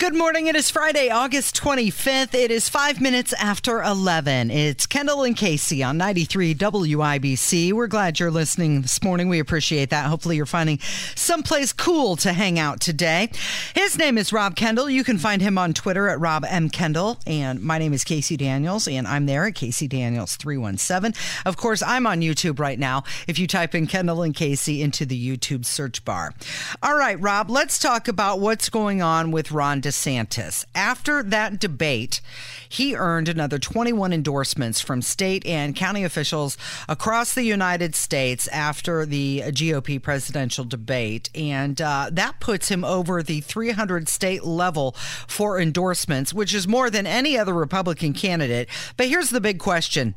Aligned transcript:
Good 0.00 0.16
morning. 0.16 0.48
It 0.48 0.56
is 0.56 0.72
Friday, 0.72 1.08
August 1.08 1.54
25th. 1.54 2.34
It 2.34 2.50
is 2.50 2.68
five 2.68 3.00
minutes 3.00 3.32
after 3.34 3.80
11. 3.80 4.50
It's 4.50 4.86
Kendall 4.86 5.22
and 5.22 5.36
Casey 5.36 5.84
on 5.84 5.96
93 5.98 6.52
WIBC. 6.56 7.72
We're 7.72 7.86
glad 7.86 8.18
you're 8.18 8.32
listening 8.32 8.82
this 8.82 9.04
morning. 9.04 9.28
We 9.28 9.38
appreciate 9.38 9.90
that. 9.90 10.06
Hopefully, 10.06 10.34
you're 10.34 10.46
finding 10.46 10.80
someplace 11.14 11.72
cool 11.72 12.16
to 12.16 12.32
hang 12.32 12.58
out 12.58 12.80
today. 12.80 13.30
His 13.76 13.96
name 13.96 14.18
is 14.18 14.32
Rob 14.32 14.56
Kendall. 14.56 14.90
You 14.90 15.04
can 15.04 15.16
find 15.16 15.40
him 15.40 15.56
on 15.58 15.72
Twitter 15.72 16.08
at 16.08 16.18
Rob 16.18 16.44
M. 16.44 16.70
Kendall. 16.70 17.20
And 17.24 17.62
my 17.62 17.78
name 17.78 17.92
is 17.92 18.02
Casey 18.02 18.36
Daniels, 18.36 18.88
and 18.88 19.06
I'm 19.06 19.26
there 19.26 19.46
at 19.46 19.54
Casey 19.54 19.86
Daniels 19.86 20.34
317. 20.34 21.14
Of 21.46 21.56
course, 21.56 21.84
I'm 21.84 22.04
on 22.08 22.20
YouTube 22.20 22.58
right 22.58 22.80
now 22.80 23.04
if 23.28 23.38
you 23.38 23.46
type 23.46 23.76
in 23.76 23.86
Kendall 23.86 24.24
and 24.24 24.34
Casey 24.34 24.82
into 24.82 25.06
the 25.06 25.36
YouTube 25.38 25.64
search 25.64 26.04
bar. 26.04 26.34
All 26.82 26.96
right, 26.96 27.18
Rob, 27.20 27.48
let's 27.48 27.78
talk 27.78 28.08
about 28.08 28.40
what's 28.40 28.68
going 28.68 29.00
on 29.00 29.30
with 29.30 29.52
Ron 29.52 29.83
DeSantis. 29.84 30.64
After 30.74 31.22
that 31.22 31.60
debate, 31.60 32.20
he 32.68 32.96
earned 32.96 33.28
another 33.28 33.58
21 33.58 34.12
endorsements 34.12 34.80
from 34.80 35.02
state 35.02 35.44
and 35.44 35.76
county 35.76 36.04
officials 36.04 36.56
across 36.88 37.34
the 37.34 37.44
United 37.44 37.94
States 37.94 38.48
after 38.48 39.04
the 39.04 39.42
GOP 39.46 40.00
presidential 40.02 40.64
debate. 40.64 41.28
And 41.34 41.80
uh, 41.80 42.08
that 42.12 42.40
puts 42.40 42.68
him 42.68 42.82
over 42.82 43.22
the 43.22 43.42
300 43.42 44.08
state 44.08 44.44
level 44.44 44.92
for 45.28 45.60
endorsements, 45.60 46.32
which 46.32 46.54
is 46.54 46.66
more 46.66 46.88
than 46.88 47.06
any 47.06 47.36
other 47.36 47.52
Republican 47.52 48.14
candidate. 48.14 48.68
But 48.96 49.08
here's 49.08 49.30
the 49.30 49.40
big 49.40 49.58
question 49.58 50.14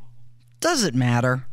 Does 0.60 0.82
it 0.82 0.94
matter? 0.94 1.47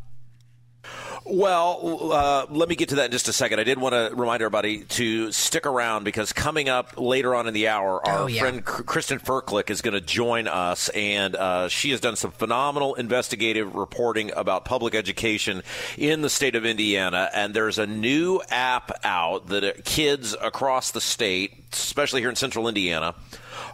Well, 1.28 2.12
uh, 2.14 2.46
let 2.52 2.70
me 2.70 2.76
get 2.76 2.90
to 2.90 2.96
that 2.96 3.06
in 3.06 3.12
just 3.12 3.28
a 3.28 3.34
second. 3.34 3.60
I 3.60 3.64
did 3.64 3.80
want 3.80 3.94
to 3.94 4.16
remind 4.16 4.44
everybody 4.44 4.84
to 4.84 5.32
stick 5.32 5.66
around 5.66 6.04
because 6.04 6.32
coming 6.32 6.70
up 6.70 7.00
later 7.00 7.34
on 7.34 7.48
in 7.48 7.54
the 7.56 7.68
hour, 7.68 8.06
our 8.08 8.20
Oh, 8.24 8.28
yeah. 8.28 8.42
friend 8.42 8.64
Kristen 8.64 9.18
Ferklick 9.20 9.72
is 9.72 9.82
going 9.82 9.96
to 9.96 10.02
join 10.02 10.48
us, 10.48 10.90
and 10.90 11.36
uh, 11.36 11.68
she 11.68 11.90
has 11.90 12.00
done 12.00 12.16
some 12.16 12.30
phenomenal 12.30 12.94
investigative 12.94 13.74
reporting 13.74 14.32
about 14.36 14.66
public 14.66 14.94
education 14.94 15.64
in 15.98 16.22
the 16.22 16.30
state 16.30 16.56
of 16.56 16.64
Indiana. 16.64 17.30
And 17.34 17.56
there's 17.56 17.80
a 17.80 17.88
new 17.88 18.40
app 18.52 18.92
out 19.04 19.48
that 19.48 19.64
uh, 19.64 19.72
kids 19.84 20.36
across 20.40 20.92
the 20.92 21.02
state, 21.02 21.66
especially 21.74 22.22
here 22.22 22.30
in 22.30 22.36
central 22.36 22.68
Indiana, 22.68 23.16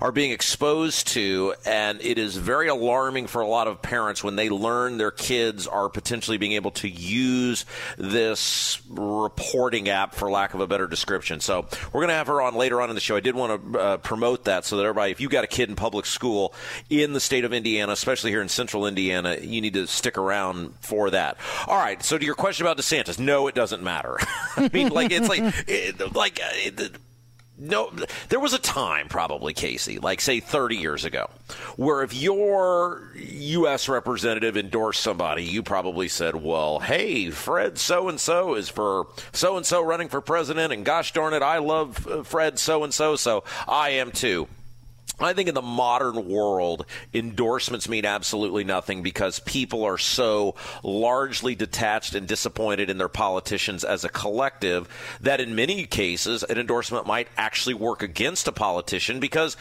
are 0.02 0.12
being 0.12 0.32
exposed 0.32 1.08
to, 1.10 1.54
and 1.66 2.02
it 2.02 2.18
is 2.18 2.36
very 2.36 2.68
alarming 2.68 3.28
for 3.28 3.42
a 3.42 3.48
lot 3.48 3.68
of 3.68 3.82
parents 3.82 4.24
when 4.24 4.36
they 4.36 4.50
learn 4.50 4.98
their 4.98 5.12
kids 5.12 5.68
are 5.68 5.90
potentially 5.90 6.38
being 6.38 6.54
able 6.54 6.72
to 6.72 6.90
use 6.90 7.66
this 7.98 8.82
reporting 8.90 9.90
app, 9.90 10.16
for 10.16 10.30
lack 10.32 10.54
of 10.56 10.60
a 10.60 10.68
better 10.68 10.88
description. 10.88 11.40
So 11.40 11.68
we're 11.94 12.02
going 12.02 12.10
to 12.10 12.16
have 12.16 12.28
her 12.28 12.42
on 12.42 12.56
later 12.56 12.82
on 12.82 12.90
in 12.90 12.96
the 12.96 13.02
show. 13.02 13.16
I 13.16 13.20
did 13.20 13.36
want 13.36 13.74
to 13.74 13.80
uh, 13.80 13.98
promote 13.98 14.46
that 14.46 14.66
so 14.66 14.78
that 14.78 14.84
everybody, 14.84 15.12
if 15.12 15.22
you've 15.22 15.32
got 15.32 15.44
a 15.44 15.48
kid 15.48 15.70
in 15.70 15.76
public 15.76 16.06
school 16.08 16.54
in 16.90 17.14
the 17.14 17.20
state 17.20 17.46
of 17.46 17.54
Indiana, 17.54 17.92
especially 17.92 18.32
here 18.32 18.42
in 18.42 18.50
central 18.50 18.88
Indiana, 18.88 19.38
you 19.40 19.62
need 19.62 19.74
to 19.76 19.86
stick 19.86 20.18
around 20.18 20.74
for 20.82 21.12
that. 21.12 21.38
All 21.68 21.78
right. 21.78 22.02
So 22.04 22.18
to 22.18 22.26
your 22.26 22.36
question 22.36 22.66
about 22.66 22.78
DeSantis, 22.78 23.20
no, 23.20 23.48
it 23.48 23.54
doesn't 23.56 23.84
matter. 23.84 24.18
I 24.58 24.70
mean, 24.74 24.90
like 24.90 25.12
it's 25.12 25.30
like 25.30 25.42
it, 25.68 26.16
like. 26.16 26.40
uh, 26.44 26.48
It, 26.54 26.92
no, 27.62 27.92
there 28.30 28.40
was 28.40 28.54
a 28.54 28.60
time, 28.60 29.08
probably, 29.08 29.54
Casey, 29.54 30.00
like 30.00 30.20
say 30.20 30.40
30 30.40 30.78
years 30.78 31.06
ago, 31.06 31.30
where 31.76 32.02
if 32.02 32.12
your 32.12 33.12
U.S. 33.16 33.88
representative 33.88 34.58
endorsed 34.58 35.02
somebody, 35.02 35.44
you 35.44 35.62
probably 35.62 36.08
said, 36.08 36.36
well, 36.36 36.80
hey, 36.80 37.30
Fred 37.30 37.78
so 37.78 38.10
and 38.10 38.20
so 38.20 38.56
is 38.56 38.68
for 38.68 39.06
so 39.32 39.58
and 39.58 39.66
so 39.66 39.84
running 39.84 40.10
for 40.10 40.22
president, 40.22 40.74
and 40.74 40.84
gosh 40.84 41.14
darn 41.14 41.36
it, 41.36 41.44
I 41.44 41.60
love 41.60 42.08
uh, 42.08 42.24
Fred 42.24 42.58
so 42.58 42.84
and 42.84 42.92
so, 42.92 43.16
so 43.16 43.44
I 43.68 43.92
am 43.92 44.12
too. 44.12 44.48
I 45.20 45.34
think 45.34 45.50
in 45.50 45.56
the 45.56 45.62
modern 45.62 46.28
world, 46.28 46.86
endorsements 47.14 47.88
mean 47.88 48.06
absolutely 48.06 48.64
nothing 48.64 49.04
because 49.04 49.40
people 49.40 49.84
are 49.84 49.98
so 49.98 50.56
largely 50.84 51.54
detached 51.54 52.16
and 52.16 52.28
disappointed 52.28 52.90
in 52.90 52.98
their 52.98 53.10
politicians 53.10 53.84
as 53.84 54.04
a 54.04 54.10
collective 54.10 54.90
that 55.22 55.40
in 55.40 55.54
many 55.54 55.86
cases, 55.86 56.44
an 56.44 56.58
endorsement 56.58 57.06
might 57.06 57.28
actually 57.38 57.76
work 57.76 58.02
against 58.02 58.48
a 58.48 58.52
politician 58.52 59.20
because 59.20 59.58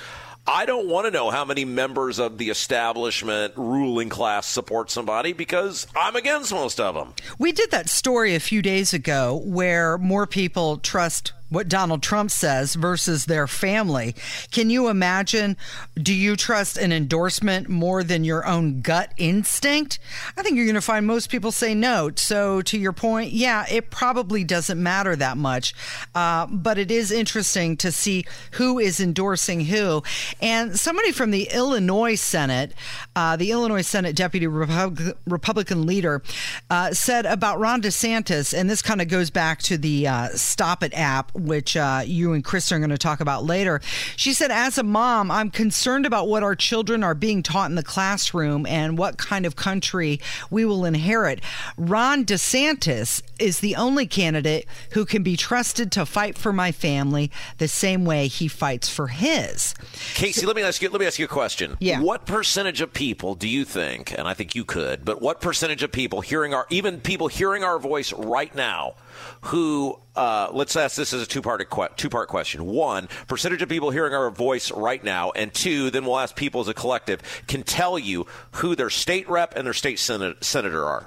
I 0.47 0.65
don't 0.65 0.89
want 0.89 1.07
to 1.07 1.11
know 1.11 1.31
how 1.31 1.45
many 1.45 1.65
members 1.65 2.19
of 2.19 2.39
the 2.39 2.49
establishment 2.49 3.53
ruling 3.57 4.09
class 4.09 4.47
support 4.47 4.91
somebody 4.91 5.33
because 5.33 5.87
I'm 5.95 6.17
against 6.17 6.51
most 6.53 6.81
of 6.81 6.95
them. 6.95 7.15
We 7.39 7.53
did 7.53 7.71
that 7.71 7.89
story 7.89 8.35
a 8.35 8.41
few 8.41 8.63
days 8.63 8.95
ago 8.95 9.43
where 9.45 9.99
more 9.99 10.27
people 10.27 10.79
trust 10.79 11.33
what 11.51 11.69
Donald 11.69 12.03
Trump 12.03 12.31
says 12.31 12.75
versus 12.75 13.27
their 13.27 13.47
family. 13.47 14.15
Can 14.51 14.71
you 14.71 14.89
imagine? 14.89 15.57
Do 15.95 16.15
you 16.15 16.37
trust 16.37 16.79
an 16.79 16.93
endorsement 16.93 17.69
more 17.69 18.03
than 18.03 18.25
your 18.25 18.47
own 18.47 18.81
gut 18.81 19.13
instinct? 19.19 19.99
I 20.37 20.43
think 20.43 20.57
you're 20.57 20.65
going 20.65 20.75
to 20.75 20.81
find 20.81 21.07
most 21.07 21.29
people 21.29 21.53
say 21.53 21.75
no. 21.75 22.11
So, 22.17 22.63
to 22.63 22.79
your 22.79 22.93
point, 22.93 23.33
yeah, 23.33 23.67
it 23.71 23.91
probably 23.91 24.45
doesn't 24.45 24.83
matter 24.83 25.15
that 25.17 25.37
much. 25.37 25.75
Uh, 26.15 26.47
but 26.47 26.79
it 26.79 26.91
is 26.91 27.11
interesting 27.11 27.77
to 27.79 27.93
see 27.93 28.25
who 28.53 28.79
is 28.79 29.01
endorsing 29.01 29.63
who. 29.63 30.03
And 30.41 30.79
somebody 30.79 31.13
from 31.13 31.31
the 31.31 31.49
Illinois 31.53 32.15
Senate, 32.15 32.73
uh, 33.17 33.37
the 33.37 33.51
Illinois 33.51 33.83
Senate 33.83 34.15
Deputy 34.15 34.47
Repub- 34.47 35.17
Republican 35.27 35.85
leader, 35.87 36.23
uh, 36.71 36.93
said 36.93 37.27
about 37.27 37.59
Ron 37.59 37.83
DeSantis, 37.83 38.57
and 38.57 38.71
this 38.71 38.83
kind 38.83 39.01
of 39.03 39.09
goes 39.09 39.31
back 39.31 39.61
to 39.63 39.77
the 39.77 40.07
uh, 40.07 40.29
Stop 40.29 40.83
It 40.83 40.95
app, 40.95 41.33
which 41.47 41.77
uh, 41.77 42.03
you 42.05 42.33
and 42.33 42.45
Chris 42.45 42.71
are 42.73 42.79
going 42.79 42.91
to 42.91 42.99
talk 42.99 43.21
about 43.21 43.45
later. 43.45 43.81
She 44.17 44.33
said, 44.33 44.51
As 44.51 44.79
a 44.79 44.83
mom, 44.83 45.31
I'm 45.31 45.51
concerned 45.51 46.07
about 46.07 46.29
what 46.29 46.43
our 46.43 46.55
children 46.55 47.03
are 47.03 47.15
being 47.15 47.43
taught 47.43 47.71
in 47.71 47.77
the 47.77 47.83
classroom 47.83 48.67
and 48.67 48.99
what 48.99 49.19
kind 49.19 49.47
of 49.47 49.57
country 49.57 50.21
we 50.51 50.65
will 50.65 50.85
inherit. 50.85 51.41
Ron 51.77 52.25
DeSantis 52.25 53.23
is 53.39 53.61
the 53.61 53.77
only 53.77 54.07
candidate 54.07 54.67
who 54.93 55.05
can 55.05 55.23
be 55.23 55.37
trusted 55.37 55.91
to 55.93 56.07
fight 56.07 56.37
for 56.37 56.53
my 56.53 56.73
family 56.73 57.31
the 57.59 57.69
same 57.69 58.05
way 58.05 58.27
he 58.27 58.49
fights 58.49 58.89
for 58.89 59.09
his. 59.09 59.75
Casey, 60.15 60.47
let 60.47 60.57
me 60.57 60.63
ask 60.63 60.83
you. 60.83 60.91
Let 60.91 61.01
me 61.01 61.07
ask 61.07 61.19
you 61.19 61.25
a 61.25 61.29
question. 61.29 61.77
Yeah. 61.81 62.01
What 62.01 62.27
percentage 62.27 62.81
of 62.81 62.93
people 62.93 63.35
do 63.35 63.49
you 63.49 63.65
think, 63.65 64.17
and 64.17 64.29
I 64.29 64.35
think 64.35 64.55
you 64.55 64.65
could, 64.65 65.05
but 65.05 65.21
what 65.21 65.41
percentage 65.41 65.83
of 65.83 65.93
people 65.93 66.21
hearing 66.21 66.55
our, 66.55 66.67
even 66.71 67.01
people 67.01 67.29
hearing 67.29 67.65
our 67.65 67.79
voice 67.79 68.13
right 68.13 68.55
now, 68.55 68.95
who 69.43 69.99
uh, 70.17 70.49
let's 70.53 70.77
ask 70.77 70.97
this 70.97 71.13
as 71.13 71.23
a 71.23 71.27
two-part 71.27 71.67
two-part 71.97 72.29
question. 72.29 72.67
One, 72.67 73.09
percentage 73.29 73.63
of 73.63 73.69
people 73.69 73.91
hearing 73.91 74.13
our 74.15 74.31
voice 74.31 74.71
right 74.71 75.03
now, 75.03 75.31
and 75.31 75.53
two, 75.55 75.91
then 75.91 76.05
we'll 76.05 76.19
ask 76.19 76.35
people 76.37 76.61
as 76.61 76.69
a 76.69 76.75
collective 76.75 77.21
can 77.47 77.63
tell 77.63 77.99
you 77.99 78.27
who 78.53 78.75
their 78.75 78.91
state 78.91 79.29
rep 79.29 79.57
and 79.57 79.65
their 79.67 79.75
state 79.75 79.99
senate- 79.99 80.45
senator 80.45 80.85
are. 80.85 81.07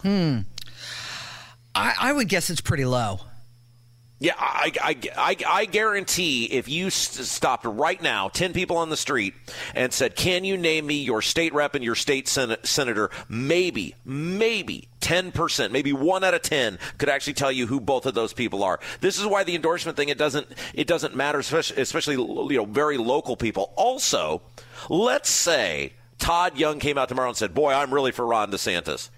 I, 1.76 1.94
I 2.00 2.14
would 2.14 2.28
guess 2.30 2.50
it's 2.50 2.62
pretty 2.62 2.86
low. 2.86 3.20
Yeah, 4.24 4.36
I, 4.38 4.72
I, 4.82 4.96
I, 5.18 5.36
I 5.50 5.66
guarantee 5.66 6.46
if 6.46 6.70
you 6.70 6.88
s- 6.88 6.96
stopped 7.30 7.66
right 7.66 8.02
now, 8.02 8.30
10 8.30 8.54
people 8.54 8.78
on 8.78 8.90
the 8.90 8.96
street, 8.96 9.34
and 9.76 9.92
said, 9.92 10.16
Can 10.16 10.46
you 10.46 10.56
name 10.56 10.88
me 10.88 10.96
your 11.04 11.22
state 11.22 11.54
rep 11.54 11.76
and 11.76 11.84
your 11.84 11.96
state 11.96 12.30
sen- 12.30 12.56
senator? 12.64 13.10
Maybe, 13.28 13.96
maybe 14.06 14.88
10%, 15.02 15.72
maybe 15.72 15.92
one 15.92 16.24
out 16.24 16.34
of 16.34 16.42
10 16.42 16.80
could 17.00 17.10
actually 17.10 17.34
tell 17.34 17.52
you 17.52 17.68
who 17.68 17.82
both 17.82 18.06
of 18.06 18.14
those 18.14 18.32
people 18.32 18.64
are. 18.64 18.80
This 19.02 19.20
is 19.20 19.26
why 19.26 19.44
the 19.44 19.56
endorsement 19.56 19.98
thing, 19.98 20.08
it 20.08 20.18
doesn't, 20.18 20.48
it 20.74 20.88
doesn't 20.88 21.18
matter, 21.18 21.40
especially, 21.40 21.82
especially 21.82 22.16
you 22.16 22.60
know, 22.60 22.66
very 22.66 22.98
local 22.98 23.36
people. 23.36 23.74
Also, 23.76 24.42
let's 24.90 25.28
say 25.30 25.92
Todd 26.18 26.58
Young 26.58 26.80
came 26.80 26.98
out 26.98 27.10
tomorrow 27.10 27.28
and 27.28 27.36
said, 27.38 27.54
Boy, 27.54 27.74
I'm 27.74 27.94
really 27.94 28.14
for 28.14 28.26
Ron 28.26 28.52
DeSantis. 28.52 29.10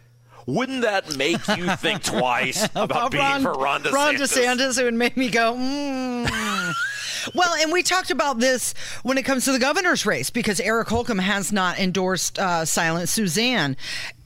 Wouldn't 0.46 0.82
that 0.82 1.18
make 1.18 1.48
you 1.50 1.76
think 1.78 2.04
twice 2.04 2.68
about 2.76 3.12
being 3.12 3.42
for 3.42 3.54
Ron 3.54 3.84
DeSantis? 3.84 3.92
Ron 3.92 4.16
DeSantis, 4.16 4.80
it 4.80 4.84
would 4.84 4.94
make 4.94 5.18
me 5.18 5.30
go, 5.30 5.54
mm. 5.54 6.74
well, 7.34 7.56
and 7.56 7.72
we 7.72 7.82
talked 7.82 8.12
about 8.12 8.40
this 8.40 8.74
when 9.04 9.18
it 9.18 9.24
comes 9.24 9.46
to 9.46 9.52
the 9.52 9.60
governor's 9.60 10.06
race 10.06 10.30
because 10.30 10.60
Eric 10.60 10.88
Holcomb 10.88 11.18
has 11.18 11.52
not 11.52 11.80
endorsed 11.80 12.38
uh, 12.38 12.64
Silent 12.66 13.10
Suzanne. 13.10 13.76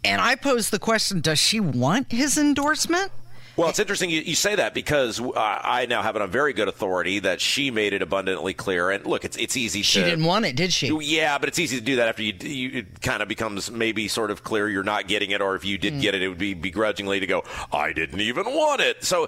And 0.04 0.22
I 0.22 0.36
posed 0.36 0.72
the 0.72 0.80
question 0.80 1.22
does 1.22 1.40
she 1.40 1.60
want 1.60 2.12
his 2.12 2.38
endorsement? 2.38 3.12
Well, 3.60 3.70
it's 3.70 3.80
interesting 3.80 4.10
you, 4.10 4.22
you 4.22 4.36
say 4.36 4.56
that 4.56 4.74
because 4.74 5.20
uh, 5.20 5.34
I 5.36 5.86
now 5.86 6.02
have 6.02 6.16
it 6.16 6.22
on 6.22 6.32
very 6.32 6.54
good 6.54 6.70
authority 6.70 7.20
that 7.20 7.42
she 7.42 7.72
made 7.72 7.92
it 7.92 8.02
abundantly 8.02 8.54
clear. 8.54 8.90
And 8.90 9.06
look, 9.06 9.26
it's 9.26 9.36
it's 9.36 9.58
easy. 9.58 9.82
She 9.82 10.00
to, 10.00 10.06
didn't 10.06 10.24
want 10.24 10.46
it, 10.46 10.56
did 10.56 10.72
she? 10.72 10.88
Yeah, 10.88 11.38
but 11.38 11.50
it's 11.50 11.60
easy 11.60 11.78
to 11.78 11.84
do 11.84 11.98
that 11.98 12.08
after 12.08 12.24
you, 12.24 12.34
you 12.40 12.80
it 12.80 13.02
kind 13.02 13.22
of 13.22 13.28
becomes 13.28 13.70
maybe 13.70 14.08
sort 14.08 14.32
of 14.32 14.44
clear 14.44 14.70
you're 14.70 14.84
not 14.84 15.08
getting 15.08 15.32
it, 15.32 15.42
or 15.42 15.56
if 15.56 15.66
you 15.66 15.78
did 15.78 15.96
mm. 15.96 16.02
get 16.02 16.16
it, 16.16 16.22
it 16.22 16.30
would 16.30 16.38
be 16.38 16.54
begrudgingly 16.54 17.20
to 17.20 17.28
go, 17.28 17.44
I 17.74 17.92
didn't 17.92 18.22
even 18.22 18.46
want 18.46 18.80
it. 18.80 19.04
So 19.04 19.28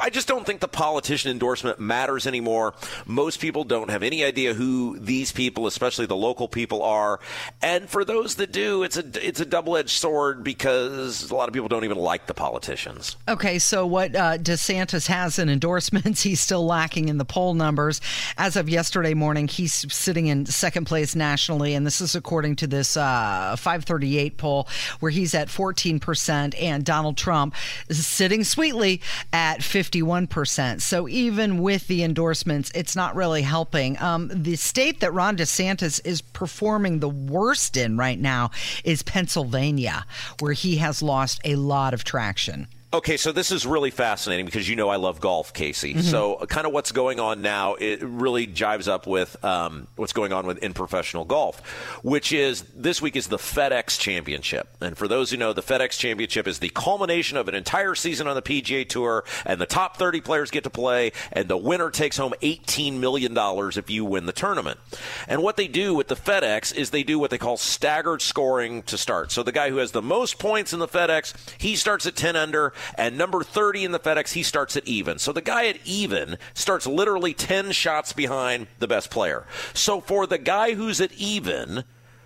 I 0.00 0.08
just 0.08 0.26
don't 0.26 0.46
think 0.46 0.60
the 0.60 0.68
politician 0.68 1.30
endorsement 1.30 1.78
matters 1.78 2.26
anymore. 2.26 2.74
Most 3.04 3.40
people 3.40 3.64
don't 3.64 3.90
have 3.90 4.02
any 4.02 4.24
idea 4.24 4.54
who 4.54 4.98
these 4.98 5.32
people, 5.32 5.66
especially 5.66 6.06
the 6.06 6.16
local 6.16 6.48
people, 6.48 6.82
are. 6.82 7.20
And 7.60 7.90
for 7.90 8.06
those 8.06 8.36
that 8.36 8.52
do, 8.52 8.84
it's 8.84 8.96
a 8.96 9.04
it's 9.26 9.40
a 9.40 9.46
double 9.46 9.76
edged 9.76 9.90
sword 9.90 10.42
because 10.42 11.30
a 11.30 11.34
lot 11.34 11.48
of 11.48 11.52
people 11.52 11.68
don't 11.68 11.84
even 11.84 11.98
like 11.98 12.26
the 12.26 12.34
politicians. 12.34 13.16
Okay, 13.28 13.58
so 13.66 13.84
what 13.84 14.14
uh, 14.14 14.38
DeSantis 14.38 15.08
has 15.08 15.38
in 15.38 15.48
endorsements, 15.48 16.22
he's 16.22 16.40
still 16.40 16.64
lacking 16.64 17.08
in 17.08 17.18
the 17.18 17.24
poll 17.24 17.54
numbers. 17.54 18.00
As 18.38 18.56
of 18.56 18.68
yesterday 18.68 19.12
morning, 19.12 19.48
he's 19.48 19.92
sitting 19.92 20.28
in 20.28 20.46
second 20.46 20.86
place 20.86 21.16
nationally, 21.16 21.74
and 21.74 21.84
this 21.84 22.00
is 22.00 22.14
according 22.14 22.56
to 22.56 22.66
this 22.66 22.96
uh, 22.96 23.56
538 23.58 24.36
poll 24.36 24.68
where 25.00 25.10
he's 25.10 25.34
at 25.34 25.48
14%, 25.48 26.54
and 26.60 26.84
Donald 26.84 27.16
Trump 27.16 27.54
is 27.88 28.06
sitting 28.06 28.44
sweetly 28.44 29.00
at 29.32 29.58
51%. 29.60 30.80
So 30.80 31.08
even 31.08 31.58
with 31.58 31.88
the 31.88 32.04
endorsements, 32.04 32.70
it's 32.74 32.94
not 32.94 33.16
really 33.16 33.42
helping. 33.42 34.00
Um, 34.00 34.30
the 34.32 34.56
state 34.56 35.00
that 35.00 35.12
Ron 35.12 35.36
DeSantis 35.36 36.00
is 36.04 36.20
performing 36.20 37.00
the 37.00 37.08
worst 37.08 37.76
in 37.76 37.96
right 37.96 38.18
now 38.18 38.52
is 38.84 39.02
Pennsylvania, 39.02 40.06
where 40.38 40.52
he 40.52 40.76
has 40.76 41.02
lost 41.02 41.40
a 41.44 41.56
lot 41.56 41.92
of 41.92 42.04
traction. 42.04 42.68
Okay, 42.94 43.16
so 43.16 43.32
this 43.32 43.50
is 43.50 43.66
really 43.66 43.90
fascinating 43.90 44.46
because 44.46 44.68
you 44.68 44.76
know 44.76 44.88
I 44.88 44.94
love 44.94 45.20
golf, 45.20 45.52
Casey. 45.52 45.94
Mm-hmm. 45.94 46.02
So, 46.02 46.36
kind 46.48 46.68
of 46.68 46.72
what's 46.72 46.92
going 46.92 47.18
on 47.18 47.42
now, 47.42 47.74
it 47.74 48.00
really 48.00 48.46
jives 48.46 48.86
up 48.86 49.08
with 49.08 49.44
um, 49.44 49.88
what's 49.96 50.12
going 50.12 50.32
on 50.32 50.46
with 50.46 50.58
in 50.58 50.72
professional 50.72 51.24
golf, 51.24 51.60
which 52.04 52.32
is 52.32 52.62
this 52.76 53.02
week 53.02 53.16
is 53.16 53.26
the 53.26 53.38
FedEx 53.38 53.98
Championship. 53.98 54.68
And 54.80 54.96
for 54.96 55.08
those 55.08 55.32
who 55.32 55.36
know, 55.36 55.52
the 55.52 55.64
FedEx 55.64 55.98
Championship 55.98 56.46
is 56.46 56.60
the 56.60 56.68
culmination 56.68 57.36
of 57.36 57.48
an 57.48 57.56
entire 57.56 57.96
season 57.96 58.28
on 58.28 58.36
the 58.36 58.42
PGA 58.42 58.88
Tour, 58.88 59.24
and 59.44 59.60
the 59.60 59.66
top 59.66 59.96
30 59.96 60.20
players 60.20 60.52
get 60.52 60.62
to 60.62 60.70
play, 60.70 61.10
and 61.32 61.48
the 61.48 61.56
winner 61.56 61.90
takes 61.90 62.16
home 62.16 62.34
$18 62.40 63.00
million 63.00 63.34
if 63.36 63.90
you 63.90 64.04
win 64.04 64.26
the 64.26 64.32
tournament. 64.32 64.78
And 65.26 65.42
what 65.42 65.56
they 65.56 65.66
do 65.66 65.92
with 65.92 66.06
the 66.06 66.16
FedEx 66.16 66.72
is 66.72 66.90
they 66.90 67.02
do 67.02 67.18
what 67.18 67.30
they 67.30 67.38
call 67.38 67.56
staggered 67.56 68.22
scoring 68.22 68.84
to 68.84 68.96
start. 68.96 69.32
So, 69.32 69.42
the 69.42 69.50
guy 69.50 69.70
who 69.70 69.78
has 69.78 69.90
the 69.90 70.02
most 70.02 70.38
points 70.38 70.72
in 70.72 70.78
the 70.78 70.88
FedEx, 70.88 71.34
he 71.58 71.74
starts 71.74 72.06
at 72.06 72.14
10 72.14 72.36
under 72.36 72.72
and 72.96 73.16
number 73.16 73.42
30 73.42 73.84
in 73.84 73.92
the 73.92 73.98
FedEx, 73.98 74.32
he 74.32 74.42
starts 74.42 74.76
at 74.76 74.86
even. 74.86 75.18
So 75.18 75.32
the 75.32 75.40
guy 75.40 75.66
at 75.66 75.78
even 75.84 76.38
starts 76.54 76.86
literally 76.86 77.34
10 77.34 77.72
shots 77.72 78.12
behind 78.12 78.66
the 78.78 78.88
best 78.88 79.10
player. 79.10 79.46
So 79.74 80.00
for 80.00 80.26
the 80.26 80.38
guy 80.38 80.74
who's 80.74 81.00
at 81.00 81.12
even 81.12 81.84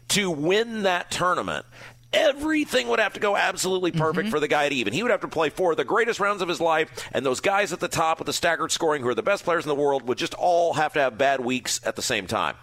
to 0.08 0.31
win 0.31 0.82
that 0.82 1.11
tournament, 1.11 1.67
everything 2.12 2.88
would 2.88 2.99
have 2.99 3.12
to 3.12 3.20
go 3.20 3.37
absolutely 3.37 3.93
perfect 3.93 4.26
mm-hmm. 4.26 4.31
for 4.31 4.41
the 4.41 4.49
guy 4.49 4.67
at 4.67 4.73
even. 4.73 4.93
He 4.93 5.02
would 5.02 5.12
have 5.12 5.20
to 5.20 5.29
play 5.29 5.50
four 5.50 5.73
of 5.73 5.76
the 5.76 5.85
greatest 5.85 6.20
rounds 6.20 6.43
of 6.43 6.49
his 6.49 6.61
life, 6.61 7.08
and 7.12 7.25
those 7.25 7.41
guys 7.41 7.73
at 7.73 7.81
the 7.81 7.88
top 7.88 8.19
with 8.19 8.26
the 8.26 8.32
staggered 8.32 8.73
scoring, 8.73 9.03
who 9.03 9.08
are 9.08 9.14
the 9.14 9.23
best 9.23 9.44
players 9.44 9.64
in 9.64 9.69
the 9.69 9.75
world, 9.75 10.06
would 10.08 10.19
just 10.19 10.35
all 10.35 10.75
have 10.75 10.93
to 10.94 11.00
have 11.00 11.19
bad 11.19 11.41
weeks 11.41 11.81
at 11.85 11.96
the 11.96 12.03
same 12.03 12.26
time. 12.26 12.56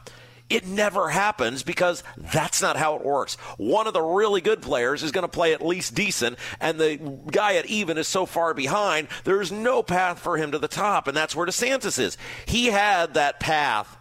It 0.50 0.66
never 0.66 1.10
happens 1.10 1.64
because 1.64 2.04
that's 2.16 2.62
not 2.62 2.78
how 2.78 2.96
it 2.96 3.04
works. 3.04 3.36
One 3.58 3.86
of 3.86 3.94
the 3.94 4.02
really 4.02 4.40
good 4.40 4.62
players 4.62 5.04
is 5.04 5.12
going 5.12 5.24
to 5.24 5.28
play 5.28 5.54
at 5.54 5.66
least 5.66 5.94
decent, 5.94 6.38
and 6.62 6.80
the 6.80 6.98
guy 7.30 7.56
at 7.56 7.66
even 7.66 7.98
is 7.98 8.08
so 8.08 8.26
far 8.26 8.54
behind, 8.54 9.10
there's 9.26 9.52
no 9.52 9.84
path 9.84 10.20
for 10.20 10.38
him 10.38 10.52
to 10.52 10.60
the 10.60 10.68
top, 10.68 11.08
and 11.08 11.18
that's 11.18 11.36
where 11.36 11.46
DeSantis 11.46 12.00
is. 12.00 12.18
He 12.46 12.68
had 12.68 13.16
that 13.16 13.40
path 13.40 13.98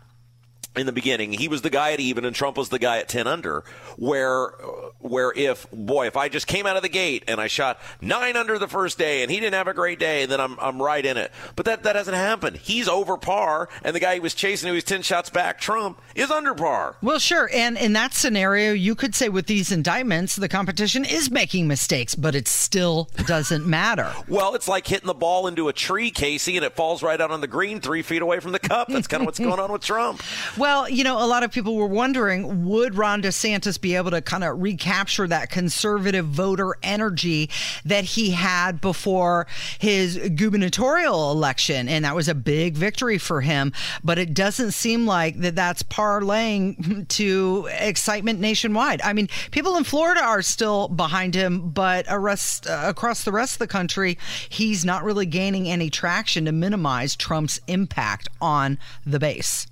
in 0.77 0.87
the 0.87 0.93
beginning. 0.93 1.33
He 1.33 1.49
was 1.49 1.63
the 1.63 1.71
guy 1.71 1.93
at 1.93 2.01
even, 2.01 2.25
and 2.25 2.35
Trump 2.35 2.57
was 2.57 2.69
the 2.69 2.79
guy 2.79 2.99
at 2.99 3.09
10 3.09 3.27
under, 3.27 3.65
where 3.97 4.53
where 5.01 5.33
if 5.37 5.71
boy 5.71 6.07
if 6.07 6.17
i 6.17 6.29
just 6.29 6.47
came 6.47 6.67
out 6.67 6.77
of 6.77 6.83
the 6.83 6.89
gate 6.89 7.23
and 7.29 7.41
i 7.41 7.47
shot 7.47 7.79
nine 8.01 8.37
under 8.37 8.59
the 8.59 8.67
first 8.67 8.99
day 8.99 9.23
and 9.23 9.31
he 9.31 9.39
didn't 9.39 9.55
have 9.55 9.69
a 9.69 9.75
great 9.75 9.99
day 9.99 10.27
then 10.27 10.41
i'm, 10.41 10.59
I'm 10.59 10.81
right 10.83 11.05
in 11.05 11.17
it. 11.17 11.31
But 11.55 11.67
that, 11.67 11.83
that 11.85 11.97
hasn't 11.97 12.17
happened. 12.17 12.57
He's 12.57 12.89
over 12.89 13.17
par 13.17 13.69
and 13.85 13.95
the 13.95 14.01
guy 14.01 14.15
he 14.15 14.21
was 14.21 14.35
chasing 14.35 14.69
who 14.69 14.75
was 14.75 14.85
10 14.85 15.03
shots 15.03 15.31
back 15.31 15.61
trump 15.61 16.01
is 16.15 16.31
under 16.31 16.55
par. 16.55 16.97
Well 17.03 17.19
sure. 17.19 17.49
And 17.53 17.77
in 17.77 17.93
that 17.93 18.15
scenario 18.15 18.73
you 18.73 18.95
could 18.95 19.15
say 19.15 19.29
with 19.29 19.47
these 19.47 19.71
indictments 19.71 20.37
the 20.37 20.49
competition 20.49 21.05
is 21.05 21.31
making 21.31 21.69
mistakes 21.69 22.15
but 22.15 22.35
it 22.35 22.49
still 22.49 23.09
doesn't 23.27 23.67
matter. 23.79 24.13
Well 24.29 24.55
it's 24.55 24.69
like 24.69 24.87
hitting 24.87 25.07
the 25.07 25.15
ball 25.15 25.47
into 25.47 25.69
a 25.69 25.73
tree 25.73 26.11
casey 26.11 26.57
and 26.57 26.65
it 26.65 26.75
falls 26.75 27.03
right 27.03 27.21
out 27.21 27.31
on 27.31 27.41
the 27.41 27.47
green 27.47 27.81
three 27.81 28.03
feet 28.03 28.23
away 28.23 28.41
from 28.41 28.53
the 28.53 28.59
cup. 28.59 28.89
That's 28.89 29.07
kind 29.07 29.23
of 29.23 29.27
what's 29.27 29.39
going 29.39 29.61
on 29.61 29.71
with 29.71 29.83
trump. 29.83 30.23
Well 30.57 30.66
you 30.89 31.05
know 31.05 31.23
a 31.23 31.27
lot 31.27 31.43
of 31.43 31.53
people 31.53 31.77
were 31.77 31.87
wondering 31.87 32.67
would 32.67 32.95
ron 32.95 33.23
desantis 33.23 33.81
be 33.81 33.97
able 33.97 34.11
to 34.11 34.21
kind 34.21 34.45
of 34.45 34.61
recapture 34.61 35.27
that 35.27 35.51
conservative 35.51 36.27
voter 36.27 36.77
energy 36.83 37.51
that 37.85 38.05
he 38.05 38.31
had 38.31 38.81
before 38.81 39.47
his 39.79 40.17
gubernatorial 40.35 41.33
election. 41.33 41.89
And 41.89 42.05
that 42.05 42.15
was 42.15 42.29
a 42.29 42.35
big 42.35 42.75
victory 42.75 43.19
for 43.19 43.41
him. 43.41 43.73
But 44.05 44.19
it 44.19 44.35
doesn't 44.35 44.73
seem 44.73 45.07
like 45.07 45.41
that 45.41 45.55
that's 45.55 45.83
parlaying 45.83 47.09
to 47.09 47.69
excitement 47.73 48.41
nationwide. 48.41 49.01
I 49.03 49.13
mean, 49.13 49.29
people 49.51 49.77
in 49.77 49.85
Florida 49.85 50.23
are 50.23 50.43
still 50.43 50.89
behind 50.89 51.35
him, 51.35 51.71
but 51.71 52.07
arrest, 52.09 52.67
uh, 52.67 52.85
across 52.87 53.25
the 53.25 53.33
rest 53.33 53.55
of 53.55 53.59
the 53.61 53.67
country, 53.67 54.19
he's 54.49 54.85
not 54.85 55.05
really 55.05 55.27
gaining 55.27 55.69
any 55.69 55.91
traction 55.91 56.45
to 56.45 56.53
minimize 56.53 57.17
Trump's 57.17 57.61
impact 57.67 58.29
on 58.41 58.79
the 59.05 59.19
base. 59.19 59.67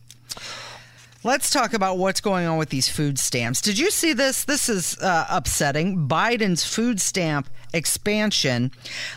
Let's 1.26 1.48
talk 1.48 1.72
about 1.72 1.96
what's 1.96 2.20
going 2.20 2.46
on 2.46 2.58
with 2.58 2.68
these 2.68 2.86
food 2.86 3.18
stamps. 3.18 3.62
Did 3.62 3.78
you 3.78 3.90
see 3.90 4.12
this? 4.12 4.44
This 4.44 4.68
is 4.68 4.98
uh, 4.98 5.24
upsetting. 5.30 6.06
Biden's 6.06 6.66
food 6.66 7.00
stamp 7.00 7.48
expansion 7.74 8.70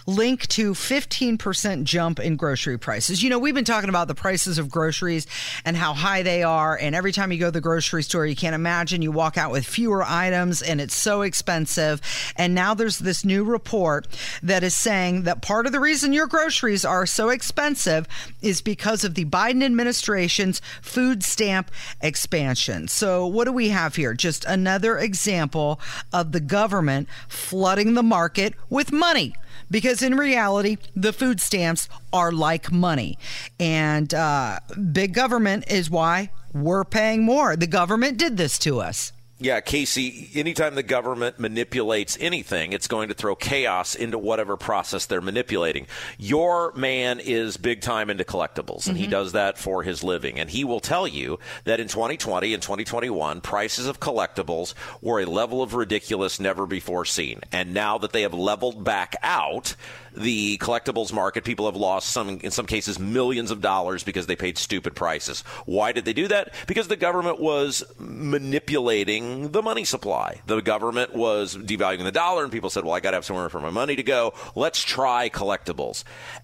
linked 0.05 0.49
to 0.51 0.73
15% 0.73 1.83
jump 1.83 2.19
in 2.19 2.35
grocery 2.35 2.77
prices. 2.77 3.21
You 3.21 3.29
know, 3.29 3.39
we've 3.39 3.53
been 3.53 3.63
talking 3.63 3.89
about 3.89 4.07
the 4.07 4.15
prices 4.15 4.57
of 4.57 4.69
groceries 4.69 5.27
and 5.63 5.77
how 5.77 5.93
high 5.93 6.23
they 6.23 6.43
are. 6.43 6.77
And 6.77 6.95
every 6.95 7.11
time 7.11 7.31
you 7.31 7.39
go 7.39 7.47
to 7.47 7.51
the 7.51 7.61
grocery 7.61 8.03
store, 8.03 8.25
you 8.25 8.35
can't 8.35 8.55
imagine 8.55 9.01
you 9.01 9.11
walk 9.11 9.37
out 9.37 9.51
with 9.51 9.65
fewer 9.65 10.03
items 10.03 10.61
and 10.61 10.81
it's 10.81 10.95
so 10.95 11.21
expensive. 11.21 12.01
And 12.35 12.55
now 12.55 12.73
there's 12.73 12.99
this 12.99 13.23
new 13.23 13.43
report 13.43 14.07
that 14.41 14.63
is 14.63 14.75
saying 14.75 15.23
that 15.23 15.41
part 15.41 15.65
of 15.65 15.71
the 15.71 15.79
reason 15.79 16.11
your 16.11 16.27
groceries 16.27 16.83
are 16.83 17.05
so 17.05 17.29
expensive 17.29 18.07
is 18.41 18.61
because 18.61 19.03
of 19.03 19.13
the 19.13 19.25
Biden 19.25 19.63
administration's 19.63 20.61
food 20.81 21.23
stamp 21.23 21.69
expansion. 22.01 22.87
So, 22.87 23.27
what 23.27 23.45
do 23.45 23.51
we 23.51 23.69
have 23.69 23.95
here? 23.95 24.13
Just 24.13 24.45
another 24.45 24.97
example 24.97 25.79
of 26.11 26.31
the 26.31 26.39
government 26.39 27.07
flooding 27.27 27.93
the 27.93 28.03
market 28.03 28.46
with 28.69 28.91
money 28.91 29.33
because 29.69 30.01
in 30.01 30.15
reality, 30.15 30.77
the 30.95 31.13
food 31.13 31.41
stamps 31.41 31.89
are 32.13 32.31
like 32.31 32.71
money. 32.71 33.17
And 33.59 34.13
uh, 34.13 34.59
big 34.91 35.13
government 35.13 35.69
is 35.71 35.89
why 35.89 36.31
we're 36.53 36.85
paying 36.85 37.23
more. 37.23 37.55
The 37.55 37.67
government 37.67 38.17
did 38.17 38.37
this 38.37 38.57
to 38.59 38.79
us. 38.79 39.11
Yeah, 39.39 39.59
Casey, 39.59 40.31
anytime 40.33 40.73
the 40.73 40.81
government 40.81 41.37
manipulates 41.37 42.17
anything, 42.19 42.73
it's 42.73 42.87
going 42.87 43.09
to 43.09 43.13
throw 43.13 43.35
chaos 43.35 43.93
into 43.93 44.17
whatever 44.17 44.57
process 44.57 45.05
they're 45.05 45.21
manipulating. 45.21 45.85
Your 46.17 46.73
man 46.73 47.19
is 47.19 47.55
big 47.55 47.81
time 47.81 48.09
into 48.09 48.23
collectibles, 48.23 48.87
and 48.87 48.95
mm-hmm. 48.95 49.03
he 49.03 49.07
does 49.07 49.33
that 49.33 49.59
for 49.59 49.83
his 49.83 50.03
living. 50.03 50.39
And 50.39 50.49
he 50.49 50.63
will 50.63 50.79
tell 50.79 51.07
you 51.07 51.37
that 51.65 51.79
in 51.79 51.87
2020 51.87 52.51
and 52.51 52.63
2021, 52.63 53.41
prices 53.41 53.85
of 53.85 53.99
collectibles 53.99 54.73
were 55.01 55.19
a 55.19 55.25
level 55.25 55.61
of 55.61 55.75
ridiculous 55.75 56.39
never 56.39 56.65
before 56.65 57.05
seen. 57.05 57.41
And 57.51 57.75
now 57.75 57.99
that 57.99 58.13
they 58.13 58.23
have 58.23 58.33
leveled 58.33 58.83
back 58.83 59.17
out, 59.21 59.75
the 60.17 60.57
collectibles 60.57 61.13
market, 61.13 61.43
people 61.43 61.65
have 61.65 61.75
lost 61.75 62.09
some, 62.09 62.39
in 62.39 62.51
some 62.51 62.65
cases, 62.65 62.99
millions 62.99 63.51
of 63.51 63.61
dollars 63.61 64.03
because 64.03 64.27
they 64.27 64.35
paid 64.35 64.57
stupid 64.57 64.95
prices. 64.95 65.41
Why 65.65 65.91
did 65.91 66.05
they 66.05 66.13
do 66.13 66.27
that? 66.27 66.53
Because 66.67 66.87
the 66.87 66.95
government 66.95 67.39
was 67.39 67.83
manipulating 67.97 69.51
the 69.51 69.61
money 69.61 69.85
supply. 69.85 70.41
The 70.45 70.61
government 70.61 71.13
was 71.15 71.55
devaluing 71.55 72.03
the 72.03 72.11
dollar, 72.11 72.43
and 72.43 72.51
people 72.51 72.69
said, 72.69 72.83
well, 72.83 72.93
I 72.93 72.99
got 72.99 73.11
to 73.11 73.17
have 73.17 73.25
somewhere 73.25 73.49
for 73.49 73.61
my 73.61 73.69
money 73.69 73.95
to 73.95 74.03
go. 74.03 74.33
Let's 74.55 74.83
try 74.83 75.29
collectibles. 75.29 76.03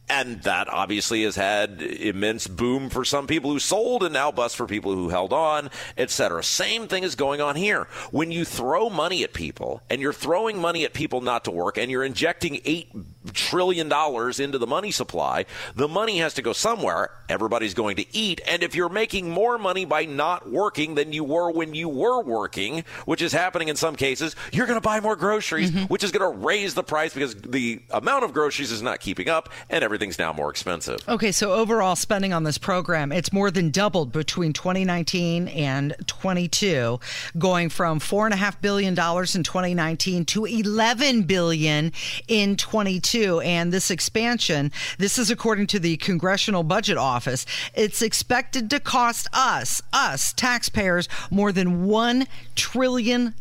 And 0.09 0.41
that 0.43 0.67
obviously 0.69 1.23
has 1.23 1.35
had 1.35 1.81
immense 1.81 2.47
boom 2.47 2.89
for 2.89 3.05
some 3.05 3.27
people 3.27 3.51
who 3.51 3.59
sold 3.59 4.03
and 4.03 4.13
now 4.13 4.31
bust 4.31 4.55
for 4.55 4.67
people 4.67 4.93
who 4.93 5.09
held 5.09 5.33
on, 5.33 5.69
etc. 5.97 6.43
Same 6.43 6.87
thing 6.87 7.03
is 7.03 7.15
going 7.15 7.41
on 7.41 7.55
here. 7.55 7.87
When 8.11 8.31
you 8.31 8.45
throw 8.45 8.89
money 8.89 9.23
at 9.23 9.33
people 9.33 9.81
and 9.89 10.01
you're 10.01 10.13
throwing 10.13 10.59
money 10.59 10.83
at 10.85 10.93
people 10.93 11.21
not 11.21 11.45
to 11.45 11.51
work 11.51 11.77
and 11.77 11.89
you're 11.89 12.03
injecting 12.03 12.59
8 12.63 12.91
trillion 13.31 13.87
dollars 13.87 14.39
into 14.39 14.57
the 14.57 14.67
money 14.67 14.91
supply. 14.91 15.45
The 15.75 15.87
money 15.87 16.17
has 16.17 16.33
to 16.35 16.41
go 16.41 16.53
somewhere. 16.53 17.11
Everybody's 17.29 17.73
going 17.73 17.95
to 17.97 18.05
eat. 18.15 18.41
And 18.47 18.63
if 18.63 18.75
you're 18.75 18.89
making 18.89 19.29
more 19.29 19.57
money 19.57 19.85
by 19.85 20.05
not 20.05 20.49
working 20.49 20.95
than 20.95 21.13
you 21.13 21.23
were 21.23 21.51
when 21.51 21.73
you 21.73 21.87
were 21.87 22.21
working, 22.21 22.83
which 23.05 23.21
is 23.21 23.31
happening 23.31 23.69
in 23.69 23.75
some 23.75 23.95
cases, 23.95 24.35
you're 24.51 24.67
going 24.67 24.77
to 24.77 24.83
buy 24.83 24.99
more 24.99 25.15
groceries, 25.15 25.71
mm-hmm. 25.71 25.85
which 25.85 26.03
is 26.03 26.11
going 26.11 26.29
to 26.29 26.37
raise 26.45 26.73
the 26.73 26.83
price 26.83 27.13
because 27.13 27.35
the 27.35 27.81
amount 27.91 28.25
of 28.25 28.33
groceries 28.33 28.71
is 28.71 28.81
not 28.81 28.99
keeping 28.99 29.29
up 29.29 29.49
and 29.69 29.83
everything's 29.83 30.19
now 30.19 30.33
more 30.33 30.49
expensive. 30.49 30.99
Okay, 31.07 31.31
so 31.31 31.53
overall 31.53 31.95
spending 31.95 32.33
on 32.33 32.43
this 32.43 32.57
program, 32.57 33.11
it's 33.11 33.31
more 33.31 33.51
than 33.51 33.69
doubled 33.69 34.11
between 34.11 34.53
2019 34.53 35.47
and 35.47 35.95
22, 36.07 36.99
going 37.37 37.69
from 37.69 37.99
$4.5 37.99 38.61
billion 38.61 38.89
in 38.93 38.95
2019 38.95 40.25
to 40.25 40.45
11 40.45 41.23
billion 41.23 41.91
in 42.27 42.57
22. 42.57 43.12
And 43.13 43.71
this 43.71 43.91
expansion, 43.91 44.71
this 44.97 45.19
is 45.19 45.29
according 45.29 45.67
to 45.67 45.79
the 45.79 45.97
Congressional 45.97 46.63
Budget 46.63 46.97
Office, 46.97 47.45
it's 47.75 48.01
expected 48.01 48.69
to 48.71 48.79
cost 48.79 49.27
us, 49.33 49.81
us 49.91 50.33
taxpayers, 50.33 51.07
more 51.29 51.51
than 51.51 51.85
$1 51.85 52.27
trillion 52.55 53.35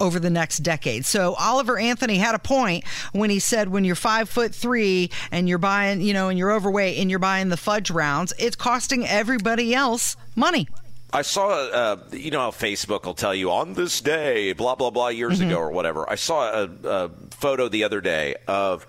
over 0.00 0.20
the 0.20 0.30
next 0.30 0.58
decade. 0.58 1.06
So 1.06 1.34
Oliver 1.34 1.78
Anthony 1.78 2.18
had 2.18 2.34
a 2.34 2.38
point 2.38 2.84
when 3.12 3.30
he 3.30 3.38
said 3.38 3.68
when 3.68 3.84
you're 3.84 3.94
five 3.94 4.28
foot 4.28 4.54
three 4.54 5.10
and 5.30 5.48
you're 5.48 5.58
buying, 5.58 6.00
you 6.00 6.12
know, 6.12 6.28
and 6.28 6.38
you're 6.38 6.52
overweight 6.52 6.98
and 6.98 7.08
you're 7.08 7.18
buying 7.18 7.48
the 7.48 7.56
fudge 7.56 7.90
rounds, 7.90 8.34
it's 8.38 8.56
costing 8.56 9.06
everybody 9.06 9.74
else 9.74 10.16
money. 10.36 10.68
I 11.12 11.22
saw, 11.22 11.48
uh, 11.48 11.96
you 12.12 12.30
know 12.30 12.40
how 12.40 12.50
Facebook 12.50 13.04
will 13.04 13.14
tell 13.14 13.34
you 13.34 13.50
on 13.50 13.72
this 13.74 14.00
day, 14.00 14.52
blah, 14.52 14.74
blah, 14.74 14.90
blah, 14.90 15.08
years 15.08 15.40
mm-hmm. 15.40 15.50
ago 15.50 15.58
or 15.58 15.70
whatever. 15.70 16.08
I 16.08 16.16
saw 16.16 16.64
a, 16.64 16.70
a 16.84 17.10
photo 17.30 17.68
the 17.68 17.84
other 17.84 18.00
day 18.00 18.34
of 18.46 18.86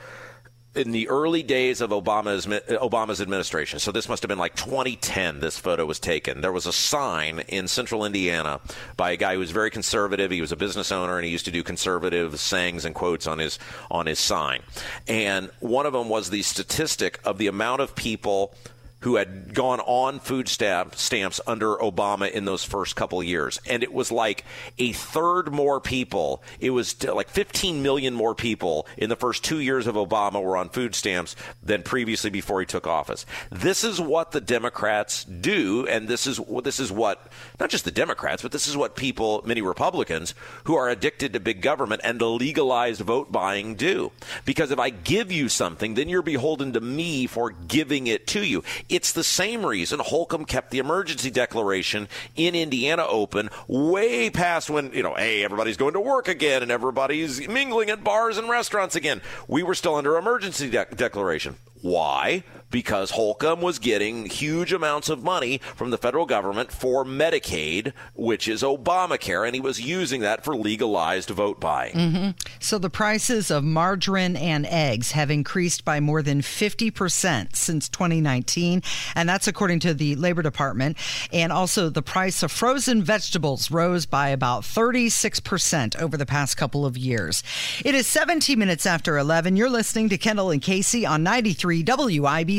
in 0.75 0.91
the 0.91 1.09
early 1.09 1.41
days 1.41 1.81
of 1.81 1.89
Obama's 1.89 2.45
Obama's 2.45 3.21
administration. 3.21 3.79
So 3.79 3.91
this 3.91 4.07
must 4.07 4.21
have 4.21 4.29
been 4.29 4.37
like 4.37 4.55
2010. 4.55 5.39
This 5.39 5.57
photo 5.57 5.85
was 5.85 5.99
taken. 5.99 6.41
There 6.41 6.51
was 6.51 6.65
a 6.65 6.73
sign 6.73 7.39
in 7.47 7.67
Central 7.67 8.05
Indiana 8.05 8.59
by 8.95 9.11
a 9.11 9.17
guy 9.17 9.33
who 9.33 9.39
was 9.39 9.51
very 9.51 9.71
conservative. 9.71 10.29
He 10.29 10.41
was 10.41 10.51
a 10.51 10.57
business 10.57 10.91
owner 10.91 11.17
and 11.17 11.25
he 11.25 11.31
used 11.31 11.45
to 11.45 11.51
do 11.51 11.63
conservative 11.63 12.39
sayings 12.39 12.85
and 12.85 12.93
quotes 12.93 13.27
on 13.27 13.39
his 13.39 13.57
on 13.89 14.05
his 14.05 14.19
sign. 14.19 14.61
And 15.07 15.49
one 15.59 15.85
of 15.85 15.93
them 15.93 16.09
was 16.09 16.29
the 16.29 16.43
statistic 16.43 17.19
of 17.23 17.37
the 17.37 17.47
amount 17.47 17.81
of 17.81 17.95
people 17.95 18.53
who 19.01 19.15
had 19.15 19.53
gone 19.53 19.79
on 19.81 20.19
food 20.19 20.49
stamp, 20.49 20.95
stamps 20.95 21.39
under 21.47 21.75
Obama 21.77 22.29
in 22.29 22.45
those 22.45 22.63
first 22.63 22.95
couple 22.95 23.23
years. 23.23 23.59
And 23.67 23.81
it 23.81 23.93
was 23.93 24.11
like 24.11 24.43
a 24.77 24.91
third 24.91 25.53
more 25.53 25.79
people. 25.79 26.43
It 26.59 26.71
was 26.71 27.01
like 27.03 27.29
15 27.29 27.81
million 27.81 28.13
more 28.13 28.35
people 28.35 28.87
in 28.97 29.09
the 29.09 29.15
first 29.15 29.43
two 29.43 29.59
years 29.59 29.87
of 29.87 29.95
Obama 29.95 30.43
were 30.43 30.57
on 30.57 30.69
food 30.69 30.95
stamps 30.95 31.35
than 31.63 31.83
previously 31.83 32.29
before 32.29 32.59
he 32.59 32.65
took 32.65 32.87
office. 32.87 33.25
This 33.49 33.83
is 33.83 34.01
what 34.01 34.31
the 34.31 34.41
Democrats 34.41 35.23
do. 35.23 35.87
And 35.87 36.07
this 36.07 36.27
is, 36.27 36.41
this 36.63 36.79
is 36.79 36.91
what, 36.91 37.31
not 37.59 37.69
just 37.69 37.85
the 37.85 37.91
Democrats, 37.91 38.41
but 38.41 38.51
this 38.51 38.67
is 38.67 38.75
what 38.75 38.97
people, 38.97 39.41
many 39.45 39.61
Republicans 39.61 40.35
who 40.65 40.75
are 40.75 40.89
addicted 40.89 41.33
to 41.33 41.39
big 41.39 41.61
government 41.61 42.01
and 42.03 42.19
the 42.19 42.29
legalized 42.29 43.01
vote 43.01 43.31
buying 43.31 43.75
do. 43.75 44.11
Because 44.43 44.71
if 44.71 44.79
I 44.79 44.89
give 44.89 45.31
you 45.31 45.47
something, 45.47 45.93
then 45.93 46.09
you're 46.09 46.21
beholden 46.21 46.73
to 46.73 46.81
me 46.81 47.27
for 47.27 47.51
giving 47.51 48.07
it 48.07 48.27
to 48.27 48.45
you. 48.45 48.63
It's 48.89 49.11
the 49.11 49.23
same 49.23 49.65
reason 49.65 49.99
Holcomb 49.99 50.45
kept 50.45 50.71
the 50.71 50.79
emergency 50.79 51.29
declaration 51.29 52.07
in 52.35 52.55
Indiana 52.55 53.05
open 53.07 53.49
way 53.67 54.29
past 54.31 54.69
when, 54.69 54.91
you 54.93 55.03
know, 55.03 55.13
hey, 55.13 55.43
everybody's 55.43 55.77
going 55.77 55.93
to 55.93 55.99
work 55.99 56.27
again 56.27 56.63
and 56.63 56.71
everybody's 56.71 57.47
mingling 57.47 57.89
at 57.91 58.03
bars 58.03 58.37
and 58.37 58.49
restaurants 58.49 58.95
again. 58.95 59.21
We 59.47 59.61
were 59.61 59.75
still 59.75 59.95
under 59.95 60.17
emergency 60.17 60.69
de- 60.69 60.87
declaration. 60.95 61.57
Why? 61.81 62.43
Because 62.71 63.11
Holcomb 63.11 63.61
was 63.61 63.79
getting 63.79 64.25
huge 64.25 64.71
amounts 64.71 65.09
of 65.09 65.23
money 65.23 65.59
from 65.75 65.89
the 65.89 65.97
federal 65.97 66.25
government 66.25 66.71
for 66.71 67.03
Medicaid, 67.03 67.93
which 68.13 68.47
is 68.47 68.61
Obamacare, 68.61 69.45
and 69.45 69.55
he 69.55 69.61
was 69.61 69.81
using 69.81 70.21
that 70.21 70.43
for 70.43 70.55
legalized 70.55 71.29
vote 71.29 71.59
buying. 71.59 71.95
Mm-hmm. 71.95 72.29
So 72.59 72.77
the 72.77 72.89
prices 72.89 73.49
of 73.49 73.63
margarine 73.63 74.35
and 74.35 74.65
eggs 74.67 75.11
have 75.11 75.31
increased 75.31 75.83
by 75.83 75.99
more 75.99 76.21
than 76.21 76.41
50% 76.41 77.55
since 77.55 77.89
2019, 77.89 78.83
and 79.15 79.27
that's 79.27 79.47
according 79.47 79.79
to 79.81 79.93
the 79.93 80.15
Labor 80.15 80.41
Department. 80.41 80.97
And 81.31 81.51
also, 81.51 81.89
the 81.89 82.01
price 82.01 82.43
of 82.43 82.51
frozen 82.51 83.03
vegetables 83.03 83.71
rose 83.71 84.05
by 84.05 84.29
about 84.29 84.63
36% 84.63 85.99
over 85.99 86.17
the 86.17 86.25
past 86.25 86.57
couple 86.57 86.85
of 86.85 86.97
years. 86.97 87.43
It 87.83 87.95
is 87.95 88.07
17 88.07 88.57
minutes 88.59 88.85
after 88.85 89.17
11. 89.17 89.55
You're 89.55 89.69
listening 89.69 90.09
to 90.09 90.17
Kendall 90.17 90.51
and 90.51 90.61
Casey 90.61 91.05
on 91.05 91.23
93 91.23 91.83
WIBC. 91.83 92.58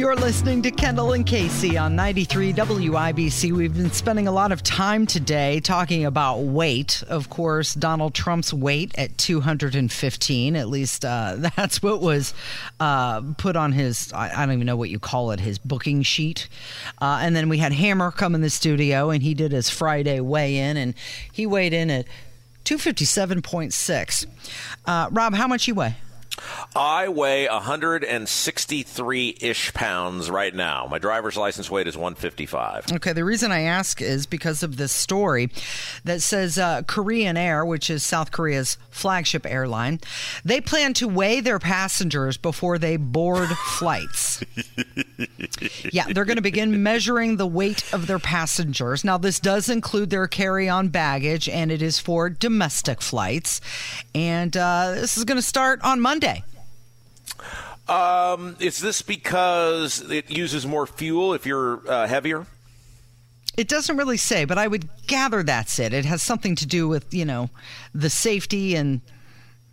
You're 0.00 0.16
listening 0.16 0.62
to 0.62 0.70
Kendall 0.70 1.12
and 1.12 1.26
Casey 1.26 1.76
on 1.76 1.94
93 1.94 2.54
WIBC. 2.54 3.52
We've 3.52 3.74
been 3.74 3.90
spending 3.90 4.26
a 4.26 4.32
lot 4.32 4.50
of 4.50 4.62
time 4.62 5.06
today 5.06 5.60
talking 5.60 6.06
about 6.06 6.38
weight. 6.38 7.04
Of 7.06 7.28
course, 7.28 7.74
Donald 7.74 8.14
Trump's 8.14 8.50
weight 8.50 8.94
at 8.96 9.18
215. 9.18 10.56
At 10.56 10.68
least 10.68 11.04
uh, 11.04 11.36
that's 11.56 11.82
what 11.82 12.00
was 12.00 12.32
uh, 12.80 13.20
put 13.36 13.56
on 13.56 13.72
his, 13.72 14.10
I, 14.14 14.46
don't 14.46 14.54
even 14.54 14.66
know 14.66 14.74
what 14.74 14.88
you 14.88 14.98
call 14.98 15.32
it, 15.32 15.40
his 15.40 15.58
booking 15.58 16.00
sheet. 16.00 16.48
Uh, 16.98 17.18
and 17.20 17.36
then 17.36 17.50
we 17.50 17.58
had 17.58 17.72
Hammer 17.72 18.10
come 18.10 18.34
in 18.34 18.40
the 18.40 18.48
studio 18.48 19.10
and 19.10 19.22
he 19.22 19.34
did 19.34 19.52
his 19.52 19.68
Friday 19.68 20.18
weigh 20.20 20.56
in 20.56 20.78
and 20.78 20.94
he 21.30 21.44
weighed 21.44 21.74
in 21.74 21.90
at 21.90 22.06
257.6. 22.64 24.26
Uh, 24.86 25.08
Rob, 25.12 25.34
how 25.34 25.46
much 25.46 25.68
you 25.68 25.74
weigh? 25.74 25.94
I 26.74 27.08
weigh 27.08 27.48
163 27.48 29.36
ish 29.40 29.72
pounds 29.74 30.30
right 30.30 30.54
now. 30.54 30.86
My 30.90 30.98
driver's 30.98 31.36
license 31.36 31.70
weight 31.70 31.86
is 31.86 31.96
155. 31.96 32.92
Okay, 32.92 33.12
the 33.12 33.24
reason 33.24 33.52
I 33.52 33.62
ask 33.62 34.00
is 34.00 34.26
because 34.26 34.62
of 34.62 34.76
this 34.76 34.92
story 34.92 35.50
that 36.04 36.22
says 36.22 36.58
uh, 36.58 36.82
Korean 36.86 37.36
Air, 37.36 37.64
which 37.64 37.90
is 37.90 38.02
South 38.02 38.30
Korea's 38.30 38.78
flagship 38.90 39.46
airline, 39.46 40.00
they 40.44 40.60
plan 40.60 40.94
to 40.94 41.08
weigh 41.08 41.40
their 41.40 41.58
passengers 41.58 42.36
before 42.36 42.78
they 42.78 42.96
board 42.96 43.48
flights. 43.78 44.44
yeah, 45.92 46.06
they're 46.12 46.24
going 46.24 46.36
to 46.36 46.42
begin 46.42 46.82
measuring 46.82 47.36
the 47.36 47.46
weight 47.46 47.92
of 47.92 48.06
their 48.06 48.18
passengers. 48.18 49.04
Now, 49.04 49.18
this 49.18 49.40
does 49.40 49.68
include 49.68 50.10
their 50.10 50.26
carry 50.26 50.68
on 50.68 50.88
baggage, 50.88 51.48
and 51.48 51.72
it 51.72 51.82
is 51.82 51.98
for 51.98 52.30
domestic 52.30 53.02
flights. 53.02 53.60
And 54.14 54.56
uh, 54.56 54.92
this 54.92 55.16
is 55.16 55.24
going 55.24 55.36
to 55.36 55.42
start 55.42 55.80
on 55.82 56.00
Monday. 56.00 56.29
Um, 57.90 58.56
is 58.60 58.78
this 58.78 59.02
because 59.02 60.00
it 60.10 60.30
uses 60.30 60.64
more 60.64 60.86
fuel 60.86 61.34
if 61.34 61.44
you're 61.44 61.82
uh, 61.90 62.06
heavier? 62.06 62.46
It 63.56 63.66
doesn't 63.66 63.96
really 63.96 64.16
say, 64.16 64.44
but 64.44 64.58
I 64.58 64.68
would 64.68 64.88
gather 65.08 65.42
that's 65.42 65.80
it. 65.80 65.92
It 65.92 66.04
has 66.04 66.22
something 66.22 66.54
to 66.54 66.66
do 66.66 66.86
with, 66.86 67.12
you 67.12 67.24
know, 67.24 67.50
the 67.92 68.08
safety 68.08 68.76
and 68.76 69.00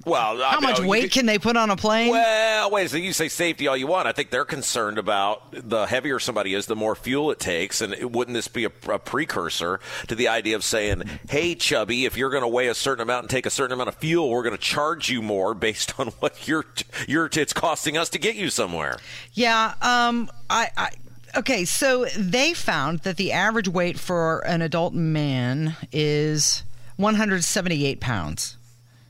well, 0.07 0.37
how 0.41 0.59
much 0.59 0.79
weight 0.79 1.11
can 1.11 1.25
they 1.25 1.37
put 1.37 1.57
on 1.57 1.69
a 1.69 1.75
plane? 1.75 2.11
Well, 2.11 2.71
wait 2.71 2.85
a 2.85 2.89
second. 2.89 3.03
You 3.03 3.13
say 3.13 3.27
safety 3.27 3.67
all 3.67 3.75
you 3.75 3.87
want. 3.87 4.07
I 4.07 4.13
think 4.13 4.29
they're 4.29 4.45
concerned 4.45 4.97
about 4.97 5.43
the 5.51 5.85
heavier 5.85 6.19
somebody 6.19 6.53
is, 6.53 6.65
the 6.65 6.75
more 6.75 6.95
fuel 6.95 7.29
it 7.31 7.39
takes, 7.39 7.81
and 7.81 7.93
it, 7.93 8.11
wouldn't 8.11 8.33
this 8.33 8.47
be 8.47 8.65
a, 8.65 8.71
a, 8.87 8.99
precursor 8.99 9.79
to 10.07 10.15
the 10.15 10.29
idea 10.29 10.55
of 10.55 10.63
saying, 10.63 11.03
"Hey, 11.29 11.55
chubby, 11.55 12.05
if 12.05 12.17
you're 12.17 12.29
going 12.29 12.43
to 12.43 12.47
weigh 12.47 12.67
a 12.67 12.75
certain 12.75 13.01
amount 13.01 13.23
and 13.23 13.29
take 13.29 13.45
a 13.45 13.49
certain 13.49 13.73
amount 13.73 13.89
of 13.89 13.95
fuel, 13.95 14.29
we're 14.29 14.43
going 14.43 14.55
to 14.55 14.61
charge 14.61 15.09
you 15.09 15.21
more 15.21 15.53
based 15.53 15.99
on 15.99 16.07
what 16.19 16.47
you're, 16.47 16.65
you're 17.07 17.29
it's 17.31 17.53
costing 17.53 17.97
us 17.97 18.09
to 18.09 18.19
get 18.19 18.35
you 18.35 18.49
somewhere." 18.49 18.97
Yeah. 19.33 19.73
Um. 19.81 20.29
I. 20.49 20.69
I 20.77 20.89
Okay, 21.35 21.65
so 21.65 22.05
they 22.17 22.53
found 22.53 22.99
that 22.99 23.17
the 23.17 23.31
average 23.31 23.67
weight 23.67 23.99
for 23.99 24.39
an 24.47 24.63
adult 24.63 24.93
man 24.95 25.75
is 25.91 26.63
178 26.95 27.99
pounds. 27.99 28.56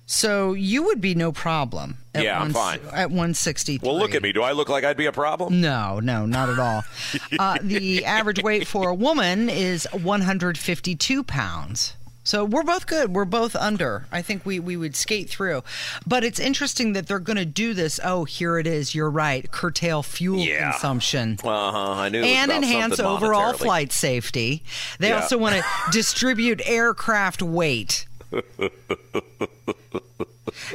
So 0.09 0.53
you 0.53 0.83
would 0.83 1.01
be 1.01 1.15
no 1.15 1.33
problem. 1.33 1.97
yeah, 2.15 2.39
one, 2.39 2.47
I'm 2.47 2.53
fine. 2.53 2.79
At 2.93 3.09
163. 3.09 3.85
Well, 3.87 3.99
look 3.99 4.15
at 4.15 4.21
me. 4.23 4.31
Do 4.31 4.41
I 4.41 4.53
look 4.53 4.69
like 4.69 4.85
I'd 4.85 4.95
be 4.97 5.05
a 5.05 5.11
problem? 5.11 5.59
No, 5.59 5.99
no, 5.99 6.25
not 6.25 6.47
at 6.49 6.57
all. 6.59 6.83
uh, 7.39 7.57
the 7.61 8.05
average 8.05 8.41
weight 8.41 8.65
for 8.67 8.89
a 8.89 8.95
woman 8.95 9.49
is 9.49 9.85
152 9.91 11.23
pounds. 11.25 11.93
So 12.23 12.43
we're 12.45 12.63
both 12.63 12.87
good. 12.87 13.13
We're 13.13 13.23
both 13.25 13.55
under. 13.55 14.05
I 14.11 14.21
think 14.21 14.45
we, 14.45 14.59
we 14.59 14.75
would 14.77 14.95
skate 14.97 15.29
through. 15.29 15.63
But 16.05 16.23
it's 16.25 16.39
interesting 16.39 16.91
that 16.93 17.07
they're 17.07 17.19
going 17.19 17.37
to 17.37 17.45
do 17.45 17.73
this. 17.73 17.99
Oh, 18.03 18.23
here 18.25 18.57
it 18.57 18.67
is. 18.67 18.93
You're 18.95 19.09
right. 19.09 19.49
Curtail 19.51 20.03
fuel 20.03 20.39
Yeah. 20.39 20.71
consumption. 20.71 21.37
Uh 21.43 21.71
huh. 21.71 21.91
I 21.91 22.09
knew. 22.09 22.21
And 22.23 22.51
enhance 22.51 22.99
overall 22.99 23.53
flight 23.53 23.91
safety. 23.93 24.63
They 24.99 25.09
Yeah. 25.09 25.21
also 25.21 25.37
want 25.37 25.55
to 25.55 25.63
distribute 25.91 26.61
aircraft 26.65 27.41
weight. 27.41 28.06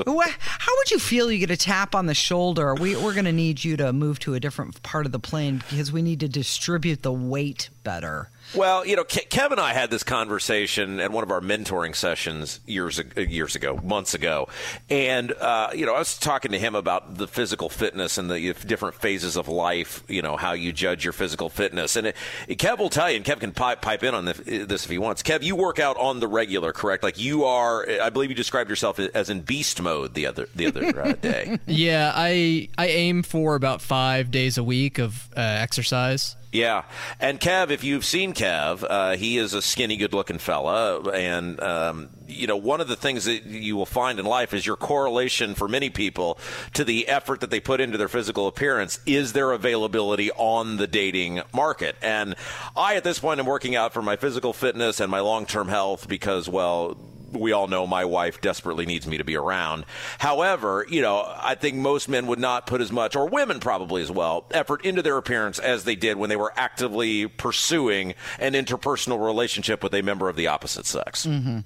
How 0.05 0.77
would 0.77 0.91
you 0.91 0.99
feel 0.99 1.31
you 1.31 1.39
get 1.39 1.51
a 1.51 1.57
tap 1.57 1.95
on 1.95 2.07
the 2.07 2.15
shoulder? 2.15 2.75
We, 2.75 2.97
we're 2.97 3.15
going 3.15 3.27
to 3.27 3.33
need 3.33 3.63
you 3.65 3.77
to 3.77 3.93
move 3.93 4.19
to 4.21 4.35
a 4.35 4.41
different 4.41 4.83
part 4.83 5.07
of 5.07 5.13
the 5.13 5.19
plane 5.19 5.59
because 5.59 5.93
we 5.93 6.03
need 6.03 6.21
to 6.21 6.29
distribute 6.29 7.03
the 7.03 7.13
weight 7.13 7.69
better. 7.85 8.31
Well, 8.55 8.87
you 8.87 8.97
know, 8.97 9.05
Ke- 9.05 9.29
Kev 9.29 9.51
and 9.51 9.61
I 9.61 9.73
had 9.73 9.91
this 9.91 10.03
conversation 10.03 11.01
at 11.01 11.11
one 11.11 11.25
of 11.25 11.31
our 11.31 11.41
mentoring 11.41 11.97
sessions 11.97 12.61
years 12.67 13.01
years 13.17 13.57
ago, 13.57 13.81
months 13.83 14.15
ago, 14.15 14.49
and 14.91 15.33
uh, 15.33 15.71
you 15.75 15.87
know, 15.87 15.95
I 15.95 15.99
was 15.99 16.19
talking 16.19 16.53
to 16.53 16.59
him 16.59 16.75
about 16.75 17.17
the 17.17 17.27
physical 17.27 17.69
fitness 17.69 18.19
and 18.19 18.31
the 18.31 18.55
different 18.67 18.97
phases 18.97 19.37
of 19.37 19.49
life. 19.49 20.03
You 20.09 20.23
know, 20.23 20.37
how 20.37 20.53
you 20.53 20.73
judge 20.73 21.05
your 21.05 21.13
physical 21.13 21.49
fitness, 21.49 21.97
and 21.97 22.09
it, 22.09 22.17
Kev 22.49 22.79
will 22.79 22.91
tell 22.91 23.11
you, 23.11 23.17
and 23.17 23.25
Kev 23.25 23.41
can 23.41 23.53
pipe, 23.53 23.81
pipe 23.81 24.03
in 24.03 24.15
on 24.15 24.27
this, 24.27 24.39
this 24.39 24.85
if 24.85 24.91
he 24.91 24.99
wants. 24.99 25.23
Kev, 25.23 25.43
you 25.43 25.57
work 25.57 25.79
out 25.79 25.97
on 25.97 26.21
the 26.21 26.29
regular, 26.29 26.73
correct? 26.73 27.03
Like 27.03 27.19
you 27.19 27.45
are, 27.45 27.87
I 28.03 28.11
believe 28.11 28.31
you 28.31 28.37
described 28.37 28.69
yourself 28.69 28.99
as 28.99 29.31
in 29.31 29.41
beast 29.41 29.81
mode 29.81 30.15
the 30.15 30.27
other 30.27 30.49
the 30.55 30.67
other 30.67 31.01
uh, 31.01 31.13
day. 31.13 31.59
Yeah, 31.67 32.13
I 32.15 32.69
I 32.77 32.89
aim 32.89 33.23
for 33.23 33.55
about 33.55 33.81
five 33.81 34.31
days 34.31 34.59
a 34.59 34.65
week 34.65 34.99
of 34.99 35.29
uh, 35.37 35.41
exercise. 35.41 36.37
Yeah, 36.53 36.85
and 37.19 37.41
Kev, 37.41 37.71
if 37.71 37.83
you've 37.83 38.05
seen 38.05 38.35
Kev, 38.35 38.85
uh, 38.89 39.17
he 39.17 39.39
is 39.39 39.55
a 39.55 39.63
skinny, 39.63 39.97
good-looking 39.97 40.37
fella, 40.37 41.01
and 41.01 41.59
um, 41.61 42.11
you 42.29 42.47
know 42.47 42.59
one 42.59 42.83
of 42.83 42.89
the 42.89 42.97
things 42.97 43.25
that 43.25 43.45
you 43.45 43.75
will 43.75 43.87
find 43.87 44.21
in 44.21 44.27
life 44.27 44.53
is 44.53 44.67
your 44.67 44.77
correlation 44.77 45.55
for 45.55 45.67
many 45.67 45.89
people 45.89 46.39
to 46.75 46.85
the 46.85 47.09
effort 47.09 47.41
that 47.41 47.49
they 47.49 47.59
put 47.59 47.81
into 47.81 47.97
their 47.97 48.09
physical 48.09 48.47
appearance 48.47 49.01
is 49.07 49.33
their 49.33 49.53
availability 49.53 50.31
on 50.33 50.77
the 50.77 50.87
dating 50.87 51.41
market. 51.55 51.97
And 52.03 52.35
I, 52.77 52.97
at 52.97 53.05
this 53.05 53.19
point, 53.19 53.41
am 53.41 53.47
working 53.47 53.75
out 53.75 53.95
for 53.95 54.03
my 54.03 54.17
physical 54.17 54.53
fitness 54.53 55.01
and 55.01 55.11
my 55.11 55.21
long-term 55.21 55.69
health 55.69 56.07
because, 56.07 56.51
well 56.51 56.99
we 57.33 57.53
all 57.53 57.67
know 57.67 57.87
my 57.87 58.05
wife 58.05 58.41
desperately 58.41 58.87
needs 58.87 59.07
me 59.07 59.19
to 59.19 59.25
be 59.25 59.37
around. 59.37 59.85
However, 60.19 60.87
you 60.89 61.03
know, 61.03 61.25
I 61.37 61.55
think 61.55 61.77
most 61.77 62.09
men 62.09 62.27
would 62.27 62.39
not 62.39 62.67
put 62.67 62.81
as 62.81 62.93
much, 62.93 63.17
or 63.17 63.29
women 63.29 63.61
probably 63.61 64.03
as 64.03 64.11
well, 64.11 64.47
effort 64.53 64.85
into 64.85 65.03
their 65.03 65.17
appearance 65.17 65.59
as 65.59 65.85
they 65.85 65.97
did 65.97 66.17
when 66.17 66.29
they 66.29 66.37
were 66.37 66.53
actively 66.57 67.27
pursuing 67.27 68.15
an 68.39 68.53
interpersonal 68.53 69.25
relationship 69.25 69.83
with 69.83 69.95
a 69.95 70.03
member 70.03 70.29
of 70.29 70.37
the 70.37 70.47
opposite 70.47 70.87
sex. 70.87 71.27
Mm-hmm. 71.27 71.61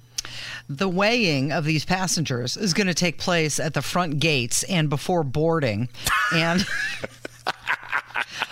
The 0.69 0.89
weighing 0.89 1.51
of 1.51 1.63
these 1.63 1.85
passengers 1.85 2.57
is 2.57 2.73
going 2.73 2.87
to 2.87 2.93
take 2.93 3.17
place 3.17 3.59
at 3.59 3.73
the 3.73 3.81
front 3.81 4.19
gates 4.19 4.63
and 4.63 4.89
before 4.89 5.23
boarding. 5.23 5.89
And 6.33 6.65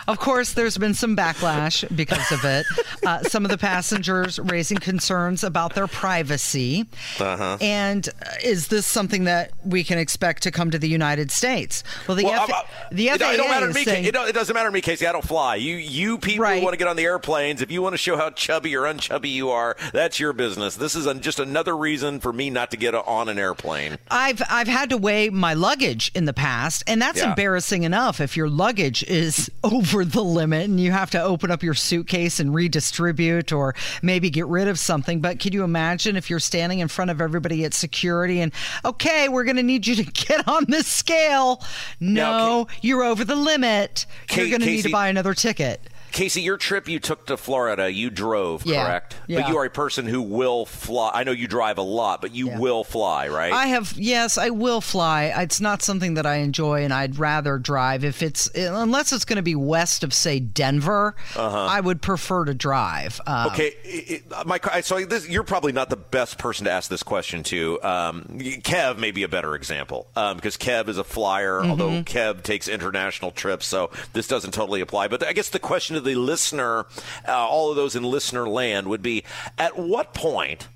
of 0.07 0.19
course, 0.19 0.53
there's 0.53 0.77
been 0.77 0.93
some 0.93 1.15
backlash 1.15 1.83
because 1.95 2.31
of 2.31 2.43
it. 2.45 2.65
Uh, 3.05 3.21
some 3.23 3.45
of 3.45 3.51
the 3.51 3.57
passengers 3.57 4.39
raising 4.39 4.77
concerns 4.77 5.43
about 5.43 5.75
their 5.75 5.87
privacy. 5.87 6.85
Uh-huh. 7.19 7.57
And 7.61 8.07
uh, 8.07 8.29
is 8.43 8.67
this 8.67 8.85
something 8.85 9.25
that 9.25 9.51
we 9.63 9.83
can 9.83 9.97
expect 9.97 10.43
to 10.43 10.51
come 10.51 10.71
to 10.71 10.79
the 10.79 10.87
United 10.89 11.31
States? 11.31 11.83
Well, 12.07 12.15
the, 12.17 12.25
Well, 12.25 12.43
F- 12.43 12.49
uh, 12.51 12.63
the 12.91 13.09
it, 13.09 13.19
FAA 13.21 13.31
it 13.31 13.37
don't 13.37 13.49
matter 13.49 13.65
to 13.65 13.69
is 13.71 13.75
me. 13.75 13.83
saying, 13.83 14.05
It, 14.05 14.15
it 14.15 14.33
doesn't 14.33 14.53
matter 14.53 14.69
to 14.69 14.73
me, 14.73 14.81
Casey. 14.81 15.05
I 15.07 15.11
don't 15.11 15.25
fly. 15.25 15.55
You, 15.55 15.75
you 15.75 16.17
people 16.17 16.43
Right. 16.43 16.59
who 16.59 16.63
want 16.63 16.73
to 16.73 16.77
get 16.77 16.87
on 16.87 16.95
the 16.95 17.03
airplanes, 17.03 17.61
if 17.61 17.71
you 17.71 17.81
want 17.81 17.93
to 17.93 17.97
show 17.97 18.17
how 18.17 18.29
chubby 18.31 18.75
or 18.75 18.83
unchubby 18.83 19.29
you 19.31 19.49
are, 19.51 19.75
that's 19.93 20.19
your 20.19 20.33
business. 20.33 20.75
This 20.75 20.95
is 20.95 21.05
an- 21.05 21.21
just 21.21 21.39
another 21.39 21.75
reason 21.75 22.19
for 22.19 22.31
me 22.33 22.49
not 22.49 22.71
to 22.71 22.77
get 22.77 22.93
on 22.95 23.29
an 23.29 23.37
airplane. 23.39 23.97
I've 24.09 24.41
I've 24.49 24.67
had 24.67 24.89
to 24.91 24.97
weigh 24.97 25.29
my 25.29 25.53
luggage 25.53 26.11
in 26.15 26.25
the 26.25 26.33
past, 26.33 26.83
and 26.87 27.01
that's 27.01 27.19
Yeah. 27.19 27.29
embarrassing 27.29 27.83
enough 27.83 28.19
if 28.21 28.35
your 28.37 28.49
luggage 28.49 29.03
is 29.03 29.49
over 29.63 30.05
the 30.05 30.23
limit 30.23 30.65
and 30.65 30.79
you 30.79 30.91
have 30.91 31.11
to 31.11 31.21
open 31.21 31.49
up 31.49 31.63
your 31.63 31.73
suitcase 31.73 32.39
and 32.39 32.53
redistribute 32.53 33.51
or 33.51 33.75
maybe 34.01 34.29
get 34.29 34.45
rid 34.47 34.67
of 34.67 34.77
something. 34.77 35.21
But 35.21 35.39
could 35.39 35.53
you 35.53 35.63
imagine 35.63 36.15
if 36.15 36.29
you're 36.29 36.39
standing 36.39 36.79
in 36.79 36.87
front 36.87 37.11
of 37.11 37.21
everybody 37.21 37.65
at 37.65 37.73
security 37.73 38.41
and 38.41 38.51
okay, 38.83 39.27
we're 39.29 39.43
going 39.43 39.55
to 39.57 39.63
need 39.63 39.87
you 39.87 39.95
to 39.95 40.03
get 40.27 40.47
on 40.47 40.65
this 40.67 40.87
scale? 40.87 41.63
No, 41.99 42.67
you're 42.81 43.03
over 43.03 43.25
the 43.25 43.35
limit. 43.35 44.05
you're 44.31 44.49
going 44.49 44.61
to 44.61 44.65
need 44.67 44.83
to 44.83 44.91
buy 44.91 45.07
another 45.07 45.33
ticket. 45.33 45.81
Casey, 46.15 46.41
your 46.41 46.55
trip 46.55 46.87
you 46.87 46.99
took 46.99 47.25
to 47.27 47.35
Florida, 47.35 47.91
you 47.91 48.09
drove, 48.09 48.65
Yeah. 48.65 48.85
correct? 48.85 49.17
Yeah. 49.27 49.41
But 49.41 49.49
you 49.49 49.57
are 49.57 49.65
a 49.65 49.69
person 49.69 50.05
who 50.05 50.21
will 50.21 50.65
fly. 50.65 51.11
I 51.13 51.25
know 51.25 51.33
you 51.33 51.45
drive 51.47 51.77
a 51.77 51.81
lot, 51.81 52.21
but 52.21 52.33
you 52.33 52.47
Yeah. 52.47 52.57
will 52.57 52.85
fly, 52.85 53.27
right? 53.27 53.51
I 53.51 53.67
have 53.67 53.93
yes, 53.97 54.37
I 54.37 54.49
will 54.49 54.79
fly. 54.79 55.25
It's 55.35 55.59
not 55.59 55.81
something 55.81 56.13
that 56.13 56.25
I 56.25 56.37
enjoy, 56.37 56.83
and 56.85 56.93
I'd 56.93 57.19
rather 57.19 57.57
drive 57.57 58.05
if 58.05 58.23
it's 58.23 58.47
unless 58.55 59.11
it's 59.11 59.25
going 59.25 59.35
to 59.35 59.43
be 59.43 59.55
west 59.55 60.05
of 60.05 60.13
say 60.13 60.39
Denver. 60.39 61.15
uh-huh. 61.35 61.65
I 61.69 61.81
would 61.81 62.01
prefer 62.01 62.45
to 62.45 62.53
drive. 62.53 63.19
Um. 63.27 63.47
Okay, 63.47 63.73
it, 63.83 64.11
it- 64.31 64.45
my, 64.45 64.59
so 64.81 65.03
this, 65.03 65.27
you're 65.27 65.43
probably 65.43 65.73
not 65.73 65.89
the 65.89 65.97
best 65.97 66.37
person 66.37 66.63
to 66.65 66.71
ask 66.71 66.89
this 66.89 67.03
question 67.03 67.43
to. 67.43 67.81
Um, 67.83 68.25
Kev 68.39 68.97
may 68.97 69.11
be 69.11 69.23
a 69.23 69.27
better 69.27 69.53
example 69.53 70.07
um, 70.15 70.37
because 70.37 70.55
Kev 70.55 70.87
is 70.87 70.97
a 70.97 71.03
flyer, 71.03 71.59
Mm-hmm. 71.59 71.71
although 71.71 71.89
Kev 72.03 72.41
takes 72.43 72.69
international 72.69 73.31
trips, 73.31 73.65
so 73.65 73.91
this 74.13 74.27
doesn't 74.27 74.51
totally 74.53 74.79
apply. 74.79 75.09
But 75.09 75.25
I 75.27 75.33
guess 75.33 75.49
the 75.49 75.59
question 75.59 75.95
to 75.95 76.04
the 76.05 76.15
listener, 76.15 76.85
uh, 77.27 77.33
all 77.33 77.69
of 77.69 77.75
those 77.75 77.95
in 77.95 78.03
listener 78.03 78.47
land, 78.47 78.87
would 78.87 79.01
be: 79.01 79.23
At 79.57 79.77
what 79.77 80.13
point? 80.13 80.69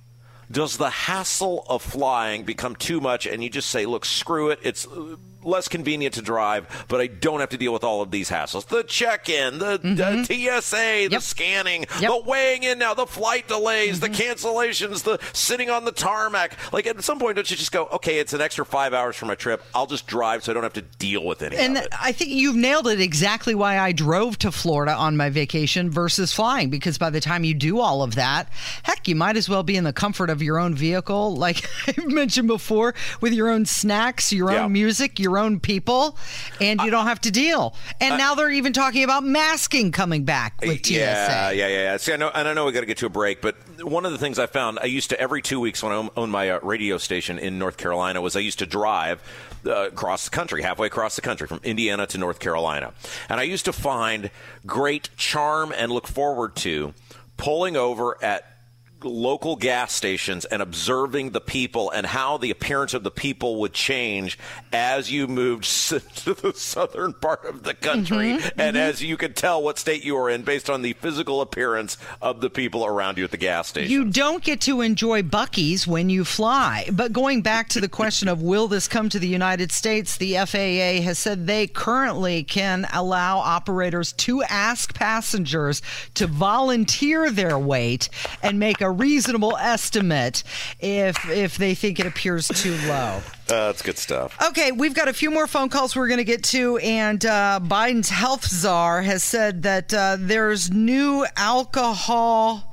Does 0.51 0.77
the 0.77 0.89
hassle 0.89 1.63
of 1.69 1.83
flying 1.83 2.43
become 2.43 2.75
too 2.75 2.99
much 2.99 3.27
and 3.27 3.43
you 3.43 3.51
just 3.51 3.69
say, 3.69 3.85
look, 3.85 4.03
screw 4.03 4.49
it, 4.49 4.59
it's 4.63 4.87
less 5.43 5.67
convenient 5.67 6.13
to 6.15 6.21
drive, 6.21 6.85
but 6.87 6.99
I 7.01 7.07
don't 7.07 7.39
have 7.39 7.49
to 7.49 7.57
deal 7.57 7.73
with 7.73 7.83
all 7.83 8.01
of 8.01 8.11
these 8.11 8.29
hassles? 8.29 8.67
The 8.67 8.83
check 8.83 9.29
in, 9.29 9.59
the, 9.59 9.77
the 9.77 10.23
TSA, 10.25 10.75
the 10.75 11.09
Mm-hmm. 11.09 11.13
Yep. 11.13 11.21
scanning, 11.21 11.81
Yep. 11.81 11.89
Mm-hmm. 11.89 12.05
the 12.05 12.29
weighing 12.29 12.63
in 12.63 12.79
now, 12.79 12.93
the 12.93 13.05
flight 13.05 13.47
delays, 13.47 13.99
the 13.99 14.09
cancellations, 14.09 15.03
the 15.03 15.19
sitting 15.33 15.69
on 15.69 15.85
the 15.85 15.91
tarmac. 15.91 16.57
Like 16.73 16.87
at 16.87 17.01
some 17.03 17.19
point, 17.19 17.35
don't 17.35 17.49
you 17.49 17.57
just 17.57 17.71
go, 17.71 17.85
okay, 17.87 18.19
it's 18.19 18.33
an 18.33 18.41
extra 18.41 18.65
five 18.65 18.93
hours 18.93 19.15
for 19.15 19.25
my 19.25 19.35
trip. 19.35 19.63
I'll 19.73 19.85
just 19.87 20.07
drive 20.07 20.43
so 20.43 20.51
I 20.51 20.53
don't 20.53 20.63
have 20.63 20.73
to 20.73 20.81
deal 20.81 21.23
with 21.25 21.41
any 21.41 21.55
And 21.55 21.77
of 21.77 21.83
it. 21.83 21.89
I 21.99 22.11
think 22.11 22.31
you've 22.31 22.55
nailed 22.55 22.87
it 22.87 22.99
exactly 23.01 23.55
why 23.55 23.79
I 23.79 23.91
drove 23.91 24.37
to 24.39 24.51
Florida 24.51 24.93
on 24.93 25.15
my 25.17 25.29
vacation 25.29 25.89
versus 25.89 26.33
flying 26.33 26.69
because 26.69 26.97
by 26.97 27.09
the 27.09 27.21
time 27.21 27.43
you 27.43 27.53
do 27.53 27.79
all 27.79 28.03
of 28.03 28.15
that, 28.15 28.49
heck, 28.83 29.07
you 29.07 29.15
might 29.15 29.37
as 29.37 29.47
well 29.49 29.63
be 29.63 29.77
in 29.77 29.83
the 29.83 29.93
comfort 29.93 30.29
of 30.29 30.41
your 30.41 30.59
own 30.59 30.75
vehicle, 30.75 31.35
like 31.35 31.65
I 31.87 31.93
mentioned 32.05 32.47
before, 32.47 32.93
with 33.21 33.33
your 33.33 33.49
own 33.49 33.65
snacks, 33.65 34.31
your 34.33 34.51
Yeah. 34.51 34.65
own 34.65 34.73
music, 34.73 35.19
your 35.19 35.28
own 35.37 35.59
people, 35.59 36.17
and 36.59 36.81
you 36.81 36.91
don't 36.91 37.07
have 37.07 37.21
to 37.21 37.31
deal. 37.31 37.75
And 37.99 38.17
now 38.17 38.35
they're 38.35 38.51
even 38.51 38.73
talking 38.73 39.03
about 39.03 39.23
masking 39.23 39.91
coming 39.91 40.23
back 40.23 40.59
with 40.61 40.85
TSA. 40.85 40.93
Yeah, 40.93 41.51
yeah, 41.51 41.67
yeah, 41.67 41.67
yeah. 41.67 41.97
See, 41.97 42.13
I 42.13 42.17
know, 42.17 42.31
and 42.33 42.47
I 42.47 42.53
know 42.53 42.65
we 42.65 42.71
got 42.71 42.81
to 42.81 42.85
get 42.85 42.97
to 42.97 43.05
a 43.05 43.09
break, 43.09 43.41
but 43.41 43.55
one 43.83 44.05
of 44.05 44.11
the 44.11 44.17
things 44.17 44.39
I 44.39 44.45
found, 44.45 44.79
I 44.79 44.85
used 44.85 45.09
to 45.11 45.19
every 45.19 45.41
two 45.41 45.59
weeks 45.59 45.83
when 45.83 45.91
I 45.91 46.09
owned 46.15 46.31
my 46.31 46.49
uh, 46.49 46.59
radio 46.61 46.97
station 46.97 47.39
in 47.39 47.59
North 47.59 47.77
Carolina, 47.77 48.21
was 48.21 48.35
I 48.35 48.39
used 48.39 48.59
to 48.59 48.65
drive 48.65 49.21
uh, 49.65 49.87
across 49.87 50.25
the 50.25 50.31
country, 50.31 50.61
halfway 50.61 50.87
across 50.87 51.15
the 51.15 51.21
country, 51.21 51.47
from 51.47 51.59
Indiana 51.63 52.07
to 52.07 52.17
North 52.17 52.39
Carolina, 52.39 52.93
and 53.29 53.39
I 53.39 53.43
used 53.43 53.65
to 53.65 53.73
find 53.73 54.31
great 54.65 55.09
charm 55.17 55.73
and 55.75 55.91
look 55.91 56.07
forward 56.07 56.55
to 56.57 56.93
pulling 57.37 57.77
over 57.77 58.17
at 58.23 58.45
local 59.03 59.55
gas 59.55 59.93
stations 59.93 60.45
and 60.45 60.61
observing 60.61 61.31
the 61.31 61.41
people 61.41 61.89
and 61.91 62.05
how 62.05 62.37
the 62.37 62.51
appearance 62.51 62.93
of 62.93 63.03
the 63.03 63.11
people 63.11 63.59
would 63.59 63.73
change 63.73 64.37
as 64.71 65.11
you 65.11 65.27
moved 65.27 65.63
to 65.89 66.33
the 66.33 66.53
southern 66.53 67.13
part 67.13 67.45
of 67.45 67.63
the 67.63 67.73
country 67.73 68.33
mm-hmm. 68.33 68.59
and 68.59 68.75
mm-hmm. 68.75 68.89
as 68.89 69.01
you 69.01 69.17
could 69.17 69.35
tell 69.35 69.61
what 69.61 69.77
state 69.77 70.03
you 70.03 70.15
were 70.15 70.29
in 70.29 70.41
based 70.41 70.69
on 70.69 70.81
the 70.81 70.93
physical 70.93 71.41
appearance 71.41 71.97
of 72.21 72.41
the 72.41 72.49
people 72.49 72.85
around 72.85 73.17
you 73.17 73.23
at 73.23 73.31
the 73.31 73.37
gas 73.37 73.67
station. 73.67 73.91
You 73.91 74.05
don't 74.05 74.43
get 74.43 74.61
to 74.61 74.81
enjoy 74.81 75.21
Buc-ee's 75.21 75.87
when 75.87 76.09
you 76.09 76.25
fly. 76.25 76.87
But 76.91 77.13
going 77.13 77.41
back 77.41 77.69
to 77.69 77.81
the 77.81 77.89
question 77.89 78.27
of 78.27 78.41
will 78.41 78.67
this 78.67 78.87
come 78.87 79.09
to 79.09 79.19
the 79.19 79.27
United 79.27 79.71
States, 79.71 80.17
the 80.17 80.35
FAA 80.35 81.03
has 81.03 81.19
said 81.19 81.47
they 81.47 81.67
currently 81.67 82.43
can 82.43 82.87
allow 82.93 83.39
operators 83.39 84.13
to 84.13 84.43
ask 84.43 84.93
passengers 84.93 85.81
to 86.15 86.27
volunteer 86.27 87.29
their 87.29 87.57
weight 87.57 88.09
and 88.43 88.59
make 88.59 88.81
a 88.81 88.88
reasonable 88.91 89.55
estimate 89.57 90.43
if 90.79 91.29
if 91.29 91.57
they 91.57 91.75
think 91.75 91.99
it 91.99 92.05
appears 92.05 92.47
too 92.47 92.75
low. 92.87 93.21
Uh, 93.49 93.67
that's 93.67 93.81
good 93.81 93.97
stuff. 93.97 94.37
Okay, 94.49 94.71
we've 94.71 94.93
got 94.93 95.07
a 95.07 95.13
few 95.13 95.31
more 95.31 95.47
phone 95.47 95.69
calls 95.69 95.95
we're 95.95 96.07
going 96.07 96.19
to 96.19 96.23
get 96.23 96.43
to, 96.43 96.77
and 96.77 97.25
uh, 97.25 97.59
Biden's 97.63 98.09
health 98.09 98.45
czar 98.45 99.01
has 99.01 99.23
said 99.23 99.63
that 99.63 99.93
uh, 99.93 100.17
there's 100.19 100.71
new 100.71 101.25
alcohol 101.35 102.71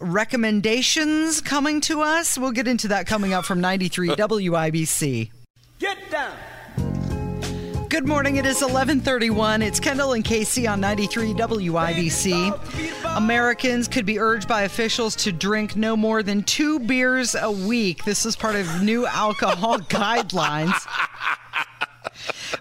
recommendations 0.00 1.40
coming 1.40 1.80
to 1.82 2.00
us. 2.00 2.36
We'll 2.38 2.52
get 2.52 2.66
into 2.66 2.88
that 2.88 3.06
coming 3.06 3.32
up 3.32 3.44
from 3.44 3.60
93 3.60 4.08
WIBC. 4.08 5.30
Get 5.78 5.98
down. 6.10 6.36
Good 7.90 8.06
morning. 8.06 8.36
It 8.36 8.46
is 8.46 8.62
11:31. 8.62 9.62
It's 9.62 9.80
Kendall 9.80 10.12
and 10.12 10.24
Casey 10.24 10.64
on 10.68 10.80
93 10.80 11.34
WIBC. 11.34 13.16
Americans 13.16 13.88
could 13.88 14.06
be 14.06 14.20
urged 14.20 14.46
by 14.46 14.62
officials 14.62 15.16
to 15.16 15.32
drink 15.32 15.74
no 15.74 15.96
more 15.96 16.22
than 16.22 16.44
two 16.44 16.78
beers 16.78 17.34
a 17.34 17.50
week. 17.50 18.04
This 18.04 18.24
is 18.24 18.36
part 18.36 18.54
of 18.54 18.80
new 18.80 19.06
alcohol 19.06 19.78
guidelines. 19.88 20.86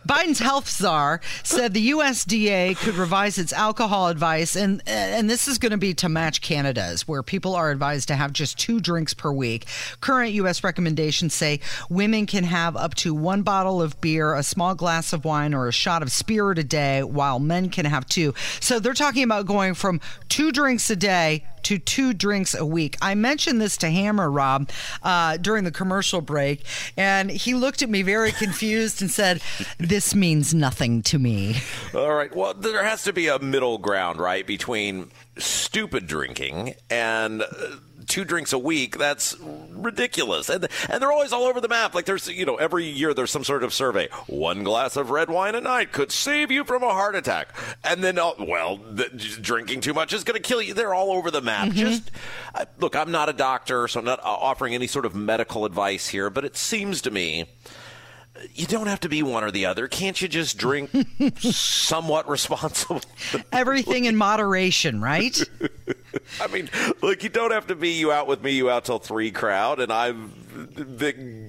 Biden's 0.10 0.40
health 0.40 0.68
czar 0.68 1.22
said 1.44 1.76
the 1.76 1.92
USDA 1.92 2.76
could 2.78 2.96
revise 2.96 3.38
its 3.38 3.54
alcohol 3.54 4.08
advice, 4.08 4.56
and 4.56 4.82
and 4.88 5.30
this 5.30 5.48
is 5.48 5.60
going 5.60 5.72
to 5.72 5.78
be 5.78 5.94
to 5.94 6.10
match 6.10 6.42
Canada's, 6.42 7.08
where 7.08 7.22
people 7.22 7.54
are 7.54 7.70
advised 7.70 8.08
to 8.08 8.16
have 8.16 8.34
just 8.34 8.58
two 8.58 8.80
drinks 8.80 9.14
per 9.14 9.32
week. 9.32 9.68
Current 10.02 10.32
U.S. 10.34 10.64
recommendations 10.64 11.36
say 11.36 11.60
women 11.92 12.26
can 12.26 12.44
have 12.44 12.76
up 12.76 12.96
to 12.96 13.14
one 13.14 13.44
bottle 13.44 13.84
of 13.84 14.02
beer, 14.02 14.34
a 14.34 14.42
small 14.42 14.74
glass 14.74 15.14
of 15.14 15.26
wine, 15.26 15.54
or 15.54 15.68
a 15.68 15.72
shot 15.72 16.02
of 16.02 16.12
spirit 16.12 16.58
a 16.58 16.64
day, 16.64 17.04
while 17.04 17.40
men 17.40 17.70
can 17.70 17.86
have 17.86 18.08
two. 18.08 18.34
So 18.60 18.80
they're 18.80 18.96
talking 18.96 19.22
about 19.22 19.46
going 19.46 19.76
from 19.76 20.02
two 20.28 20.52
drinks 20.52 20.90
a 20.90 20.96
day 20.96 21.46
to 21.64 21.78
two 21.78 22.14
drinks 22.14 22.54
a 22.54 22.66
week. 22.66 22.98
I 23.02 23.16
mentioned 23.16 23.62
this 23.62 23.78
to 23.78 23.90
Hammer 23.90 24.30
Rob 24.30 24.70
uh, 25.04 25.38
during 25.38 25.64
the 25.64 25.72
commercial 25.72 26.22
break, 26.22 26.64
and 26.98 27.30
he 27.30 27.54
looked 27.54 27.82
at 27.82 27.90
me 27.90 28.02
very 28.02 28.32
confused 28.32 29.02
and 29.02 29.12
said, 29.12 29.42
"This 29.78 30.16
means 30.16 30.54
nothing 30.54 31.02
to 31.04 31.20
me." 31.20 31.58
All 31.94 32.14
right. 32.14 32.36
Well, 32.36 32.54
there 32.54 32.84
has 32.84 33.04
to 33.04 33.14
be 33.14 33.28
a 33.28 33.40
middle 33.40 33.78
ground, 33.78 34.20
right, 34.20 34.46
between 34.46 35.12
stupid 35.38 36.08
drinking 36.08 36.76
and. 36.90 37.44
Two 38.10 38.26
drinks 38.26 38.52
a 38.52 38.60
week, 38.60 38.98
that's 38.98 39.38
ridiculous. 39.40 40.50
And 40.50 40.68
and 40.90 41.02
they're 41.02 41.12
always 41.12 41.32
all 41.32 41.44
over 41.44 41.62
the 41.62 41.68
map. 41.68 41.96
Like 41.96 42.06
there's 42.06 42.28
you 42.28 42.46
know 42.46 42.56
every 42.56 42.86
year 42.86 43.14
there's 43.14 43.32
some 43.32 43.44
sort 43.44 43.64
of 43.64 43.74
survey. 43.74 44.10
One 44.28 44.64
glass 44.64 44.98
of 44.98 45.12
red 45.12 45.30
wine 45.30 45.56
a 45.56 45.62
night 45.62 45.92
could 45.92 46.12
save 46.12 46.52
you 46.52 46.64
from 46.66 46.84
a 46.84 46.90
heart 46.90 47.16
attack. 47.16 47.56
And 47.84 48.04
then 48.04 48.20
uh, 48.20 48.32
well, 48.40 48.78
the, 48.78 49.10
drinking 49.42 49.82
too 49.82 49.94
much 49.94 50.12
is 50.12 50.24
going 50.24 50.42
to 50.42 50.46
kill 50.46 50.62
you. 50.62 50.74
They're 50.74 50.94
all 50.94 51.12
over 51.12 51.32
the 51.32 51.42
map. 51.42 51.70
Mm-hmm. 51.70 51.78
Just 51.78 52.12
uh, 52.54 52.66
look, 52.80 52.96
I'm 52.96 53.12
not 53.12 53.30
a 53.30 53.34
doctor, 53.34 53.88
so 53.88 54.00
I'm 54.00 54.06
not 54.06 54.20
uh, 54.20 54.24
offering 54.24 54.74
any 54.74 54.88
sort 54.88 55.06
of 55.06 55.16
medical 55.16 55.64
advice 55.64 56.08
here, 56.10 56.30
but 56.30 56.44
it 56.44 56.58
seems 56.58 57.02
to 57.04 57.12
me 57.12 57.46
you 58.54 58.66
don't 58.66 58.88
have 58.88 59.00
to 59.02 59.10
be 59.10 59.24
one 59.24 59.44
or 59.44 59.52
the 59.52 59.66
other. 59.66 59.88
Can't 59.88 60.20
you 60.22 60.28
just 60.28 60.58
drink 60.58 60.90
somewhat 61.40 62.30
responsible? 62.30 63.02
Everything 63.52 64.06
in 64.06 64.16
moderation, 64.16 65.02
right? 65.02 65.38
I 66.42 66.48
mean, 66.48 66.70
look, 67.02 67.24
you 67.24 67.30
don't 67.30 67.52
have 67.52 67.68
to 67.68 67.76
be 67.76 67.92
you 67.92 68.12
out 68.12 68.28
with 68.28 68.44
me, 68.44 68.52
you 68.52 68.70
out 68.70 68.86
till 68.86 69.00
three 69.00 69.32
crowd, 69.32 69.80
and 69.80 69.92
I'm 69.92 70.34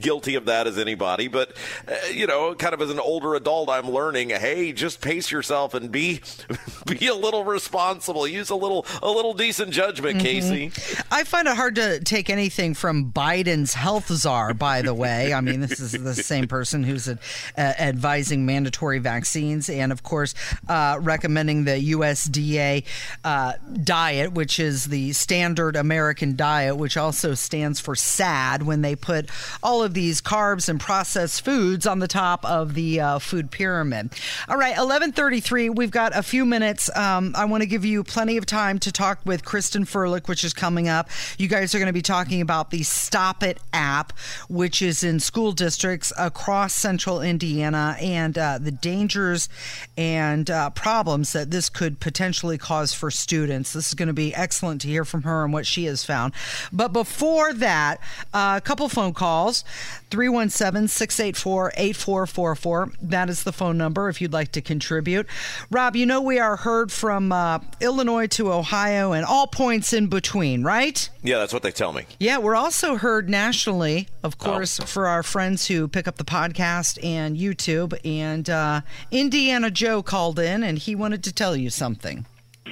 guilty 0.01 0.35
of 0.35 0.47
that 0.47 0.67
as 0.67 0.79
anybody. 0.79 1.29
But 1.29 1.57
uh, 1.89 1.95
you 2.13 2.27
know, 2.27 2.55
kind 2.55 2.75
of 2.75 2.81
as 2.81 2.91
an 2.91 3.01
older 3.01 3.35
adult, 3.35 3.69
I'm 3.69 3.91
learning. 3.91 4.31
Hey, 4.31 4.73
just 4.73 5.01
pace 5.01 5.31
yourself 5.31 5.75
and 5.75 5.91
be 5.91 6.21
be 6.87 7.07
a 7.07 7.15
little 7.15 7.45
responsible. 7.45 8.27
Use 8.27 8.51
a 8.51 8.57
little 8.57 8.87
a 9.03 9.11
little 9.11 9.35
decent 9.35 9.71
judgment, 9.71 10.19
mm-hmm. 10.19 10.25
Casey. 10.25 10.73
I 11.11 11.25
find 11.25 11.49
it 11.49 11.57
hard 11.57 11.77
to 11.77 12.01
take 12.01 12.31
anything 12.31 12.75
from 12.75 13.13
Biden's 13.13 13.75
health 13.75 14.09
czar. 14.09 14.55
By 14.55 14.83
the 14.83 14.95
way, 14.95 15.33
I 15.33 15.41
mean 15.41 15.61
this 15.61 15.81
is 15.81 15.93
the 15.93 16.15
same 16.15 16.49
person 16.49 16.85
who's 16.85 17.09
uh, 17.09 17.17
advising 17.57 18.47
mandatory 18.47 18.99
vaccines 18.99 19.69
and, 19.69 19.93
of 19.93 20.03
course, 20.03 20.35
uh, 20.69 20.99
recommending 21.01 21.65
the 21.65 21.93
USDA 21.93 22.85
uh, 23.25 23.53
diet, 23.83 24.33
which 24.33 24.50
is 24.59 24.87
the 24.87 25.13
standard 25.13 25.77
American 25.77 26.35
diet, 26.37 26.77
which 26.77 26.97
also 26.97 27.35
stands 27.35 27.79
for 27.79 27.95
SAD 27.95 28.63
when 28.63 28.83
they 28.83 28.97
put 28.97 29.31
all 29.63 29.83
of 29.83 29.95
these 29.95 30.21
carbs 30.21 30.69
and 30.69 30.81
processed 30.81 31.45
foods 31.45 31.87
on 31.87 31.99
the 31.99 32.09
top 32.09 32.45
of 32.45 32.75
the 32.75 33.01
uh, 33.01 33.19
food 33.19 33.51
pyramid. 33.51 34.11
All 34.49 34.57
right, 34.57 34.71
1133, 34.71 35.71
we've 35.71 35.91
got 35.91 36.17
a 36.17 36.23
few 36.23 36.45
minutes. 36.45 36.95
Um, 36.97 37.35
I 37.37 37.45
want 37.45 37.63
to 37.63 37.67
give 37.67 37.85
you 37.85 38.03
plenty 38.03 38.37
of 38.37 38.47
time 38.47 38.79
to 38.81 38.93
talk 38.93 39.21
with 39.25 39.45
Kristen 39.45 39.85
Furlick, 39.85 40.29
which 40.29 40.45
is 40.45 40.53
coming 40.53 40.89
up. 40.89 41.09
You 41.39 41.49
guys 41.49 41.75
are 41.75 41.79
going 41.79 41.87
to 41.87 41.93
be 41.93 42.03
talking 42.03 42.41
about 42.41 42.71
the 42.71 42.83
Stop 42.83 43.43
It 43.43 43.59
app, 43.73 44.13
which 44.49 44.83
is 44.83 45.05
in 45.05 45.21
school 45.21 45.53
districts 45.53 46.13
across 46.19 46.75
central 46.75 47.21
Indiana 47.21 47.97
and 48.01 48.37
uh, 48.37 48.59
the 48.59 48.71
dangers 48.71 49.49
and 49.97 50.51
uh, 50.51 50.71
problems 50.71 51.33
that 51.33 51.51
this 51.51 51.69
could 51.69 52.01
potentially 52.01 52.59
cause 52.59 52.95
for 52.95 53.11
students. 53.11 53.73
This 53.73 53.89
is 53.89 53.95
going 53.95 54.09
to 54.09 54.15
be 54.15 54.35
excellent 54.41 54.81
to 54.81 54.89
hear 54.89 55.05
from 55.05 55.23
her 55.23 55.45
and 55.45 55.53
what 55.53 55.67
she 55.67 55.85
has 55.85 56.05
found. 56.05 56.33
But 56.73 56.93
before 56.93 57.53
that, 57.55 58.01
uh, 58.33 58.55
a 58.57 58.61
couple 58.61 58.89
phone 58.89 59.13
calls 59.13 59.65
317 60.11 60.89
684 60.89 61.73
8444. 61.77 62.93
That 63.03 63.31
is 63.31 63.45
the 63.45 63.53
phone 63.53 63.79
number 63.79 64.09
if 64.09 64.21
you'd 64.21 64.33
like 64.33 64.53
to 64.53 64.61
contribute. 64.61 65.27
Rob, 65.71 65.95
you 65.95 66.07
know 66.07 66.21
we 66.21 66.39
are 66.39 66.57
heard 66.57 66.91
from 66.91 67.33
uh, 67.33 67.61
Illinois 67.81 68.27
to 68.29 68.53
Ohio 68.53 69.13
and 69.13 69.25
all 69.25 69.47
points 69.47 69.93
in 69.93 70.09
between, 70.09 70.65
right? 70.65 71.09
Yeah, 71.23 71.39
that's 71.39 71.53
what 71.53 71.63
they 71.63 71.71
tell 71.71 71.93
me. 71.93 72.07
Yeah, 72.19 72.39
we're 72.39 72.57
also 72.57 72.97
heard 72.97 73.29
nationally, 73.29 74.09
of 74.23 74.37
oh. 74.41 74.45
course, 74.45 74.81
oh. 74.81 74.87
for 74.87 75.07
our 75.07 75.23
friends 75.23 75.67
who 75.67 75.87
pick 75.87 76.09
up 76.09 76.17
the 76.17 76.25
podcast 76.25 77.03
and 77.05 77.37
YouTube. 77.37 77.99
And 78.05 78.49
uh, 78.49 78.81
Indiana 79.11 79.71
Joe 79.71 80.03
called 80.03 80.39
in 80.39 80.63
and 80.63 80.79
he 80.79 80.95
wanted 80.95 81.23
to 81.25 81.33
tell 81.33 81.55
you 81.55 81.71
something. 81.71 82.27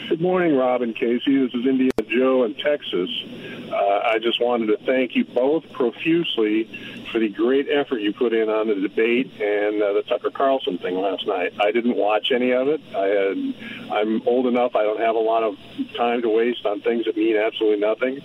Good 0.06 0.20
morning, 0.22 0.56
Rob 0.56 0.80
and 0.80 0.94
Casey. 0.94 1.38
This 1.44 1.52
is 1.52 1.66
Indiana 1.66 1.90
Joe 2.08 2.44
in 2.44 2.54
Texas. 2.54 3.11
Uh, 3.70 4.00
I 4.04 4.18
just 4.22 4.40
wanted 4.40 4.66
to 4.66 4.78
thank 4.87 5.14
you 5.14 5.24
both 5.24 5.70
profusely 5.72 6.64
for 7.11 7.18
the 7.18 7.29
great 7.29 7.68
effort 7.68 8.01
you 8.01 8.12
put 8.12 8.33
in 8.33 8.49
on 8.49 8.68
the 8.68 8.75
debate 8.75 9.33
and 9.40 9.83
uh, 9.83 9.92
the 9.94 10.03
Tucker 10.03 10.31
Carlson 10.31 10.79
thing 10.79 10.97
last 10.97 11.27
night. 11.27 11.53
I 11.61 11.73
didn't 11.73 11.97
watch 11.97 12.31
any 12.33 12.53
of 12.53 12.68
it. 12.68 12.81
I 12.94 13.07
had, 13.07 13.92
I'm 13.92 14.27
old 14.27 14.47
enough; 14.47 14.77
I 14.77 14.83
don't 14.83 15.01
have 15.01 15.16
a 15.16 15.21
lot 15.21 15.42
of 15.42 15.57
time 15.97 16.23
to 16.23 16.29
waste 16.29 16.66
on 16.66 16.81
things 16.81 17.07
that 17.07 17.16
mean 17.16 17.37
absolutely 17.37 17.81
nothing. 17.81 18.21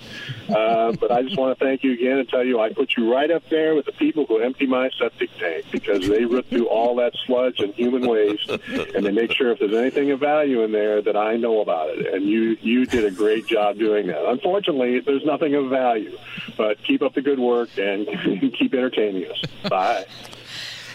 Uh, 0.50 0.92
but 1.00 1.12
I 1.12 1.24
just 1.24 1.38
want 1.38 1.58
to 1.58 1.64
thank 1.66 1.84
you 1.84 1.94
again 1.94 2.20
and 2.20 2.30
tell 2.30 2.44
you 2.44 2.60
I 2.60 2.74
put 2.74 2.96
you 2.98 3.12
right 3.12 3.32
up 3.32 3.48
there 3.50 3.76
with 3.76 3.86
the 3.86 3.92
people 3.94 4.26
who 4.26 4.40
empty 4.40 4.66
my 4.66 4.90
septic 5.00 5.36
tank 5.38 5.66
because 5.72 6.08
they 6.08 6.26
rip 6.26 6.50
through 6.50 6.68
all 6.68 6.96
that 6.98 7.14
sludge 7.26 7.60
and 7.60 7.74
human 7.74 8.08
waste, 8.08 8.50
and 8.50 9.06
they 9.06 9.12
make 9.12 9.32
sure 9.32 9.52
if 9.52 9.60
there's 9.60 9.74
anything 9.74 10.12
of 10.12 10.20
value 10.20 10.64
in 10.64 10.72
there 10.72 11.02
that 11.02 11.16
I 11.16 11.38
know 11.38 11.62
about 11.62 11.90
it. 11.90 12.14
And 12.14 12.26
you 12.26 12.58
you 12.62 12.86
did 12.86 13.06
a 13.06 13.12
great 13.12 13.48
job 13.48 13.78
doing 13.78 14.08
that. 14.08 14.26
Unfortunately, 14.26 15.00
there's 15.00 15.26
nothing 15.26 15.56
of 15.56 15.70
value, 15.70 16.18
but 16.58 16.84
keep 16.84 17.02
up 17.02 17.14
the 17.14 17.22
good 17.22 17.40
work 17.40 17.70
and 17.78 18.08
keep 18.58 18.73
entertaining 18.74 19.30
us. 19.30 19.42
Bye. 19.70 20.06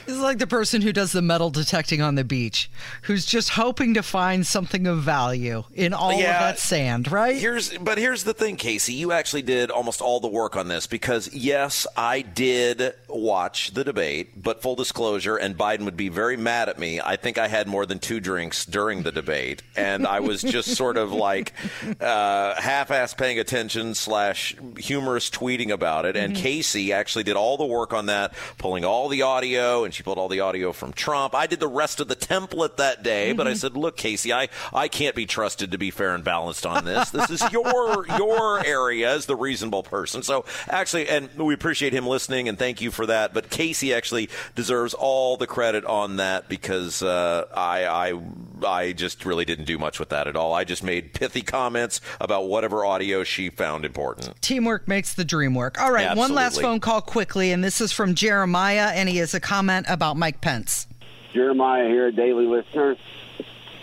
This 0.09 0.17
is 0.17 0.23
like 0.23 0.39
the 0.39 0.47
person 0.47 0.81
who 0.81 0.91
does 0.91 1.13
the 1.13 1.21
metal 1.21 1.51
detecting 1.51 2.01
on 2.01 2.15
the 2.15 2.25
beach, 2.25 2.71
who's 3.03 3.27
just 3.27 3.51
hoping 3.51 3.93
to 3.93 4.03
find 4.03 4.47
something 4.47 4.87
of 4.87 5.03
value 5.03 5.65
in 5.75 5.93
all 5.93 6.13
yeah, 6.13 6.17
of 6.17 6.41
that 6.41 6.59
sand, 6.59 7.13
right? 7.13 7.37
Here's 7.37 7.77
but 7.77 7.99
here's 7.99 8.25
the 8.25 8.33
thing, 8.33 8.57
Casey. 8.57 8.95
You 8.95 9.13
actually 9.13 9.43
did 9.43 9.71
almost 9.71 10.01
all 10.01 10.19
the 10.19 10.29
work 10.29 10.57
on 10.57 10.67
this 10.67 10.87
because 10.87 11.35
yes, 11.35 11.87
I 11.95 12.23
did 12.23 12.95
watch 13.11 13.75
the 13.75 13.85
debate, 13.85 14.43
but 14.43 14.63
full 14.63 14.77
disclosure, 14.77 15.37
and 15.37 15.59
Biden 15.59 15.85
would 15.85 15.99
be 15.99 16.09
very 16.09 16.39
mad 16.39 16.71
at 16.71 16.79
me. 16.79 17.03
I 17.03 17.17
think 17.17 17.37
I 17.37 17.49
had 17.49 17.67
more 17.67 17.85
than 17.85 17.99
two 17.99 18.19
drinks 18.19 18.65
during 18.65 19.03
the 19.03 19.13
debate, 19.13 19.63
and 19.77 20.07
I 20.07 20.21
was 20.21 20.41
just 20.41 20.75
sort 20.75 20.97
of 20.97 21.13
like 21.13 21.53
uh, 22.01 22.59
half-ass 22.59 23.13
paying 23.13 23.39
attention 23.39 23.95
slash 23.95 24.57
humorous 24.79 25.29
tweeting 25.29 25.71
about 25.71 26.07
it. 26.07 26.17
And 26.17 26.33
mm-hmm. 26.33 26.43
Casey 26.43 26.95
actually 26.95 27.25
did 27.25 27.37
all 27.37 27.59
the 27.59 27.67
work 27.67 27.93
on 27.93 28.07
that, 28.07 28.33
pulling 28.57 28.87
all 28.87 29.11
the 29.11 29.21
audio 29.21 29.85
and 29.85 29.98
she 29.99 30.05
pulled 30.05 30.17
all 30.17 30.29
the 30.29 30.39
audio 30.39 30.73
from 30.73 30.93
Trump. 30.93 31.35
I 31.35 31.49
did 31.49 31.59
the 31.59 31.67
rest 31.67 31.99
of 31.99 32.07
the 32.07 32.15
template 32.15 32.77
that 32.77 33.03
day, 33.03 33.31
mm-hmm. 33.31 33.37
but 33.37 33.49
I 33.49 33.51
mm-hmm. 33.51 33.59
said, 33.59 33.77
"Look, 33.77 33.97
Casey, 33.97 34.33
I, 34.33 34.49
I 34.73 34.87
can't 34.87 35.17
be 35.17 35.27
trusted 35.27 35.73
to 35.73 35.79
be 35.79 35.91
fair 35.91 36.15
and 36.15 36.23
balanced 36.23 36.65
on 36.65 36.85
this. 36.85 37.11
This 37.11 37.29
is 37.31 37.43
your 37.51 38.07
your 38.17 38.65
area 38.65 39.13
as 39.13 39.27
the 39.27 39.35
reasonable 39.35 39.83
person." 39.83 40.23
So 40.23 40.45
actually, 40.69 41.09
and 41.09 41.29
we 41.37 41.53
appreciate 41.53 41.93
him 41.93 42.07
listening 42.07 42.49
and 42.49 42.57
thank 42.57 42.81
you 42.81 42.93
for 42.93 43.07
that. 43.07 43.35
But 43.35 43.51
Casey 43.51 43.93
actually 43.93 44.31
deserves 44.55 44.95
all 44.95 45.37
the 45.37 45.49
credit 45.49 45.85
on 45.85 46.17
that 46.17 46.49
because 46.49 47.03
uh, 47.03 47.47
I 47.53 48.13
I 48.13 48.21
I 48.65 48.93
just 48.93 49.25
really 49.25 49.45
didn't 49.45 49.65
do 49.65 49.79
much 49.79 49.99
with 49.99 50.11
that 50.11 50.29
at 50.29 50.37
all. 50.37 50.55
I 50.55 50.63
just 50.63 50.85
made 50.85 51.13
pithy 51.13 51.43
comments 51.43 52.01
about 52.21 52.47
whatever 52.47 52.85
audio 52.85 53.25
she 53.25 53.51
found 53.51 53.85
important. 53.85 54.41
Teamwork 54.43 54.87
makes 54.87 55.15
the 55.15 55.25
dream 55.25 55.57
work. 55.57 55.81
All 55.81 55.91
right, 55.91 56.07
Absolutely. 56.07 56.21
one 56.21 56.35
last 56.37 56.61
phone 56.61 56.79
call 56.79 57.01
quickly, 57.01 57.51
and 57.51 57.65
this 57.65 57.81
is 57.81 57.91
from 57.91 58.15
Jeremiah, 58.15 58.93
and 58.95 59.09
he 59.09 59.17
has 59.17 59.35
a 59.35 59.41
comment 59.41 59.88
about 59.89 60.17
Mike 60.17 60.41
Pence. 60.41 60.87
Jeremiah 61.33 61.89
here, 61.89 62.11
daily 62.11 62.47
listener. 62.47 62.97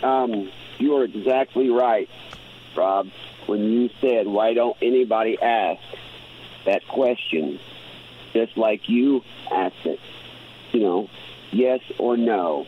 Um, 0.02 0.50
you 0.78 0.96
are 0.96 1.04
exactly 1.04 1.70
right, 1.70 2.08
Rob, 2.76 3.06
when 3.46 3.64
you 3.64 3.88
said, 4.00 4.26
why 4.26 4.54
don't 4.54 4.76
anybody 4.82 5.38
ask 5.40 5.80
that 6.66 6.86
question 6.88 7.58
just 8.32 8.56
like 8.56 8.88
you 8.88 9.22
asked 9.50 9.84
it? 9.84 9.98
You 10.72 10.80
know, 10.80 11.08
yes 11.52 11.80
or 11.98 12.16
no. 12.16 12.66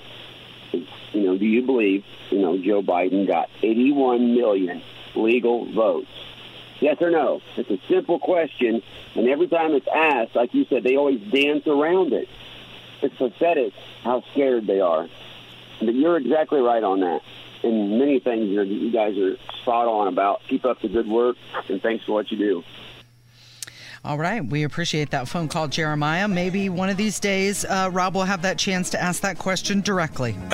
You 1.12 1.22
know, 1.22 1.38
do 1.38 1.44
you 1.44 1.62
believe, 1.62 2.04
you 2.30 2.38
know, 2.38 2.58
Joe 2.58 2.82
Biden 2.82 3.26
got 3.26 3.48
81 3.62 4.34
million 4.34 4.82
legal 5.14 5.70
votes? 5.72 6.08
Yes 6.80 6.96
or 7.00 7.10
no? 7.10 7.40
It's 7.56 7.70
a 7.70 7.78
simple 7.88 8.20
question, 8.20 8.82
and 9.16 9.28
every 9.28 9.48
time 9.48 9.72
it's 9.72 9.88
asked, 9.92 10.36
like 10.36 10.54
you 10.54 10.64
said, 10.70 10.84
they 10.84 10.96
always 10.96 11.20
dance 11.32 11.66
around 11.66 12.12
it 12.12 12.28
it's 13.02 13.14
pathetic 13.16 13.72
how 14.02 14.22
scared 14.32 14.66
they 14.66 14.80
are. 14.80 15.08
But 15.80 15.94
you're 15.94 16.16
exactly 16.16 16.60
right 16.60 16.82
on 16.82 17.00
that. 17.00 17.22
and 17.62 17.98
many 17.98 18.20
things 18.20 18.48
you 18.48 18.92
guys 18.92 19.16
are 19.18 19.36
spot 19.62 19.88
on 19.88 20.08
about. 20.08 20.42
Keep 20.48 20.64
up 20.64 20.80
the 20.80 20.88
good 20.88 21.08
work, 21.08 21.36
and 21.68 21.80
thanks 21.82 22.04
for 22.04 22.12
what 22.12 22.30
you 22.30 22.38
do. 22.38 22.64
All 24.04 24.16
right. 24.16 24.44
We 24.44 24.62
appreciate 24.62 25.10
that 25.10 25.28
phone 25.28 25.48
call, 25.48 25.66
Jeremiah. 25.68 26.28
Maybe 26.28 26.68
one 26.68 26.88
of 26.88 26.96
these 26.96 27.18
days, 27.18 27.64
uh, 27.64 27.90
Rob 27.92 28.14
will 28.14 28.22
have 28.22 28.42
that 28.42 28.56
chance 28.56 28.90
to 28.90 29.02
ask 29.02 29.22
that 29.22 29.38
question 29.38 29.80
directly. 29.80 30.36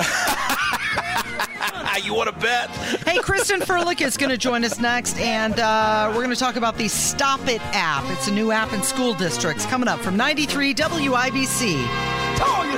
you 2.05 2.13
want 2.13 2.33
to 2.33 2.39
bet? 2.39 2.69
hey, 3.05 3.17
Kristen 3.17 3.59
Ferlich 3.61 4.01
is 4.01 4.15
going 4.15 4.29
to 4.29 4.37
join 4.37 4.63
us 4.63 4.79
next, 4.79 5.17
and 5.19 5.59
uh, 5.59 6.07
we're 6.09 6.23
going 6.23 6.29
to 6.29 6.35
talk 6.35 6.55
about 6.55 6.77
the 6.77 6.87
Stop 6.87 7.47
It 7.47 7.61
app. 7.73 8.03
It's 8.11 8.27
a 8.27 8.31
new 8.31 8.51
app 8.51 8.71
in 8.73 8.83
school 8.83 9.13
districts 9.15 9.65
coming 9.65 9.87
up 9.87 9.99
from 9.99 10.15
93 10.15 10.75
WIBC. 10.75 12.14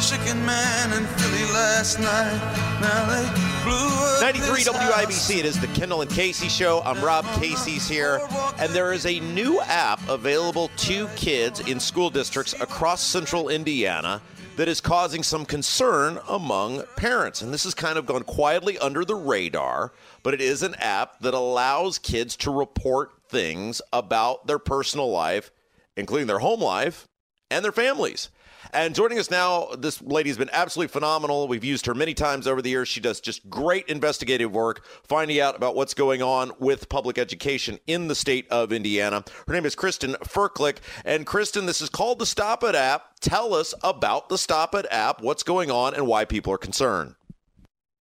chicken 0.00 0.44
man 0.46 0.92
in 0.96 1.06
Philly 1.18 1.52
last 1.52 1.98
night. 2.00 2.32
Now 2.80 3.04
they 3.06 3.22
blew 3.64 3.76
up 3.76 4.22
93 4.22 4.62
WIBC. 4.62 5.38
It 5.40 5.44
is 5.44 5.60
the 5.60 5.66
Kendall 5.68 6.00
and 6.00 6.10
Casey 6.10 6.48
show. 6.48 6.80
I'm 6.86 7.04
Rob 7.04 7.26
Casey's 7.38 7.86
here. 7.86 8.18
And 8.58 8.72
there 8.72 8.94
is 8.94 9.04
a 9.04 9.20
new 9.20 9.60
app 9.60 10.00
available 10.08 10.70
to 10.78 11.06
kids 11.16 11.60
in 11.60 11.78
school 11.78 12.08
districts 12.08 12.54
across 12.54 13.02
central 13.02 13.50
Indiana 13.50 14.22
that 14.56 14.68
is 14.68 14.80
causing 14.80 15.22
some 15.22 15.44
concern 15.44 16.18
among 16.28 16.82
parents. 16.96 17.42
And 17.42 17.52
this 17.52 17.64
has 17.64 17.74
kind 17.74 17.98
of 17.98 18.06
gone 18.06 18.22
quietly 18.22 18.78
under 18.78 19.04
the 19.04 19.14
radar, 19.14 19.92
but 20.22 20.32
it 20.32 20.40
is 20.40 20.62
an 20.62 20.76
app 20.76 21.20
that 21.20 21.34
allows 21.34 21.98
kids 21.98 22.36
to 22.38 22.50
report 22.50 23.10
things 23.28 23.82
about 23.92 24.46
their 24.46 24.58
personal 24.58 25.10
life, 25.10 25.50
including 25.94 26.26
their 26.26 26.38
home 26.38 26.60
life 26.62 27.06
and 27.50 27.62
their 27.62 27.72
families. 27.72 28.30
And 28.72 28.94
joining 28.94 29.18
us 29.18 29.30
now, 29.30 29.68
this 29.76 30.00
lady 30.00 30.30
has 30.30 30.38
been 30.38 30.50
absolutely 30.52 30.92
phenomenal. 30.92 31.48
We've 31.48 31.64
used 31.64 31.86
her 31.86 31.94
many 31.94 32.14
times 32.14 32.46
over 32.46 32.62
the 32.62 32.70
years. 32.70 32.86
She 32.86 33.00
does 33.00 33.20
just 33.20 33.50
great 33.50 33.88
investigative 33.88 34.52
work, 34.52 34.84
finding 35.02 35.40
out 35.40 35.56
about 35.56 35.74
what's 35.74 35.94
going 35.94 36.22
on 36.22 36.52
with 36.60 36.88
public 36.88 37.18
education 37.18 37.80
in 37.86 38.06
the 38.08 38.14
state 38.14 38.46
of 38.48 38.72
Indiana. 38.72 39.24
Her 39.46 39.52
name 39.52 39.66
is 39.66 39.74
Kristen 39.74 40.14
Ferlich. 40.22 40.78
And 41.04 41.26
Kristen, 41.26 41.66
this 41.66 41.80
is 41.80 41.88
called 41.88 42.20
the 42.20 42.26
Stop 42.26 42.62
It 42.62 42.76
app. 42.76 43.18
Tell 43.20 43.54
us 43.54 43.74
about 43.82 44.28
the 44.28 44.38
Stop 44.38 44.74
It 44.74 44.86
app, 44.90 45.20
what's 45.20 45.42
going 45.42 45.70
on, 45.70 45.94
and 45.94 46.06
why 46.06 46.24
people 46.24 46.52
are 46.52 46.58
concerned. 46.58 47.16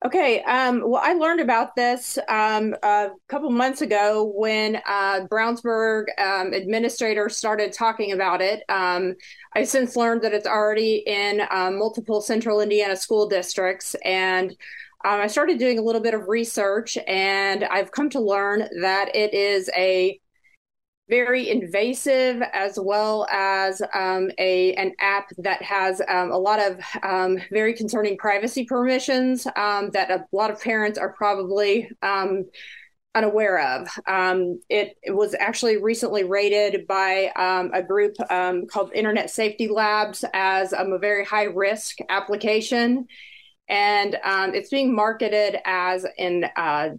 Okay. 0.06 0.42
Um, 0.44 0.82
well, 0.86 1.02
I 1.04 1.12
learned 1.12 1.42
about 1.42 1.76
this 1.76 2.18
um, 2.30 2.74
a 2.84 3.10
couple 3.28 3.50
months 3.50 3.82
ago 3.82 4.32
when 4.34 4.78
uh, 4.88 5.28
Brownsburg 5.30 6.06
um, 6.18 6.54
administrators 6.54 7.36
started 7.36 7.74
talking 7.74 8.14
about 8.14 8.42
it. 8.42 8.64
Um, 8.70 9.16
I 9.54 9.66
since 9.66 9.98
learned 9.98 10.22
that 10.22 10.34
it's 10.34 10.48
already 10.48 11.04
in 11.06 11.42
uh, 11.52 11.72
multiple 11.72 12.22
central 12.22 12.62
Indiana 12.62 12.96
school 12.96 13.28
districts. 13.28 13.94
And 14.06 14.52
um, 15.04 15.20
I 15.20 15.28
started 15.28 15.60
doing 15.60 15.80
a 15.80 15.82
little 15.82 16.02
bit 16.02 16.14
of 16.14 16.30
research, 16.30 16.98
and 17.06 17.66
I've 17.66 17.92
come 17.92 18.10
to 18.12 18.22
learn 18.22 18.70
that 18.82 19.14
it 19.14 19.34
is 19.34 19.70
a 19.76 20.18
very 21.10 21.50
invasive 21.50 22.42
as 22.54 22.80
well 22.80 23.28
as 23.32 23.82
um, 23.94 24.30
a 24.38 24.74
an 24.76 24.94
app 25.00 25.30
that 25.40 25.62
has 25.62 26.02
um, 26.08 26.32
a 26.32 26.38
lot 26.38 26.60
of 26.60 26.80
um, 27.04 27.40
very 27.52 27.74
concerning 27.74 28.16
privacy 28.16 28.64
permissions 28.64 29.48
um, 29.56 29.90
that 29.92 30.12
a 30.12 30.24
lot 30.32 30.52
of 30.52 30.62
parents 30.62 31.00
are 31.00 31.12
probably 31.14 31.90
um, 32.04 32.46
unaware 33.16 33.60
of. 33.60 33.88
Um, 34.08 34.62
it, 34.70 34.96
it, 35.02 35.12
was 35.12 35.34
actually 35.34 35.78
recently 35.78 36.24
rated 36.24 36.86
by 36.86 37.32
a 37.74 37.82
group 37.82 38.16
called 38.72 38.92
Internet 38.94 39.32
Safety 39.32 39.68
Labs 39.68 40.24
as 40.32 40.74
a 40.74 40.98
very 41.00 41.26
high 41.26 41.46
risk 41.46 41.98
application, 42.08 43.08
and 43.68 44.16
it's 44.54 44.70
being 44.70 44.96
marketed 44.96 45.58
as 45.66 46.06
an 46.20 46.46
uh, 46.56 46.90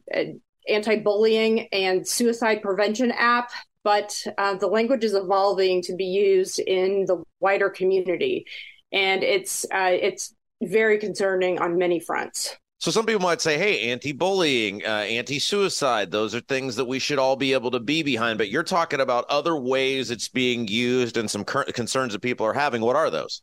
anti-bullying 0.68 1.68
and 1.68 2.06
suicide 2.06 2.60
prevention 2.60 3.12
app 3.12 3.50
but 3.84 4.26
uh, 4.38 4.54
the 4.54 4.66
language 4.66 5.04
is 5.04 5.14
evolving 5.14 5.82
to 5.82 5.94
be 5.94 6.04
used 6.04 6.58
in 6.58 7.04
the 7.06 7.22
wider 7.40 7.70
community, 7.70 8.46
and 8.92 9.22
it's 9.22 9.64
uh, 9.72 9.90
it's 9.92 10.34
very 10.62 10.98
concerning 10.98 11.58
on 11.58 11.78
many 11.78 12.00
fronts. 12.00 12.56
So 12.78 12.90
some 12.90 13.04
people 13.04 13.20
might 13.20 13.40
say, 13.40 13.58
"Hey, 13.58 13.90
anti-bullying, 13.90 14.84
uh, 14.84 14.88
anti-suicide; 14.88 16.10
those 16.10 16.34
are 16.34 16.40
things 16.40 16.76
that 16.76 16.86
we 16.86 16.98
should 16.98 17.18
all 17.18 17.36
be 17.36 17.52
able 17.52 17.70
to 17.72 17.80
be 17.80 18.02
behind." 18.02 18.38
But 18.38 18.48
you're 18.48 18.62
talking 18.62 19.00
about 19.00 19.26
other 19.28 19.56
ways 19.56 20.10
it's 20.10 20.28
being 20.28 20.66
used 20.66 21.16
and 21.16 21.30
some 21.30 21.44
current 21.44 21.74
concerns 21.74 22.12
that 22.12 22.20
people 22.20 22.46
are 22.46 22.54
having. 22.54 22.80
What 22.80 22.96
are 22.96 23.10
those? 23.10 23.42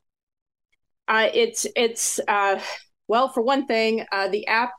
Uh, 1.07 1.29
it's 1.33 1.67
it's 1.75 2.19
uh, 2.27 2.59
well, 3.07 3.29
for 3.29 3.41
one 3.41 3.65
thing, 3.67 4.05
uh, 4.11 4.27
the 4.27 4.47
app 4.47 4.71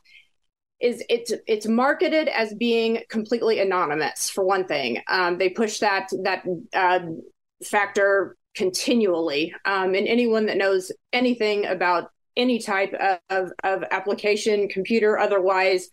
is 0.80 1.02
it's 1.08 1.32
it's 1.46 1.66
marketed 1.66 2.28
as 2.28 2.54
being 2.54 3.02
completely 3.08 3.60
anonymous 3.60 4.30
for 4.30 4.44
one 4.44 4.64
thing. 4.66 5.02
Um, 5.08 5.38
they 5.38 5.48
push 5.48 5.78
that 5.80 6.08
that 6.22 6.44
uh, 6.72 7.00
factor 7.64 8.36
continually, 8.54 9.54
um, 9.64 9.94
and 9.94 10.06
anyone 10.06 10.46
that 10.46 10.56
knows 10.56 10.92
anything 11.12 11.66
about 11.66 12.10
any 12.36 12.60
type 12.60 12.94
of, 13.28 13.52
of 13.64 13.84
application, 13.90 14.68
computer, 14.68 15.18
otherwise, 15.18 15.88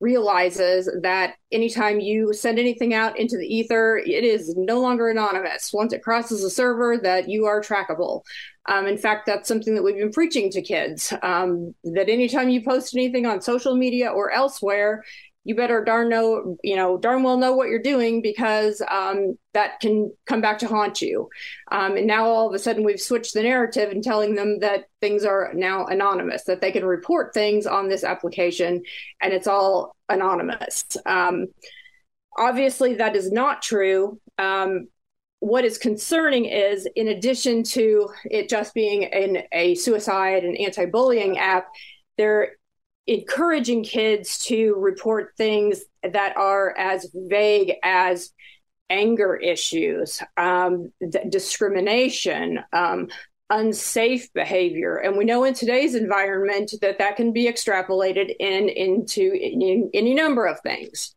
realizes 0.00 0.90
that 1.02 1.34
anytime 1.52 2.00
you 2.00 2.32
send 2.32 2.58
anything 2.58 2.94
out 2.94 3.18
into 3.18 3.36
the 3.36 3.46
ether, 3.46 3.98
it 3.98 4.24
is 4.24 4.54
no 4.56 4.80
longer 4.80 5.08
anonymous. 5.10 5.72
Once 5.72 5.92
it 5.92 6.02
crosses 6.02 6.42
a 6.42 6.50
server, 6.50 6.98
that 6.98 7.28
you 7.28 7.44
are 7.46 7.60
trackable. 7.60 8.22
Um, 8.66 8.86
in 8.86 8.96
fact, 8.96 9.26
that's 9.26 9.48
something 9.48 9.74
that 9.74 9.82
we've 9.82 9.96
been 9.96 10.12
preaching 10.12 10.50
to 10.50 10.62
kids 10.62 11.12
um, 11.22 11.74
that 11.84 12.08
anytime 12.08 12.48
you 12.48 12.62
post 12.62 12.94
anything 12.94 13.26
on 13.26 13.40
social 13.40 13.76
media 13.76 14.08
or 14.08 14.30
elsewhere, 14.30 15.04
you 15.44 15.54
better 15.54 15.82
darn 15.82 16.08
know, 16.10 16.56
you 16.62 16.76
know, 16.76 16.98
darn 16.98 17.22
well 17.22 17.38
know 17.38 17.52
what 17.52 17.68
you're 17.68 17.82
doing 17.82 18.20
because 18.20 18.82
um, 18.90 19.38
that 19.54 19.80
can 19.80 20.12
come 20.26 20.40
back 20.42 20.58
to 20.58 20.66
haunt 20.66 21.00
you. 21.00 21.28
Um, 21.72 21.96
and 21.96 22.06
now 22.06 22.26
all 22.26 22.48
of 22.48 22.54
a 22.54 22.58
sudden 22.58 22.84
we've 22.84 23.00
switched 23.00 23.32
the 23.32 23.42
narrative 23.42 23.90
and 23.90 24.04
telling 24.04 24.34
them 24.34 24.58
that 24.60 24.84
things 25.00 25.24
are 25.24 25.52
now 25.54 25.86
anonymous, 25.86 26.44
that 26.44 26.60
they 26.60 26.72
can 26.72 26.84
report 26.84 27.32
things 27.32 27.66
on 27.66 27.88
this 27.88 28.04
application 28.04 28.82
and 29.22 29.32
it's 29.32 29.46
all 29.46 29.96
anonymous. 30.10 30.84
Um, 31.06 31.46
obviously, 32.36 32.96
that 32.96 33.16
is 33.16 33.32
not 33.32 33.62
true. 33.62 34.20
Um, 34.36 34.88
what 35.38 35.64
is 35.64 35.78
concerning 35.78 36.44
is, 36.44 36.86
in 36.96 37.08
addition 37.08 37.62
to 37.62 38.10
it 38.24 38.50
just 38.50 38.74
being 38.74 39.06
an, 39.06 39.38
a 39.52 39.74
suicide 39.74 40.44
and 40.44 40.58
anti 40.58 40.84
bullying 40.84 41.38
app, 41.38 41.68
there 42.18 42.56
encouraging 43.10 43.82
kids 43.82 44.38
to 44.38 44.72
report 44.76 45.32
things 45.36 45.80
that 46.12 46.36
are 46.36 46.72
as 46.78 47.10
vague 47.12 47.74
as 47.82 48.30
anger 48.88 49.34
issues, 49.34 50.22
um, 50.36 50.92
discrimination, 51.28 52.60
um, 52.72 53.08
unsafe 53.50 54.32
behavior, 54.32 54.96
and 54.98 55.16
we 55.16 55.24
know 55.24 55.42
in 55.42 55.54
today's 55.54 55.96
environment 55.96 56.72
that 56.82 56.98
that 56.98 57.16
can 57.16 57.32
be 57.32 57.46
extrapolated 57.46 58.32
in 58.38 58.68
into 58.68 59.32
in, 59.32 59.90
any 59.92 60.14
number 60.14 60.46
of 60.46 60.60
things. 60.60 61.16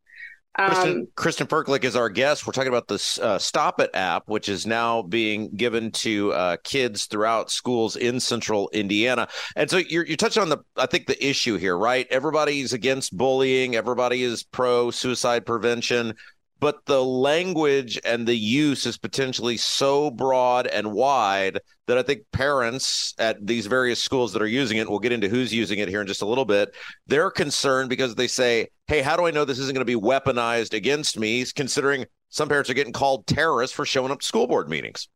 Kristen, 0.56 0.92
um, 0.92 1.08
Kristen 1.16 1.48
is 1.84 1.96
our 1.96 2.10
guest. 2.10 2.46
We're 2.46 2.54
talking 2.54 2.70
about 2.70 2.88
this 2.88 3.18
uh, 3.18 3.40
Stop 3.40 3.80
It 3.80 3.90
app, 3.94 4.28
which 4.28 4.50
is 4.50 4.68
now 4.68 5.02
being 5.02 5.50
given 5.56 5.92
to 5.92 6.32
uh, 6.34 6.58
kids 6.64 7.06
throughout 7.06 7.50
schools 7.50 7.96
in 7.96 8.20
central 8.20 8.70
Indiana. 8.72 9.28
And 9.56 9.70
so 9.70 9.78
you're, 9.78 10.06
you 10.06 10.16
touched 10.16 10.38
on 10.38 10.50
the, 10.50 10.60
I 10.78 10.86
think, 10.86 11.08
the 11.08 11.28
issue 11.28 11.58
here, 11.58 11.78
right? 11.78 12.06
Everybody's 12.12 12.72
against 12.72 13.18
bullying, 13.18 13.76
everybody 13.76 14.24
is 14.24 14.44
pro 14.44 14.92
suicide 14.92 15.46
prevention 15.46 16.14
but 16.60 16.86
the 16.86 17.04
language 17.04 18.00
and 18.06 18.28
the 18.28 18.36
use 18.36 18.86
is 18.86 18.98
potentially 18.98 19.58
so 19.58 20.10
broad 20.10 20.68
and 20.68 20.94
wide 20.94 21.60
that 21.88 21.98
I 21.98 22.04
think 22.04 22.22
parents 22.32 23.14
at 23.18 23.46
these 23.46 23.68
various 23.68 24.02
schools 24.02 24.34
that 24.34 24.42
are 24.42 24.48
using 24.48 24.78
it, 24.78 24.90
we'll 24.90 25.00
get 25.00 25.12
into 25.12 25.28
who's 25.28 25.54
using 25.54 25.80
it 25.80 25.90
here 25.90 26.02
in 26.02 26.08
just 26.08 26.22
a 26.22 26.26
little 26.26 26.46
bit, 26.46 26.74
they're 27.08 27.32
concerned 27.32 27.90
because 27.90 28.16
they 28.16 28.28
say, 28.28 28.68
hey, 28.88 29.02
how 29.02 29.18
do 29.18 29.26
I 29.26 29.32
know 29.32 29.46
this 29.46 29.60
isn't 29.60 29.76
going 29.76 29.86
to 29.86 30.00
be 30.00 30.00
weaponized 30.00 30.74
against 30.74 31.20
me? 31.20 31.46
Considering 31.46 32.06
some 32.30 32.50
parents 32.50 32.70
are 32.70 32.76
getting 32.76 32.94
called 32.94 33.28
terrorists 33.28 33.76
for 33.76 33.86
showing 33.86 34.12
up 34.12 34.22
to 34.22 34.26
school 34.26 34.48
board 34.48 34.70
meetings. 34.70 35.10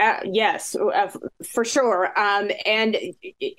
Uh, 0.00 0.18
yes, 0.24 0.74
uh, 0.74 1.10
for 1.44 1.62
sure. 1.62 2.18
Um, 2.18 2.50
and 2.64 2.96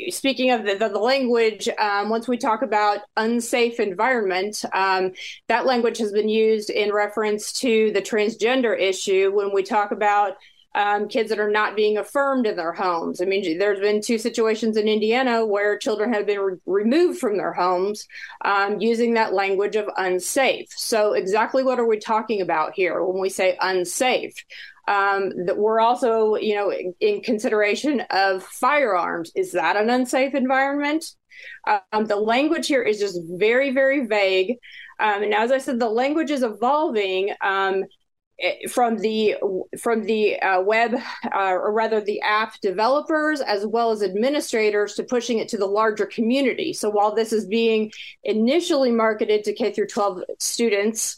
speaking 0.10 0.50
of 0.50 0.66
the, 0.66 0.74
the, 0.74 0.90
the 0.90 0.98
language, 0.98 1.70
um, 1.78 2.10
once 2.10 2.28
we 2.28 2.36
talk 2.36 2.64
about 2.64 2.98
unsafe 3.16 3.80
environment, 3.80 4.66
um, 4.74 5.12
that 5.50 5.68
language 5.68 6.00
has 6.00 6.12
been 6.12 6.30
used 6.30 6.72
in 6.72 6.92
reference 6.92 7.54
to 7.60 7.92
the 7.92 8.02
transgender 8.02 8.78
issue 8.78 9.32
when 9.32 9.54
we 9.54 9.62
talk 9.62 9.92
about 9.92 10.34
um, 10.74 11.08
kids 11.08 11.30
that 11.30 11.40
are 11.40 11.52
not 11.52 11.76
being 11.76 11.98
affirmed 11.98 12.48
in 12.48 12.56
their 12.56 12.72
homes. 12.72 13.22
I 13.22 13.26
mean, 13.26 13.60
there's 13.60 13.80
been 13.80 14.02
two 14.02 14.18
situations 14.18 14.78
in 14.78 14.88
Indiana 14.88 15.46
where 15.46 15.78
children 15.78 16.14
have 16.14 16.26
been 16.26 16.40
re- 16.40 16.58
removed 16.66 17.20
from 17.20 17.38
their 17.38 17.54
homes 17.54 18.08
um, 18.44 18.80
using 18.80 19.14
that 19.14 19.34
language 19.34 19.76
of 19.76 19.90
unsafe. 19.98 20.70
So, 20.70 21.14
exactly 21.14 21.64
what 21.64 21.80
are 21.80 21.88
we 21.88 22.00
talking 22.00 22.42
about 22.42 22.74
here 22.74 23.04
when 23.04 23.22
we 23.22 23.30
say 23.30 23.58
unsafe? 23.62 24.34
Um, 24.88 25.46
that 25.46 25.58
we're 25.58 25.80
also, 25.80 26.36
you 26.36 26.56
know, 26.56 26.74
in, 27.00 27.22
consideration 27.22 28.02
of 28.10 28.44
firearms. 28.44 29.32
Is 29.36 29.52
that 29.52 29.78
an 29.78 29.90
unsafe 29.90 30.34
environment? 30.34 31.06
Um, 31.68 32.06
the 32.06 32.16
language 32.16 32.68
here 32.68 32.82
is 32.82 33.00
just 33.00 33.20
very, 33.38 33.72
very 33.72 34.06
vague. 34.06 34.58
Um, 35.00 35.24
and 35.24 35.34
as 35.34 35.52
I 35.52 35.58
said, 35.58 35.80
the 35.80 35.90
language 35.90 36.32
is 36.32 36.44
evolving 36.44 37.34
um, 37.42 37.84
eh, 38.40 38.68
from 38.70 38.98
the 38.98 39.36
from 39.80 40.04
the 40.04 40.40
uh, 40.40 40.62
web, 40.62 40.94
uh, 41.34 41.52
or 41.52 41.74
rather 41.74 42.02
the 42.02 42.22
app 42.22 42.60
developers 42.62 43.42
as 43.42 43.66
well 43.66 43.92
as 43.92 44.04
administrators 44.04 44.96
to 44.96 45.04
pushing 45.04 45.40
it 45.40 45.48
to 45.50 45.58
the 45.58 45.66
larger 45.66 46.06
community. 46.06 46.74
So 46.74 46.90
while 46.90 47.16
this 47.16 47.34
is 47.34 47.48
being 47.48 47.92
initially 48.24 48.92
marketed 48.92 49.44
to 49.46 49.54
K 49.54 49.72
through 49.72 49.88
12 49.88 50.24
students, 50.40 51.18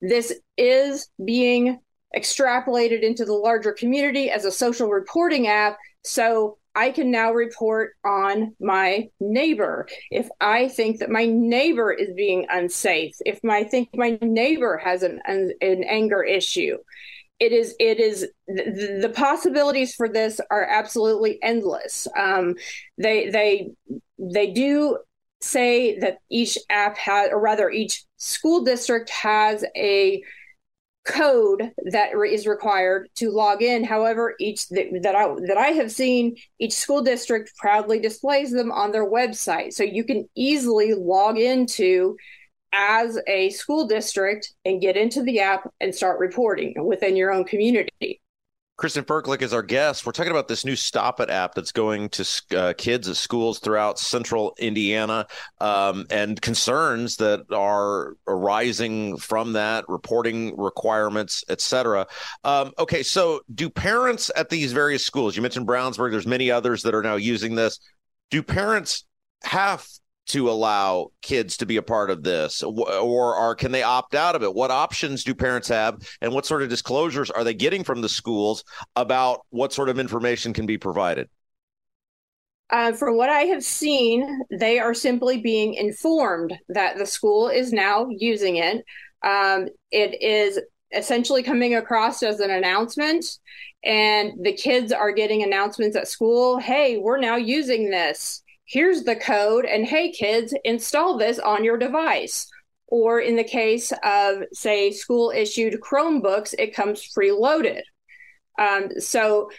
this 0.00 0.32
is 0.56 1.08
being 1.24 1.78
extrapolated 2.16 3.02
into 3.02 3.24
the 3.24 3.32
larger 3.32 3.72
community 3.72 4.30
as 4.30 4.44
a 4.44 4.52
social 4.52 4.88
reporting 4.88 5.46
app. 5.46 5.78
So 6.04 6.58
I 6.74 6.90
can 6.90 7.10
now 7.10 7.32
report 7.32 7.92
on 8.04 8.54
my 8.60 9.08
neighbor. 9.20 9.86
If 10.10 10.28
I 10.40 10.68
think 10.68 10.98
that 10.98 11.10
my 11.10 11.26
neighbor 11.26 11.92
is 11.92 12.14
being 12.14 12.46
unsafe, 12.50 13.14
if 13.26 13.40
I 13.44 13.64
think 13.64 13.90
my 13.94 14.18
neighbor 14.22 14.78
has 14.78 15.02
an, 15.02 15.20
an, 15.26 15.52
an 15.60 15.84
anger 15.84 16.22
issue, 16.22 16.78
it 17.38 17.52
is 17.52 17.74
it 17.80 17.98
is 17.98 18.28
the, 18.46 19.00
the, 19.02 19.08
possibilities 19.08 19.94
for 19.94 20.08
this 20.08 20.40
are 20.50 20.64
absolutely 20.64 21.40
endless. 21.42 22.06
Um, 22.16 22.54
they 22.98 23.30
they 23.30 23.72
they 24.16 24.52
do 24.52 24.98
say 25.40 25.98
that 25.98 26.18
each 26.30 26.56
app 26.70 26.96
has, 26.98 27.30
or 27.32 27.40
rather, 27.40 27.68
each 27.68 28.04
school 28.16 28.62
district 28.62 29.10
has 29.10 29.64
a 29.76 30.22
code 31.04 31.72
that 31.90 32.12
is 32.30 32.46
required 32.46 33.08
to 33.16 33.30
log 33.30 33.60
in. 33.60 33.84
However, 33.84 34.34
each 34.38 34.68
that 34.68 35.14
I 35.16 35.34
that 35.46 35.58
I 35.58 35.68
have 35.68 35.90
seen, 35.90 36.36
each 36.58 36.72
school 36.72 37.02
district 37.02 37.52
proudly 37.56 37.98
displays 37.98 38.52
them 38.52 38.70
on 38.70 38.92
their 38.92 39.10
website, 39.10 39.72
so 39.72 39.82
you 39.82 40.04
can 40.04 40.28
easily 40.34 40.94
log 40.94 41.38
into 41.38 42.16
as 42.72 43.18
a 43.26 43.50
school 43.50 43.86
district 43.86 44.54
and 44.64 44.80
get 44.80 44.96
into 44.96 45.22
the 45.22 45.40
app 45.40 45.70
and 45.80 45.94
start 45.94 46.18
reporting 46.18 46.74
within 46.86 47.16
your 47.16 47.30
own 47.30 47.44
community. 47.44 48.21
Kristen 48.82 49.04
Ferklick 49.04 49.42
is 49.42 49.52
our 49.52 49.62
guest. 49.62 50.04
We're 50.04 50.10
talking 50.10 50.32
about 50.32 50.48
this 50.48 50.64
new 50.64 50.74
Stop 50.74 51.20
It 51.20 51.30
app 51.30 51.54
that's 51.54 51.70
going 51.70 52.08
to 52.08 52.42
uh, 52.56 52.72
kids 52.72 53.08
at 53.08 53.14
schools 53.14 53.60
throughout 53.60 53.96
central 53.96 54.56
Indiana 54.58 55.28
um, 55.60 56.04
and 56.10 56.42
concerns 56.42 57.14
that 57.18 57.44
are 57.52 58.16
arising 58.26 59.18
from 59.18 59.52
that, 59.52 59.84
reporting 59.88 60.56
requirements, 60.58 61.44
et 61.48 61.60
cetera. 61.60 62.08
Um, 62.42 62.72
okay, 62.76 63.04
so 63.04 63.42
do 63.54 63.70
parents 63.70 64.32
at 64.34 64.50
these 64.50 64.72
various 64.72 65.06
schools, 65.06 65.36
you 65.36 65.42
mentioned 65.42 65.68
Brownsburg, 65.68 66.10
there's 66.10 66.26
many 66.26 66.50
others 66.50 66.82
that 66.82 66.92
are 66.92 67.04
now 67.04 67.14
using 67.14 67.54
this. 67.54 67.78
Do 68.32 68.42
parents 68.42 69.04
have 69.44 69.86
to 70.28 70.48
allow 70.48 71.08
kids 71.20 71.56
to 71.58 71.66
be 71.66 71.76
a 71.76 71.82
part 71.82 72.10
of 72.10 72.22
this 72.22 72.62
or 72.62 73.34
are 73.34 73.54
can 73.54 73.72
they 73.72 73.82
opt 73.82 74.14
out 74.14 74.36
of 74.36 74.42
it? 74.42 74.54
What 74.54 74.70
options 74.70 75.24
do 75.24 75.34
parents 75.34 75.68
have 75.68 75.98
and 76.20 76.32
what 76.32 76.46
sort 76.46 76.62
of 76.62 76.68
disclosures 76.68 77.30
are 77.30 77.44
they 77.44 77.54
getting 77.54 77.84
from 77.84 78.00
the 78.00 78.08
schools 78.08 78.64
about 78.94 79.40
what 79.50 79.72
sort 79.72 79.88
of 79.88 79.98
information 79.98 80.52
can 80.52 80.66
be 80.66 80.78
provided? 80.78 81.28
Uh, 82.70 82.92
from 82.92 83.18
what 83.18 83.28
I 83.28 83.42
have 83.42 83.62
seen, 83.62 84.40
they 84.50 84.78
are 84.78 84.94
simply 84.94 85.40
being 85.40 85.74
informed 85.74 86.58
that 86.70 86.96
the 86.96 87.04
school 87.04 87.48
is 87.48 87.70
now 87.70 88.08
using 88.08 88.56
it. 88.56 88.82
Um, 89.22 89.68
it 89.90 90.22
is 90.22 90.58
essentially 90.96 91.42
coming 91.42 91.74
across 91.74 92.22
as 92.22 92.40
an 92.40 92.50
announcement, 92.50 93.26
and 93.84 94.32
the 94.42 94.54
kids 94.54 94.90
are 94.90 95.12
getting 95.12 95.42
announcements 95.42 95.96
at 95.96 96.08
school 96.08 96.58
hey, 96.58 96.96
we're 96.96 97.18
now 97.18 97.36
using 97.36 97.90
this 97.90 98.41
here's 98.64 99.04
the 99.04 99.16
code, 99.16 99.64
and 99.64 99.84
hey, 99.86 100.12
kids, 100.12 100.54
install 100.64 101.18
this 101.18 101.38
on 101.38 101.64
your 101.64 101.76
device. 101.76 102.48
Or 102.86 103.20
in 103.20 103.36
the 103.36 103.44
case 103.44 103.92
of, 104.04 104.42
say, 104.52 104.90
school 104.90 105.32
issued 105.34 105.80
Chromebooks, 105.80 106.54
it 106.58 106.74
comes 106.74 107.08
preloaded. 107.16 107.80
Um, 108.58 108.90
so, 109.00 109.50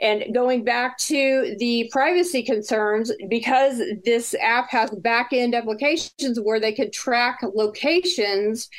and 0.00 0.32
going 0.32 0.64
back 0.64 0.96
to 0.98 1.56
the 1.58 1.90
privacy 1.92 2.42
concerns, 2.42 3.12
because 3.28 3.82
this 4.04 4.34
app 4.40 4.70
has 4.70 4.90
back 4.90 5.30
end 5.32 5.54
applications 5.54 6.40
where 6.40 6.60
they 6.60 6.72
could 6.72 6.92
track 6.92 7.40
locations, 7.54 8.70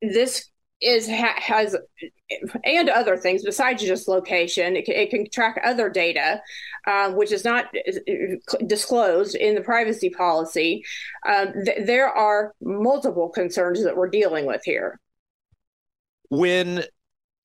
this 0.00 0.48
is 0.80 1.08
ha- 1.08 1.34
has 1.38 1.76
and 2.64 2.88
other 2.88 3.16
things 3.16 3.42
besides 3.42 3.82
just 3.82 4.08
location. 4.08 4.76
It 4.76 4.84
can, 4.84 4.94
it 4.94 5.10
can 5.10 5.28
track 5.30 5.60
other 5.64 5.88
data, 5.88 6.40
um, 6.86 7.16
which 7.16 7.32
is 7.32 7.44
not 7.44 7.66
disclosed 8.66 9.34
in 9.34 9.54
the 9.54 9.60
privacy 9.60 10.10
policy. 10.10 10.84
Um, 11.26 11.52
th- 11.64 11.86
there 11.86 12.08
are 12.08 12.54
multiple 12.60 13.28
concerns 13.28 13.82
that 13.84 13.96
we're 13.96 14.10
dealing 14.10 14.46
with 14.46 14.62
here. 14.64 15.00
When 16.28 16.84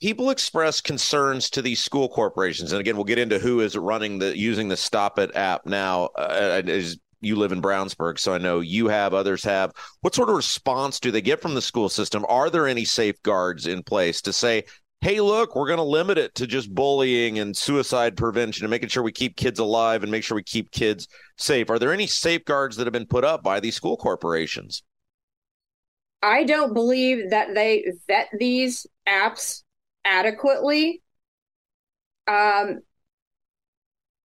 people 0.01 0.29
express 0.29 0.81
concerns 0.81 1.49
to 1.51 1.61
these 1.61 1.81
school 1.81 2.09
corporations, 2.09 2.73
and 2.73 2.81
again, 2.81 2.95
we'll 2.95 3.05
get 3.05 3.19
into 3.19 3.39
who 3.39 3.61
is 3.61 3.77
running 3.77 4.19
the 4.19 4.37
using 4.37 4.67
the 4.67 4.77
Stop 4.77 5.17
It 5.17 5.33
app 5.35 5.65
now. 5.65 6.09
Uh, 6.17 6.61
is 6.65 6.99
you 7.23 7.35
live 7.35 7.51
in 7.51 7.61
Brownsburg, 7.61 8.19
so 8.19 8.33
I 8.33 8.37
know 8.37 8.59
you 8.59 8.87
have, 8.87 9.13
others 9.13 9.43
have. 9.43 9.71
What 10.01 10.15
sort 10.15 10.29
of 10.29 10.35
response 10.35 10.99
do 10.99 11.11
they 11.11 11.21
get 11.21 11.41
from 11.41 11.55
the 11.55 11.61
school 11.61 11.89
system? 11.89 12.25
Are 12.29 12.49
there 12.49 12.67
any 12.67 12.85
safeguards 12.85 13.67
in 13.67 13.83
place 13.83 14.21
to 14.21 14.33
say, 14.33 14.63
hey, 15.01 15.19
look, 15.19 15.55
we're 15.55 15.67
going 15.67 15.77
to 15.77 15.83
limit 15.83 16.17
it 16.17 16.33
to 16.35 16.47
just 16.47 16.73
bullying 16.73 17.39
and 17.39 17.55
suicide 17.55 18.15
prevention 18.15 18.63
and 18.63 18.71
making 18.71 18.87
sure 18.89 19.03
we 19.03 19.11
keep 19.11 19.35
kids 19.35 19.59
alive 19.59 20.01
and 20.01 20.11
make 20.11 20.23
sure 20.23 20.35
we 20.35 20.43
keep 20.43 20.71
kids 20.71 21.07
safe? 21.37 21.69
Are 21.69 21.77
there 21.77 21.91
any 21.91 22.07
safeguards 22.07 22.77
that 22.77 22.85
have 22.85 22.93
been 22.93 23.05
put 23.05 23.25
up 23.25 23.43
by 23.43 23.59
these 23.59 23.75
school 23.75 23.97
corporations? 23.97 24.81
I 26.21 26.45
don't 26.45 26.73
believe 26.73 27.31
that 27.31 27.53
they 27.53 27.85
vet 28.07 28.29
these 28.39 28.87
apps 29.05 29.63
adequately. 30.05 31.01
Um, 32.27 32.79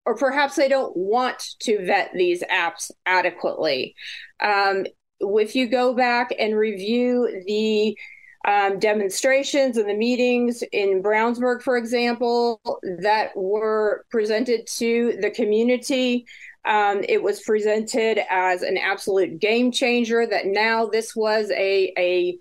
or 0.06 0.16
perhaps 0.16 0.54
they 0.54 0.68
don't 0.68 0.96
want 0.96 1.42
to 1.60 1.84
vet 1.84 2.10
these 2.14 2.42
apps 2.44 2.90
adequately. 3.04 3.94
Um, 4.40 4.86
if 5.20 5.54
you 5.56 5.66
go 5.68 5.94
back 5.94 6.32
and 6.38 6.56
review 6.56 7.42
the 7.46 7.98
um, 8.46 8.78
demonstrations 8.78 9.76
and 9.76 9.88
the 9.88 9.96
meetings 9.96 10.62
in 10.72 11.02
Brownsburg, 11.02 11.62
for 11.62 11.76
example, 11.76 12.60
that 13.00 13.36
were 13.36 14.06
presented 14.10 14.66
to 14.78 15.18
the 15.20 15.30
community. 15.30 16.26
Um, 16.64 17.02
it 17.08 17.22
was 17.22 17.42
presented 17.42 18.20
as 18.30 18.62
an 18.62 18.76
absolute 18.76 19.40
game 19.40 19.72
changer. 19.72 20.26
That 20.26 20.46
now 20.46 20.86
this 20.86 21.16
was 21.16 21.50
a 21.50 21.92
a 21.98 22.38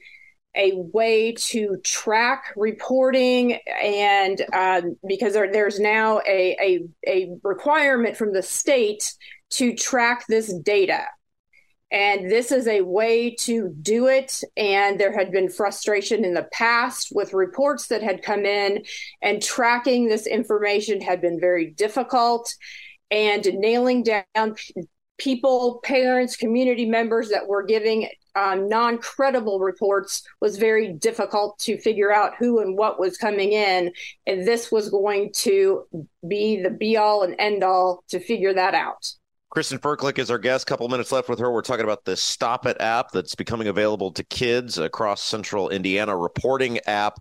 a 0.55 0.71
way 0.75 1.33
to 1.33 1.77
track 1.83 2.53
reporting 2.55 3.59
and 3.81 4.41
um, 4.53 4.97
because 5.07 5.33
there, 5.33 5.51
there's 5.51 5.79
now 5.79 6.19
a, 6.27 6.55
a, 6.61 6.87
a 7.07 7.37
requirement 7.43 8.15
from 8.17 8.33
the 8.33 8.43
state 8.43 9.13
to 9.51 9.75
track 9.75 10.25
this 10.27 10.53
data. 10.53 11.05
And 11.91 12.29
this 12.29 12.51
is 12.51 12.67
a 12.67 12.81
way 12.81 13.35
to 13.41 13.73
do 13.81 14.07
it. 14.07 14.41
And 14.57 14.99
there 14.99 15.13
had 15.15 15.31
been 15.31 15.49
frustration 15.49 16.25
in 16.25 16.33
the 16.33 16.47
past 16.51 17.09
with 17.13 17.33
reports 17.33 17.87
that 17.87 18.01
had 18.01 18.23
come 18.23 18.45
in 18.45 18.83
and 19.21 19.41
tracking 19.41 20.07
this 20.07 20.27
information 20.27 20.99
had 20.99 21.21
been 21.21 21.39
very 21.39 21.71
difficult. 21.71 22.53
And 23.11 23.45
nailing 23.45 24.03
down 24.03 24.55
people 25.17 25.79
parents 25.83 26.35
community 26.35 26.85
members 26.85 27.29
that 27.29 27.47
were 27.47 27.63
giving 27.63 28.09
um, 28.35 28.67
non 28.67 28.97
credible 28.97 29.59
reports 29.59 30.23
was 30.41 30.57
very 30.57 30.93
difficult 30.93 31.57
to 31.59 31.77
figure 31.77 32.13
out 32.13 32.33
who 32.37 32.59
and 32.59 32.77
what 32.77 32.99
was 32.99 33.17
coming 33.17 33.53
in. 33.53 33.91
And 34.27 34.47
this 34.47 34.71
was 34.71 34.89
going 34.89 35.31
to 35.37 35.85
be 36.27 36.61
the 36.61 36.69
be 36.69 36.97
all 36.97 37.23
and 37.23 37.35
end 37.39 37.63
all 37.63 38.03
to 38.09 38.19
figure 38.19 38.53
that 38.53 38.73
out. 38.73 39.07
Kristen 39.49 39.79
Ferklick 39.79 40.19
is 40.19 40.29
our 40.29 40.37
guest. 40.37 40.67
Couple 40.67 40.89
minutes 40.89 41.13
left 41.13 41.29
with 41.29 41.39
her. 41.39 41.49
We're 41.49 41.61
talking 41.61 41.85
about 41.85 42.03
the 42.03 42.17
Stop 42.17 42.65
It 42.65 42.75
app 42.81 43.11
that's 43.11 43.35
becoming 43.35 43.69
available 43.69 44.11
to 44.11 44.23
kids 44.25 44.77
across 44.77 45.23
central 45.23 45.69
Indiana, 45.69 46.17
reporting 46.17 46.79
app. 46.85 47.19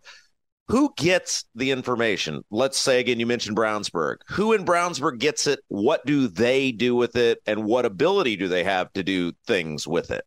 Who 0.68 0.92
gets 0.96 1.44
the 1.54 1.70
information? 1.70 2.42
Let's 2.50 2.78
say 2.78 2.98
again, 2.98 3.20
you 3.20 3.26
mentioned 3.26 3.56
Brownsburg. 3.56 4.16
Who 4.30 4.52
in 4.52 4.64
Brownsburg 4.64 5.18
gets 5.20 5.46
it? 5.46 5.60
What 5.68 6.04
do 6.06 6.26
they 6.26 6.72
do 6.72 6.96
with 6.96 7.16
it? 7.16 7.38
And 7.46 7.64
what 7.64 7.84
ability 7.84 8.36
do 8.36 8.48
they 8.48 8.64
have 8.64 8.92
to 8.94 9.04
do 9.04 9.32
things 9.46 9.86
with 9.86 10.10
it? 10.10 10.24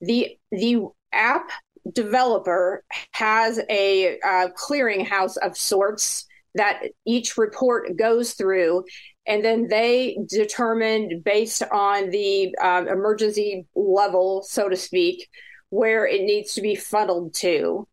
The 0.00 0.36
the 0.50 0.86
app 1.12 1.50
developer 1.92 2.84
has 3.12 3.60
a 3.68 4.18
uh, 4.20 4.48
clearinghouse 4.56 5.36
of 5.38 5.56
sorts 5.56 6.26
that 6.54 6.82
each 7.06 7.36
report 7.36 7.96
goes 7.96 8.32
through 8.32 8.84
and 9.26 9.44
then 9.44 9.68
they 9.68 10.18
determine 10.28 11.22
based 11.24 11.62
on 11.70 12.10
the 12.10 12.54
um, 12.56 12.88
emergency 12.88 13.66
level 13.74 14.42
so 14.42 14.68
to 14.68 14.76
speak 14.76 15.28
where 15.70 16.06
it 16.06 16.22
needs 16.22 16.54
to 16.54 16.60
be 16.60 16.74
funneled 16.74 17.32
to 17.32 17.86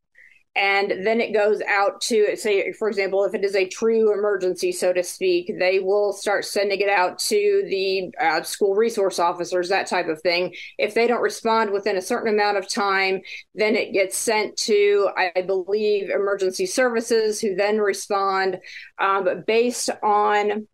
and 0.57 1.05
then 1.05 1.21
it 1.21 1.33
goes 1.33 1.61
out 1.61 2.01
to 2.01 2.35
say 2.35 2.71
for 2.73 2.89
example 2.89 3.23
if 3.23 3.33
it 3.33 3.45
is 3.45 3.55
a 3.55 3.67
true 3.67 4.11
emergency 4.11 4.71
so 4.71 4.91
to 4.91 5.03
speak 5.03 5.53
they 5.59 5.79
will 5.79 6.11
start 6.11 6.43
sending 6.43 6.79
it 6.79 6.89
out 6.89 7.19
to 7.19 7.63
the 7.69 8.11
uh, 8.19 8.41
school 8.41 8.73
resource 8.73 9.19
officers 9.19 9.69
that 9.69 9.87
type 9.87 10.07
of 10.07 10.21
thing. 10.21 10.53
If 10.77 10.93
they 10.93 11.07
don't 11.07 11.21
respond 11.21 11.71
within 11.71 11.97
a 11.97 12.01
certain 12.01 12.33
amount 12.33 12.57
of 12.57 12.67
time 12.67 13.21
then 13.53 13.75
it 13.75 13.93
gets 13.93 14.17
sent 14.17 14.57
to 14.57 15.09
i 15.15 15.41
believe 15.41 16.09
emergency 16.09 16.65
services 16.65 17.39
who 17.39 17.55
then 17.55 17.77
respond 17.77 18.57
um, 18.99 19.43
based 19.45 19.89
on 20.01 20.67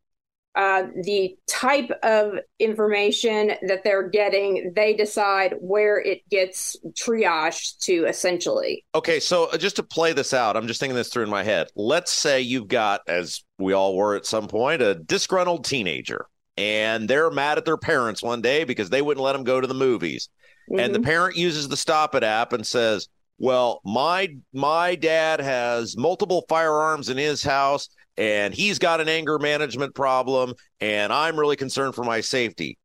uh, 0.56 0.84
the 1.04 1.36
type 1.48 1.90
of 2.04 2.34
information 2.60 3.54
that 3.68 3.84
they're 3.84 4.08
getting, 4.10 4.72
they 4.76 4.94
decide 4.94 5.56
where 5.60 6.00
it 6.00 6.28
gets 6.30 6.78
triaged 6.94 7.80
to 7.80 8.06
essentially. 8.06 8.86
Okay, 8.94 9.20
so 9.20 9.46
uh, 9.46 9.58
just 9.58 9.78
to 9.78 9.84
play 9.84 10.14
this 10.14 10.34
out, 10.34 10.56
I'm 10.56 10.68
just 10.68 10.80
thinking 10.80 10.96
this 10.96 11.10
through 11.10 11.24
in 11.24 11.30
my 11.30 11.44
head. 11.44 11.68
Let's 11.76 12.12
say 12.12 12.42
you've 12.42 12.68
got, 12.68 13.02
as 13.08 13.44
we 13.58 13.74
all 13.74 13.96
were 13.96 14.16
at 14.16 14.26
some 14.26 14.48
point, 14.48 14.82
a 14.82 14.96
disgruntled 14.96 15.66
teenager, 15.66 16.28
and 16.56 17.10
they're 17.10 17.32
mad 17.32 17.58
at 17.58 17.66
their 17.66 17.78
parents 17.78 18.22
one 18.22 18.42
day 18.42 18.64
because 18.64 18.90
they 18.90 19.02
wouldn't 19.02 19.24
let 19.24 19.34
them 19.34 19.44
go 19.44 19.60
to 19.60 19.68
the 19.68 19.74
movies. 19.74 20.30
Mm-hmm. 20.70 20.80
And 20.80 20.94
the 20.94 21.00
mm-hmm. 21.00 21.08
parent 21.08 21.36
uses 21.36 21.68
the 21.68 21.78
Stop 21.78 22.14
It 22.14 22.24
app 22.24 22.54
and 22.54 22.66
says, 22.66 23.08
well, 23.40 23.82
my 23.84 24.36
my 24.54 24.96
dad 24.96 25.42
has 25.42 25.98
multiple 25.98 26.46
firearms 26.48 27.10
in 27.10 27.18
his 27.18 27.44
house 27.44 27.90
and 28.18 28.54
he's 28.54 28.80
got 28.80 29.02
an 29.02 29.10
anger 29.10 29.40
management 29.40 29.96
problem 29.96 30.54
and 30.80 31.12
I'm 31.12 31.40
really 31.40 31.56
concerned 31.56 31.96
for 31.96 32.04
my 32.04 32.22
safety. 32.22 32.78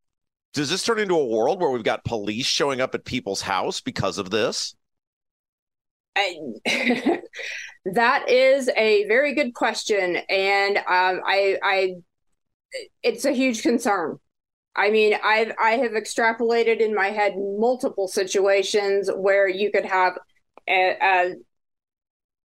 Does 0.54 0.70
this 0.70 0.82
turn 0.82 0.98
into 0.98 1.14
a 1.14 1.26
world 1.26 1.60
where 1.60 1.70
we've 1.70 1.84
got 1.84 2.04
police 2.04 2.46
showing 2.46 2.80
up 2.80 2.94
at 2.94 3.04
people's 3.04 3.42
house 3.42 3.80
because 3.80 4.18
of 4.18 4.30
this? 4.30 4.74
I, 6.16 6.36
that 7.84 8.28
is 8.28 8.68
a 8.76 9.06
very 9.06 9.34
good 9.34 9.54
question, 9.54 10.16
and 10.28 10.78
um, 10.78 11.20
I, 11.24 11.58
I, 11.62 11.94
it's 13.02 13.24
a 13.24 13.32
huge 13.32 13.62
concern. 13.62 14.18
I 14.74 14.90
mean, 14.90 15.14
I've 15.24 15.52
I 15.60 15.72
have 15.72 15.92
extrapolated 15.92 16.80
in 16.80 16.94
my 16.94 17.08
head 17.08 17.34
multiple 17.36 18.08
situations 18.08 19.10
where 19.14 19.48
you 19.48 19.70
could 19.72 19.84
have 19.84 20.18
a, 20.68 20.96
a 21.02 21.34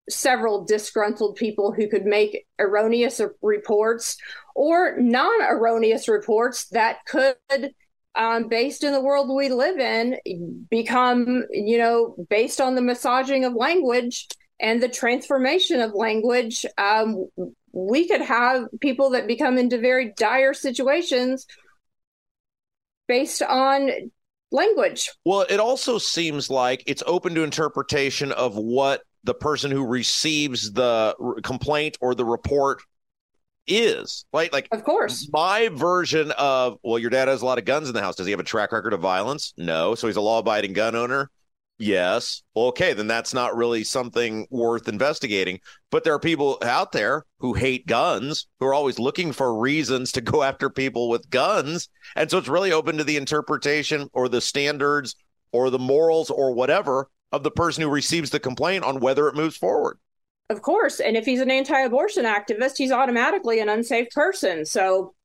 several 0.10 0.66
disgruntled 0.66 1.36
people 1.36 1.72
who 1.72 1.88
could 1.88 2.06
make 2.06 2.45
erroneous 2.60 3.22
reports 3.41 4.18
or 4.56 4.97
non 4.97 5.41
erroneous 5.41 6.08
reports 6.08 6.66
that 6.70 7.06
could, 7.06 7.36
um, 8.16 8.47
based 8.47 8.84
in 8.84 8.91
the 8.91 9.02
world 9.02 9.34
we 9.34 9.49
live 9.49 9.80
in, 9.80 10.18
become, 10.70 11.45
you 11.52 11.78
know, 11.78 12.16
based 12.30 12.60
on 12.60 12.76
the 12.76 12.82
massaging 12.82 13.45
of 13.45 13.54
language 13.54 14.28
and 14.60 14.82
the 14.82 14.89
transformation 14.89 15.82
of 15.82 15.93
language. 15.93 16.66
Um, 16.78 17.28
we 17.72 18.08
could 18.08 18.22
have 18.22 18.68
people 18.82 19.12
that 19.12 19.28
become 19.28 19.58
into 19.58 19.78
very 19.78 20.14
dire 20.18 20.54
situations 20.54 21.47
based 23.08 23.41
on 23.41 23.89
language. 24.52 25.12
Well, 25.26 25.45
it 25.49 25.60
also 25.60 25.97
seems 25.97 26.49
like 26.49 26.84
it's 26.86 27.04
open 27.08 27.34
to 27.36 27.43
interpretation 27.43 28.32
of 28.32 28.56
what 28.56 29.02
the 29.24 29.34
person 29.34 29.72
who 29.72 29.86
receives 29.86 30.72
the 30.72 31.15
complaint 31.43 31.97
or 32.01 32.15
the 32.15 32.26
report 32.26 32.82
is 33.67 34.26
like 34.34 34.51
like 34.51 34.67
of 34.72 34.84
course. 34.84 35.30
my 35.32 35.69
version 35.69 36.32
of 36.32 36.78
well 36.84 36.97
your 36.97 37.09
dad 37.11 37.28
has 37.28 37.41
a 37.41 37.45
lot 37.45 37.59
of 37.59 37.65
guns 37.65 37.88
in 37.88 37.93
the 37.93 38.01
house. 38.01 38.15
Does 38.15 38.26
he 38.26 38.32
have 38.32 38.39
a 38.39 38.43
track 38.43 38.72
record 38.72 38.93
of 38.93 38.99
violence? 38.99 39.53
No. 39.57 39.95
So 39.95 40.07
he's 40.07 40.15
a 40.15 40.22
law-abiding 40.22 40.74
gun 40.74 40.95
owner? 40.95 41.30
Yes. 41.78 42.43
Well, 42.55 42.65
okay 42.67 42.93
then 42.93 43.07
that's 43.07 43.34
not 43.34 43.55
really 43.55 43.84
something 43.84 44.47
worth 44.49 44.88
investigating. 44.88 45.59
But 45.91 46.03
there 46.03 46.13
are 46.13 46.19
people 46.19 46.57
out 46.63 46.91
there 46.91 47.26
who 47.38 47.53
hate 47.53 47.86
guns 47.86 48.47
who 48.59 48.65
are 48.65 48.74
always 48.74 48.99
looking 48.99 49.32
for 49.32 49.59
reasons 49.59 50.11
to 50.13 50.22
go 50.22 50.41
after 50.43 50.69
people 50.69 51.09
with 51.09 51.30
guns. 51.30 51.88
And 52.15 52.30
so 52.30 52.39
it's 52.39 52.47
really 52.47 52.72
open 52.72 52.97
to 52.97 53.03
the 53.03 53.17
interpretation 53.17 54.09
or 54.13 54.28
the 54.28 54.41
standards 54.41 55.15
or 55.51 55.69
the 55.69 55.80
morals 55.80 56.30
or 56.30 56.53
whatever 56.53 57.09
of 57.32 57.43
the 57.43 57.51
person 57.51 57.82
who 57.82 57.89
receives 57.89 58.29
the 58.29 58.39
complaint 58.39 58.84
on 58.84 58.99
whether 58.99 59.27
it 59.27 59.36
moves 59.36 59.57
forward. 59.57 59.97
Of 60.49 60.61
course. 60.61 60.99
And 60.99 61.15
if 61.15 61.25
he's 61.25 61.39
an 61.39 61.49
anti 61.49 61.79
abortion 61.79 62.25
activist, 62.25 62.77
he's 62.77 62.91
automatically 62.91 63.59
an 63.59 63.69
unsafe 63.69 64.09
person. 64.11 64.65
So. 64.65 65.15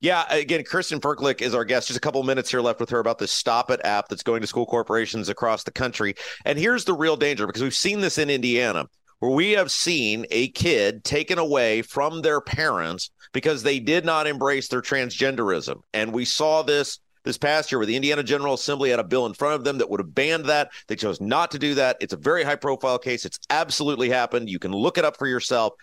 Yeah, 0.00 0.24
again, 0.32 0.62
Kristen 0.64 1.00
Ferklick 1.00 1.40
is 1.40 1.54
our 1.54 1.64
guest. 1.64 1.88
Just 1.88 1.96
a 1.96 2.00
couple 2.00 2.22
minutes 2.22 2.50
here 2.50 2.60
left 2.60 2.78
with 2.78 2.90
her 2.90 2.98
about 2.98 3.18
this 3.18 3.32
Stop 3.32 3.70
It 3.70 3.80
app 3.84 4.08
that's 4.08 4.22
going 4.22 4.42
to 4.42 4.46
school 4.46 4.66
corporations 4.66 5.30
across 5.30 5.64
the 5.64 5.70
country. 5.72 6.14
And 6.44 6.58
here's 6.58 6.84
the 6.84 6.92
real 6.92 7.16
danger 7.16 7.46
because 7.46 7.62
we've 7.62 7.74
seen 7.74 8.00
this 8.00 8.18
in 8.18 8.28
Indiana, 8.28 8.86
where 9.18 9.32
we 9.32 9.52
have 9.52 9.72
seen 9.72 10.26
a 10.30 10.48
kid 10.48 11.04
taken 11.04 11.38
away 11.38 11.80
from 11.80 12.20
their 12.20 12.40
parents 12.40 13.10
because 13.32 13.62
they 13.62 13.80
did 13.80 14.04
not 14.04 14.26
embrace 14.26 14.68
their 14.68 14.82
transgenderism. 14.82 15.80
And 15.94 16.12
we 16.12 16.26
saw 16.26 16.62
this 16.62 17.00
this 17.24 17.38
past 17.38 17.72
year 17.72 17.78
where 17.78 17.86
the 17.86 17.96
Indiana 17.96 18.22
General 18.22 18.54
Assembly 18.54 18.90
had 18.90 19.00
a 19.00 19.04
bill 19.04 19.26
in 19.26 19.34
front 19.34 19.54
of 19.54 19.64
them 19.64 19.78
that 19.78 19.90
would 19.90 20.00
have 20.00 20.14
banned 20.14 20.44
that. 20.46 20.70
They 20.88 20.96
chose 20.96 21.20
not 21.20 21.50
to 21.52 21.58
do 21.58 21.74
that. 21.74 21.96
It's 22.00 22.12
a 22.12 22.18
very 22.18 22.44
high 22.44 22.56
profile 22.56 22.98
case. 22.98 23.24
It's 23.24 23.38
absolutely 23.50 24.10
happened. 24.10 24.48
You 24.48 24.58
can 24.58 24.72
look 24.72 24.98
it 24.98 25.04
up 25.04 25.16
for 25.16 25.26
yourself. 25.26 25.74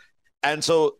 And 0.43 0.63
so 0.63 0.97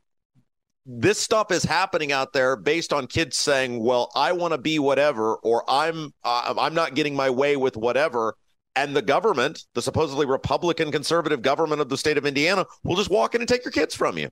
this 0.86 1.20
stuff 1.20 1.52
is 1.52 1.64
happening 1.64 2.12
out 2.12 2.34
there 2.34 2.56
based 2.56 2.92
on 2.92 3.08
kids 3.08 3.38
saying, 3.38 3.84
"Well, 3.84 4.12
I 4.16 4.32
want 4.32 4.54
to 4.54 4.58
be 4.58 4.80
whatever," 4.80 5.36
or 5.36 5.64
"I'm 5.70 6.14
uh, 6.24 6.56
I'm 6.58 6.74
not 6.74 6.96
getting 6.96 7.16
my 7.16 7.30
way 7.30 7.56
with 7.56 7.78
whatever," 7.78 8.36
and 8.76 8.96
the 8.96 9.02
government, 9.02 9.64
the 9.76 9.82
supposedly 9.82 10.26
Republican 10.26 10.92
conservative 10.92 11.42
government 11.42 11.82
of 11.82 11.89
the 11.89 11.98
state 11.98 12.18
of 12.18 12.26
Indiana, 12.26 12.66
will 12.84 12.96
just 12.96 13.12
walk 13.12 13.36
in 13.36 13.42
and 13.42 13.48
take 13.48 13.64
your 13.64 13.72
kids 13.72 13.94
from 13.94 14.18
you. 14.18 14.30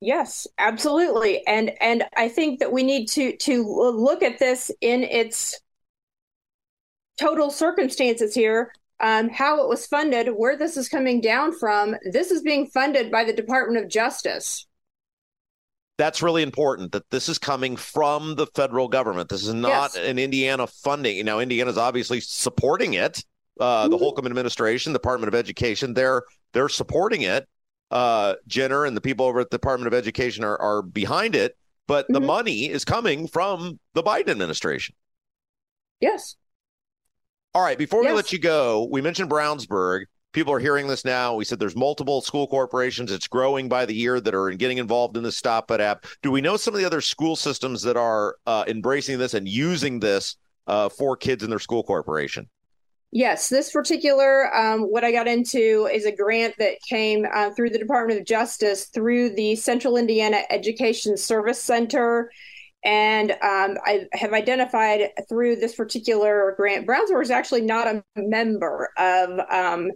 Yes, 0.00 0.46
absolutely. 0.58 1.44
And 1.46 1.72
and 1.80 2.04
I 2.16 2.28
think 2.28 2.60
that 2.60 2.72
we 2.72 2.82
need 2.82 3.08
to 3.10 3.36
to 3.36 3.64
look 3.64 4.22
at 4.22 4.38
this 4.38 4.70
in 4.80 5.02
its 5.02 5.60
total 7.18 7.50
circumstances 7.50 8.34
here. 8.34 8.72
Um, 9.00 9.28
how 9.28 9.62
it 9.62 9.68
was 9.68 9.86
funded, 9.86 10.26
where 10.28 10.56
this 10.56 10.76
is 10.76 10.88
coming 10.88 11.20
down 11.20 11.56
from. 11.56 11.94
This 12.10 12.32
is 12.32 12.42
being 12.42 12.66
funded 12.66 13.12
by 13.12 13.22
the 13.22 13.32
Department 13.32 13.84
of 13.84 13.88
Justice. 13.88 14.66
That's 15.98 16.20
really 16.20 16.42
important 16.42 16.90
that 16.92 17.08
this 17.10 17.28
is 17.28 17.38
coming 17.38 17.76
from 17.76 18.34
the 18.34 18.46
federal 18.56 18.88
government. 18.88 19.28
This 19.28 19.46
is 19.46 19.54
not 19.54 19.92
yes. 19.94 19.96
an 19.96 20.18
Indiana 20.18 20.66
funding. 20.66 21.24
Now, 21.24 21.38
Indiana's 21.38 21.78
obviously 21.78 22.20
supporting 22.20 22.94
it. 22.94 23.24
Uh, 23.60 23.82
mm-hmm. 23.82 23.90
The 23.92 23.98
Holcomb 23.98 24.26
administration, 24.26 24.92
Department 24.92 25.28
of 25.28 25.34
Education, 25.36 25.94
they're 25.94 26.22
they're 26.52 26.68
supporting 26.68 27.22
it 27.22 27.48
uh, 27.90 28.34
Jenner 28.46 28.84
and 28.84 28.96
the 28.96 29.00
people 29.00 29.26
over 29.26 29.40
at 29.40 29.50
the 29.50 29.56
Department 29.56 29.86
of 29.86 29.94
Education 29.94 30.44
are, 30.44 30.60
are 30.60 30.82
behind 30.82 31.34
it, 31.34 31.56
but 31.86 32.04
mm-hmm. 32.04 32.14
the 32.14 32.20
money 32.20 32.68
is 32.68 32.84
coming 32.84 33.26
from 33.26 33.78
the 33.94 34.02
Biden 34.02 34.28
administration. 34.28 34.94
Yes. 36.00 36.36
All 37.54 37.62
right. 37.62 37.78
Before 37.78 38.02
yes. 38.02 38.10
we 38.10 38.16
let 38.16 38.32
you 38.32 38.38
go, 38.38 38.88
we 38.90 39.00
mentioned 39.00 39.30
Brownsburg. 39.30 40.04
People 40.32 40.52
are 40.52 40.58
hearing 40.58 40.86
this 40.86 41.04
now. 41.04 41.34
We 41.34 41.44
said 41.44 41.58
there's 41.58 41.74
multiple 41.74 42.20
school 42.20 42.46
corporations. 42.46 43.10
It's 43.10 43.26
growing 43.26 43.68
by 43.68 43.86
the 43.86 43.94
year 43.94 44.20
that 44.20 44.34
are 44.34 44.50
getting 44.50 44.78
involved 44.78 45.16
in 45.16 45.22
the 45.22 45.32
Stop 45.32 45.70
It 45.70 45.80
app. 45.80 46.04
Do 46.22 46.30
we 46.30 46.42
know 46.42 46.58
some 46.58 46.74
of 46.74 46.80
the 46.80 46.86
other 46.86 47.00
school 47.00 47.34
systems 47.34 47.82
that 47.82 47.96
are 47.96 48.36
uh, 48.46 48.64
embracing 48.68 49.18
this 49.18 49.32
and 49.32 49.48
using 49.48 49.98
this 49.98 50.36
uh, 50.66 50.90
for 50.90 51.16
kids 51.16 51.42
in 51.42 51.50
their 51.50 51.58
school 51.58 51.82
corporation? 51.82 52.48
Yes, 53.10 53.48
this 53.48 53.70
particular, 53.72 54.54
um, 54.54 54.82
what 54.82 55.02
I 55.02 55.12
got 55.12 55.26
into 55.26 55.88
is 55.90 56.04
a 56.04 56.14
grant 56.14 56.54
that 56.58 56.74
came 56.82 57.26
uh, 57.32 57.50
through 57.50 57.70
the 57.70 57.78
Department 57.78 58.20
of 58.20 58.26
Justice 58.26 58.86
through 58.86 59.30
the 59.34 59.56
Central 59.56 59.96
Indiana 59.96 60.42
Education 60.50 61.16
Service 61.16 61.60
Center. 61.60 62.30
And 62.84 63.32
um, 63.32 63.78
I 63.84 64.06
have 64.12 64.34
identified 64.34 65.10
through 65.26 65.56
this 65.56 65.74
particular 65.74 66.54
grant, 66.58 66.86
Brownsburg 66.86 67.22
is 67.22 67.30
actually 67.30 67.62
not 67.62 67.88
a 67.88 68.04
member 68.16 68.90
of 68.98 69.40
um, 69.50 69.90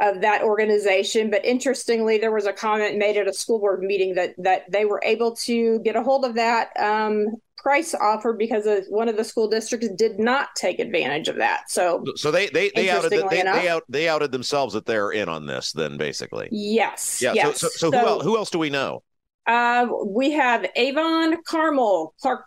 of 0.00 0.22
that 0.22 0.42
organization. 0.42 1.30
But 1.30 1.44
interestingly, 1.44 2.18
there 2.18 2.32
was 2.32 2.46
a 2.46 2.52
comment 2.52 2.98
made 2.98 3.16
at 3.16 3.28
a 3.28 3.32
school 3.32 3.60
board 3.60 3.80
meeting 3.80 4.14
that 4.14 4.34
that 4.38 4.70
they 4.70 4.84
were 4.84 5.00
able 5.04 5.36
to 5.36 5.78
get 5.80 5.96
a 5.96 6.02
hold 6.02 6.24
of 6.24 6.34
that 6.34 6.70
um, 6.78 7.26
price 7.62 7.94
offer 7.94 8.32
because 8.32 8.66
of 8.66 8.84
one 8.88 9.08
of 9.08 9.16
the 9.16 9.24
school 9.24 9.48
districts 9.48 9.88
did 9.96 10.18
not 10.18 10.48
take 10.56 10.78
advantage 10.78 11.28
of 11.28 11.36
that. 11.36 11.70
So, 11.70 12.04
so 12.16 12.30
they 12.30 12.48
they 12.48 12.70
they 12.74 12.90
outed 12.90 13.10
they, 13.10 13.40
enough, 13.40 13.62
they, 13.62 13.68
out, 13.68 13.82
they 13.88 14.08
outed 14.08 14.32
themselves 14.32 14.74
that 14.74 14.86
they're 14.86 15.10
in 15.10 15.28
on 15.28 15.46
this. 15.46 15.72
Then 15.72 15.96
basically, 15.96 16.48
yes, 16.50 17.20
yeah. 17.22 17.32
Yes. 17.34 17.60
So, 17.60 17.68
so, 17.68 17.90
so, 17.90 17.90
so 17.90 17.98
who 17.98 18.06
else? 18.06 18.24
Who 18.24 18.36
else 18.36 18.50
do 18.50 18.58
we 18.58 18.70
know? 18.70 19.02
Uh, 19.46 19.88
we 20.06 20.30
have 20.30 20.66
Avon, 20.76 21.42
Carmel, 21.44 22.14
Clark, 22.20 22.44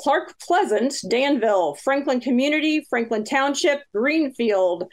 Clark 0.00 0.34
Pleasant, 0.40 0.94
Danville, 1.08 1.74
Franklin 1.74 2.20
Community, 2.20 2.86
Franklin 2.88 3.24
Township, 3.24 3.82
Greenfield. 3.94 4.84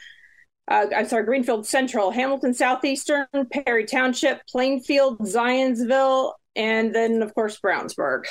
Uh, 0.68 0.88
I'm 0.94 1.08
sorry, 1.08 1.24
Greenfield 1.24 1.66
Central, 1.66 2.12
Hamilton 2.12 2.54
Southeastern, 2.54 3.28
Perry 3.52 3.86
Township, 3.86 4.42
Plainfield, 4.50 5.20
Zionsville, 5.20 6.34
and 6.58 6.94
then 6.94 7.22
of 7.22 7.34
course 7.34 7.58
Brownsburg. 7.64 8.26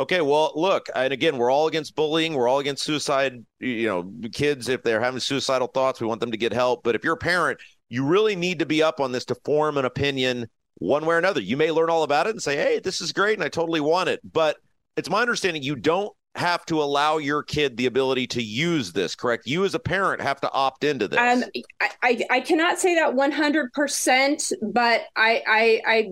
Okay, 0.00 0.22
well, 0.22 0.52
look, 0.54 0.88
and 0.94 1.12
again, 1.12 1.36
we're 1.36 1.50
all 1.50 1.66
against 1.66 1.94
bullying. 1.94 2.32
We're 2.32 2.48
all 2.48 2.58
against 2.58 2.84
suicide. 2.84 3.44
You 3.58 3.86
know, 3.86 4.12
kids, 4.32 4.70
if 4.70 4.82
they're 4.82 4.98
having 4.98 5.20
suicidal 5.20 5.68
thoughts, 5.68 6.00
we 6.00 6.06
want 6.06 6.20
them 6.20 6.30
to 6.30 6.38
get 6.38 6.54
help. 6.54 6.82
But 6.82 6.94
if 6.94 7.04
you're 7.04 7.12
a 7.12 7.18
parent, 7.18 7.60
you 7.90 8.06
really 8.06 8.34
need 8.34 8.60
to 8.60 8.66
be 8.66 8.82
up 8.82 8.98
on 8.98 9.12
this 9.12 9.26
to 9.26 9.34
form 9.44 9.76
an 9.76 9.84
opinion 9.84 10.48
one 10.76 11.04
way 11.04 11.16
or 11.16 11.18
another. 11.18 11.42
You 11.42 11.58
may 11.58 11.70
learn 11.70 11.90
all 11.90 12.02
about 12.02 12.26
it 12.26 12.30
and 12.30 12.42
say, 12.42 12.56
hey, 12.56 12.78
this 12.78 13.02
is 13.02 13.12
great 13.12 13.34
and 13.34 13.44
I 13.44 13.50
totally 13.50 13.82
want 13.82 14.08
it. 14.08 14.20
But 14.24 14.56
it's 14.96 15.10
my 15.10 15.20
understanding 15.20 15.62
you 15.62 15.76
don't 15.76 16.10
have 16.34 16.64
to 16.64 16.80
allow 16.80 17.18
your 17.18 17.42
kid 17.42 17.76
the 17.76 17.84
ability 17.84 18.26
to 18.28 18.42
use 18.42 18.92
this, 18.92 19.14
correct? 19.14 19.46
You 19.46 19.66
as 19.66 19.74
a 19.74 19.78
parent 19.78 20.22
have 20.22 20.40
to 20.40 20.50
opt 20.50 20.82
into 20.82 21.08
this. 21.08 21.18
Um, 21.18 21.44
I, 21.82 21.90
I, 22.02 22.24
I 22.30 22.40
cannot 22.40 22.78
say 22.78 22.94
that 22.94 23.12
100%, 23.12 24.52
but 24.72 25.02
I, 25.14 25.42
I, 25.46 25.82
I, 25.86 26.08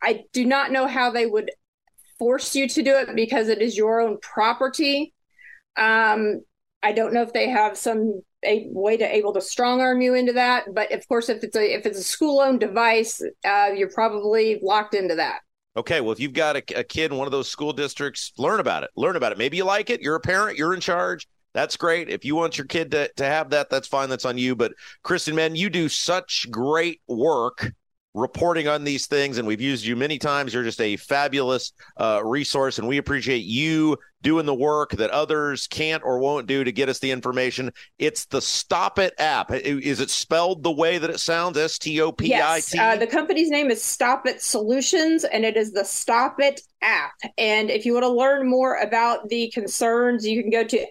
I 0.00 0.24
do 0.32 0.46
not 0.46 0.72
know 0.72 0.86
how 0.86 1.10
they 1.10 1.26
would 1.26 1.50
force 2.18 2.54
you 2.54 2.68
to 2.68 2.82
do 2.82 2.96
it 2.96 3.14
because 3.14 3.48
it 3.48 3.60
is 3.60 3.76
your 3.76 4.00
own 4.00 4.18
property. 4.20 5.12
Um, 5.76 6.42
I 6.82 6.92
don't 6.92 7.12
know 7.12 7.22
if 7.22 7.32
they 7.32 7.48
have 7.48 7.76
some 7.76 8.22
a 8.44 8.68
way 8.70 8.96
to 8.96 9.04
able 9.04 9.32
to 9.34 9.40
strong 9.40 9.80
arm 9.80 10.00
you 10.00 10.14
into 10.14 10.32
that. 10.34 10.72
But 10.72 10.92
of 10.92 11.06
course, 11.08 11.28
if 11.28 11.42
it's 11.42 11.56
a 11.56 11.74
if 11.74 11.86
it's 11.86 11.98
a 11.98 12.04
school 12.04 12.40
owned 12.40 12.60
device, 12.60 13.22
uh, 13.44 13.70
you're 13.74 13.90
probably 13.90 14.60
locked 14.62 14.94
into 14.94 15.16
that. 15.16 15.40
Okay, 15.76 16.00
well, 16.00 16.12
if 16.12 16.20
you've 16.20 16.32
got 16.32 16.56
a, 16.56 16.62
a 16.78 16.84
kid 16.84 17.12
in 17.12 17.18
one 17.18 17.26
of 17.26 17.32
those 17.32 17.50
school 17.50 17.72
districts, 17.72 18.32
learn 18.38 18.60
about 18.60 18.82
it. 18.82 18.90
Learn 18.96 19.16
about 19.16 19.32
it. 19.32 19.38
Maybe 19.38 19.58
you 19.58 19.64
like 19.64 19.90
it. 19.90 20.00
You're 20.00 20.14
a 20.14 20.20
parent. 20.20 20.56
You're 20.56 20.72
in 20.72 20.80
charge. 20.80 21.28
That's 21.52 21.76
great. 21.76 22.08
If 22.08 22.24
you 22.24 22.34
want 22.34 22.56
your 22.56 22.66
kid 22.66 22.90
to, 22.92 23.10
to 23.16 23.24
have 23.24 23.50
that, 23.50 23.68
that's 23.68 23.88
fine. 23.88 24.08
That's 24.08 24.24
on 24.24 24.38
you. 24.38 24.56
But 24.56 24.72
Kristen, 25.02 25.34
man, 25.34 25.54
you 25.54 25.68
do 25.68 25.88
such 25.88 26.46
great 26.50 27.00
work 27.06 27.72
reporting 28.16 28.66
on 28.66 28.82
these 28.82 29.06
things, 29.06 29.36
and 29.38 29.46
we've 29.46 29.60
used 29.60 29.84
you 29.84 29.94
many 29.94 30.18
times. 30.18 30.54
You're 30.54 30.64
just 30.64 30.80
a 30.80 30.96
fabulous 30.96 31.72
uh, 31.98 32.22
resource, 32.24 32.78
and 32.78 32.88
we 32.88 32.96
appreciate 32.96 33.44
you 33.44 33.98
doing 34.22 34.46
the 34.46 34.54
work 34.54 34.92
that 34.92 35.10
others 35.10 35.66
can't 35.68 36.02
or 36.02 36.18
won't 36.18 36.46
do 36.46 36.64
to 36.64 36.72
get 36.72 36.88
us 36.88 36.98
the 36.98 37.10
information. 37.10 37.70
It's 37.98 38.24
the 38.24 38.40
Stop 38.40 38.98
It 38.98 39.12
app. 39.18 39.52
Is 39.52 40.00
it 40.00 40.10
spelled 40.10 40.62
the 40.62 40.72
way 40.72 40.96
that 40.98 41.10
it 41.10 41.20
sounds? 41.20 41.58
S 41.58 41.78
T 41.78 42.00
O 42.00 42.10
P 42.10 42.34
I 42.34 42.60
T. 42.60 42.74
Yes, 42.74 42.74
uh, 42.78 42.96
the 42.96 43.06
company's 43.06 43.50
name 43.50 43.70
is 43.70 43.82
Stop 43.82 44.26
It 44.26 44.42
Solutions, 44.42 45.24
and 45.24 45.44
it 45.44 45.56
is 45.56 45.72
the 45.72 45.84
Stop 45.84 46.40
It 46.40 46.62
app. 46.82 47.12
And 47.36 47.70
if 47.70 47.84
you 47.84 47.92
want 47.92 48.04
to 48.04 48.10
learn 48.10 48.48
more 48.48 48.76
about 48.76 49.28
the 49.28 49.50
concerns, 49.50 50.26
you 50.26 50.42
can 50.42 50.50
go 50.50 50.64
to 50.64 50.86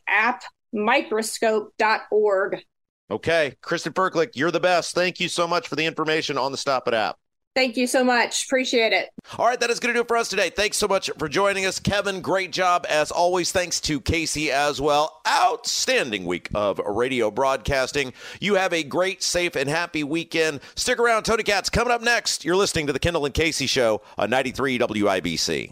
appmicroscope.org. 0.74 2.64
Okay. 3.10 3.56
Kristen 3.62 3.94
Ferklick, 3.94 4.32
you're 4.36 4.52
the 4.52 4.60
best. 4.60 4.96
Thank 4.96 5.20
you 5.20 5.30
so 5.30 5.48
much 5.48 5.68
for 5.68 5.76
the 5.76 5.86
information 5.86 6.38
on 6.38 6.52
the 6.52 6.58
Stop 6.58 6.88
It 6.88 6.94
app. 6.94 7.18
Thank 7.56 7.78
you 7.78 7.88
so 7.88 8.04
much. 8.04 8.44
Appreciate 8.44 8.92
it. 8.92 9.12
All 9.38 9.46
right, 9.46 9.58
that 9.62 9.70
is 9.70 9.80
going 9.80 9.94
to 9.94 9.98
do 9.98 10.02
it 10.02 10.10
for 10.10 10.18
us 10.18 10.28
today. 10.28 10.50
Thanks 10.50 10.76
so 10.76 10.90
much 10.90 11.10
for 11.18 11.30
joining 11.30 11.66
us, 11.66 11.80
Kevin. 11.80 12.20
Great 12.20 12.52
job 12.52 12.86
as 12.90 13.12
always. 13.12 13.54
Thanks 13.54 13.80
to 13.82 14.02
Casey 14.02 14.52
as 14.52 14.82
well. 14.82 15.22
Outstanding 15.26 16.26
week 16.26 16.50
of 16.54 16.80
radio 16.80 17.32
broadcasting. 17.32 18.12
You 18.42 18.56
have 18.56 18.74
a 18.74 18.84
great, 18.84 19.24
safe, 19.24 19.56
and 19.56 19.70
happy 19.70 20.04
weekend. 20.04 20.60
Stick 20.76 21.00
around. 21.00 21.24
Tony 21.24 21.44
Katz 21.44 21.70
coming 21.70 21.94
up 21.94 22.02
next. 22.02 22.44
You're 22.44 22.58
listening 22.58 22.88
to 22.88 22.94
the 22.94 23.00
Kendall 23.00 23.26
and 23.26 23.34
Casey 23.34 23.68
Show 23.68 24.02
on 24.18 24.30
93 24.30 24.78
WIBC. 24.78 25.72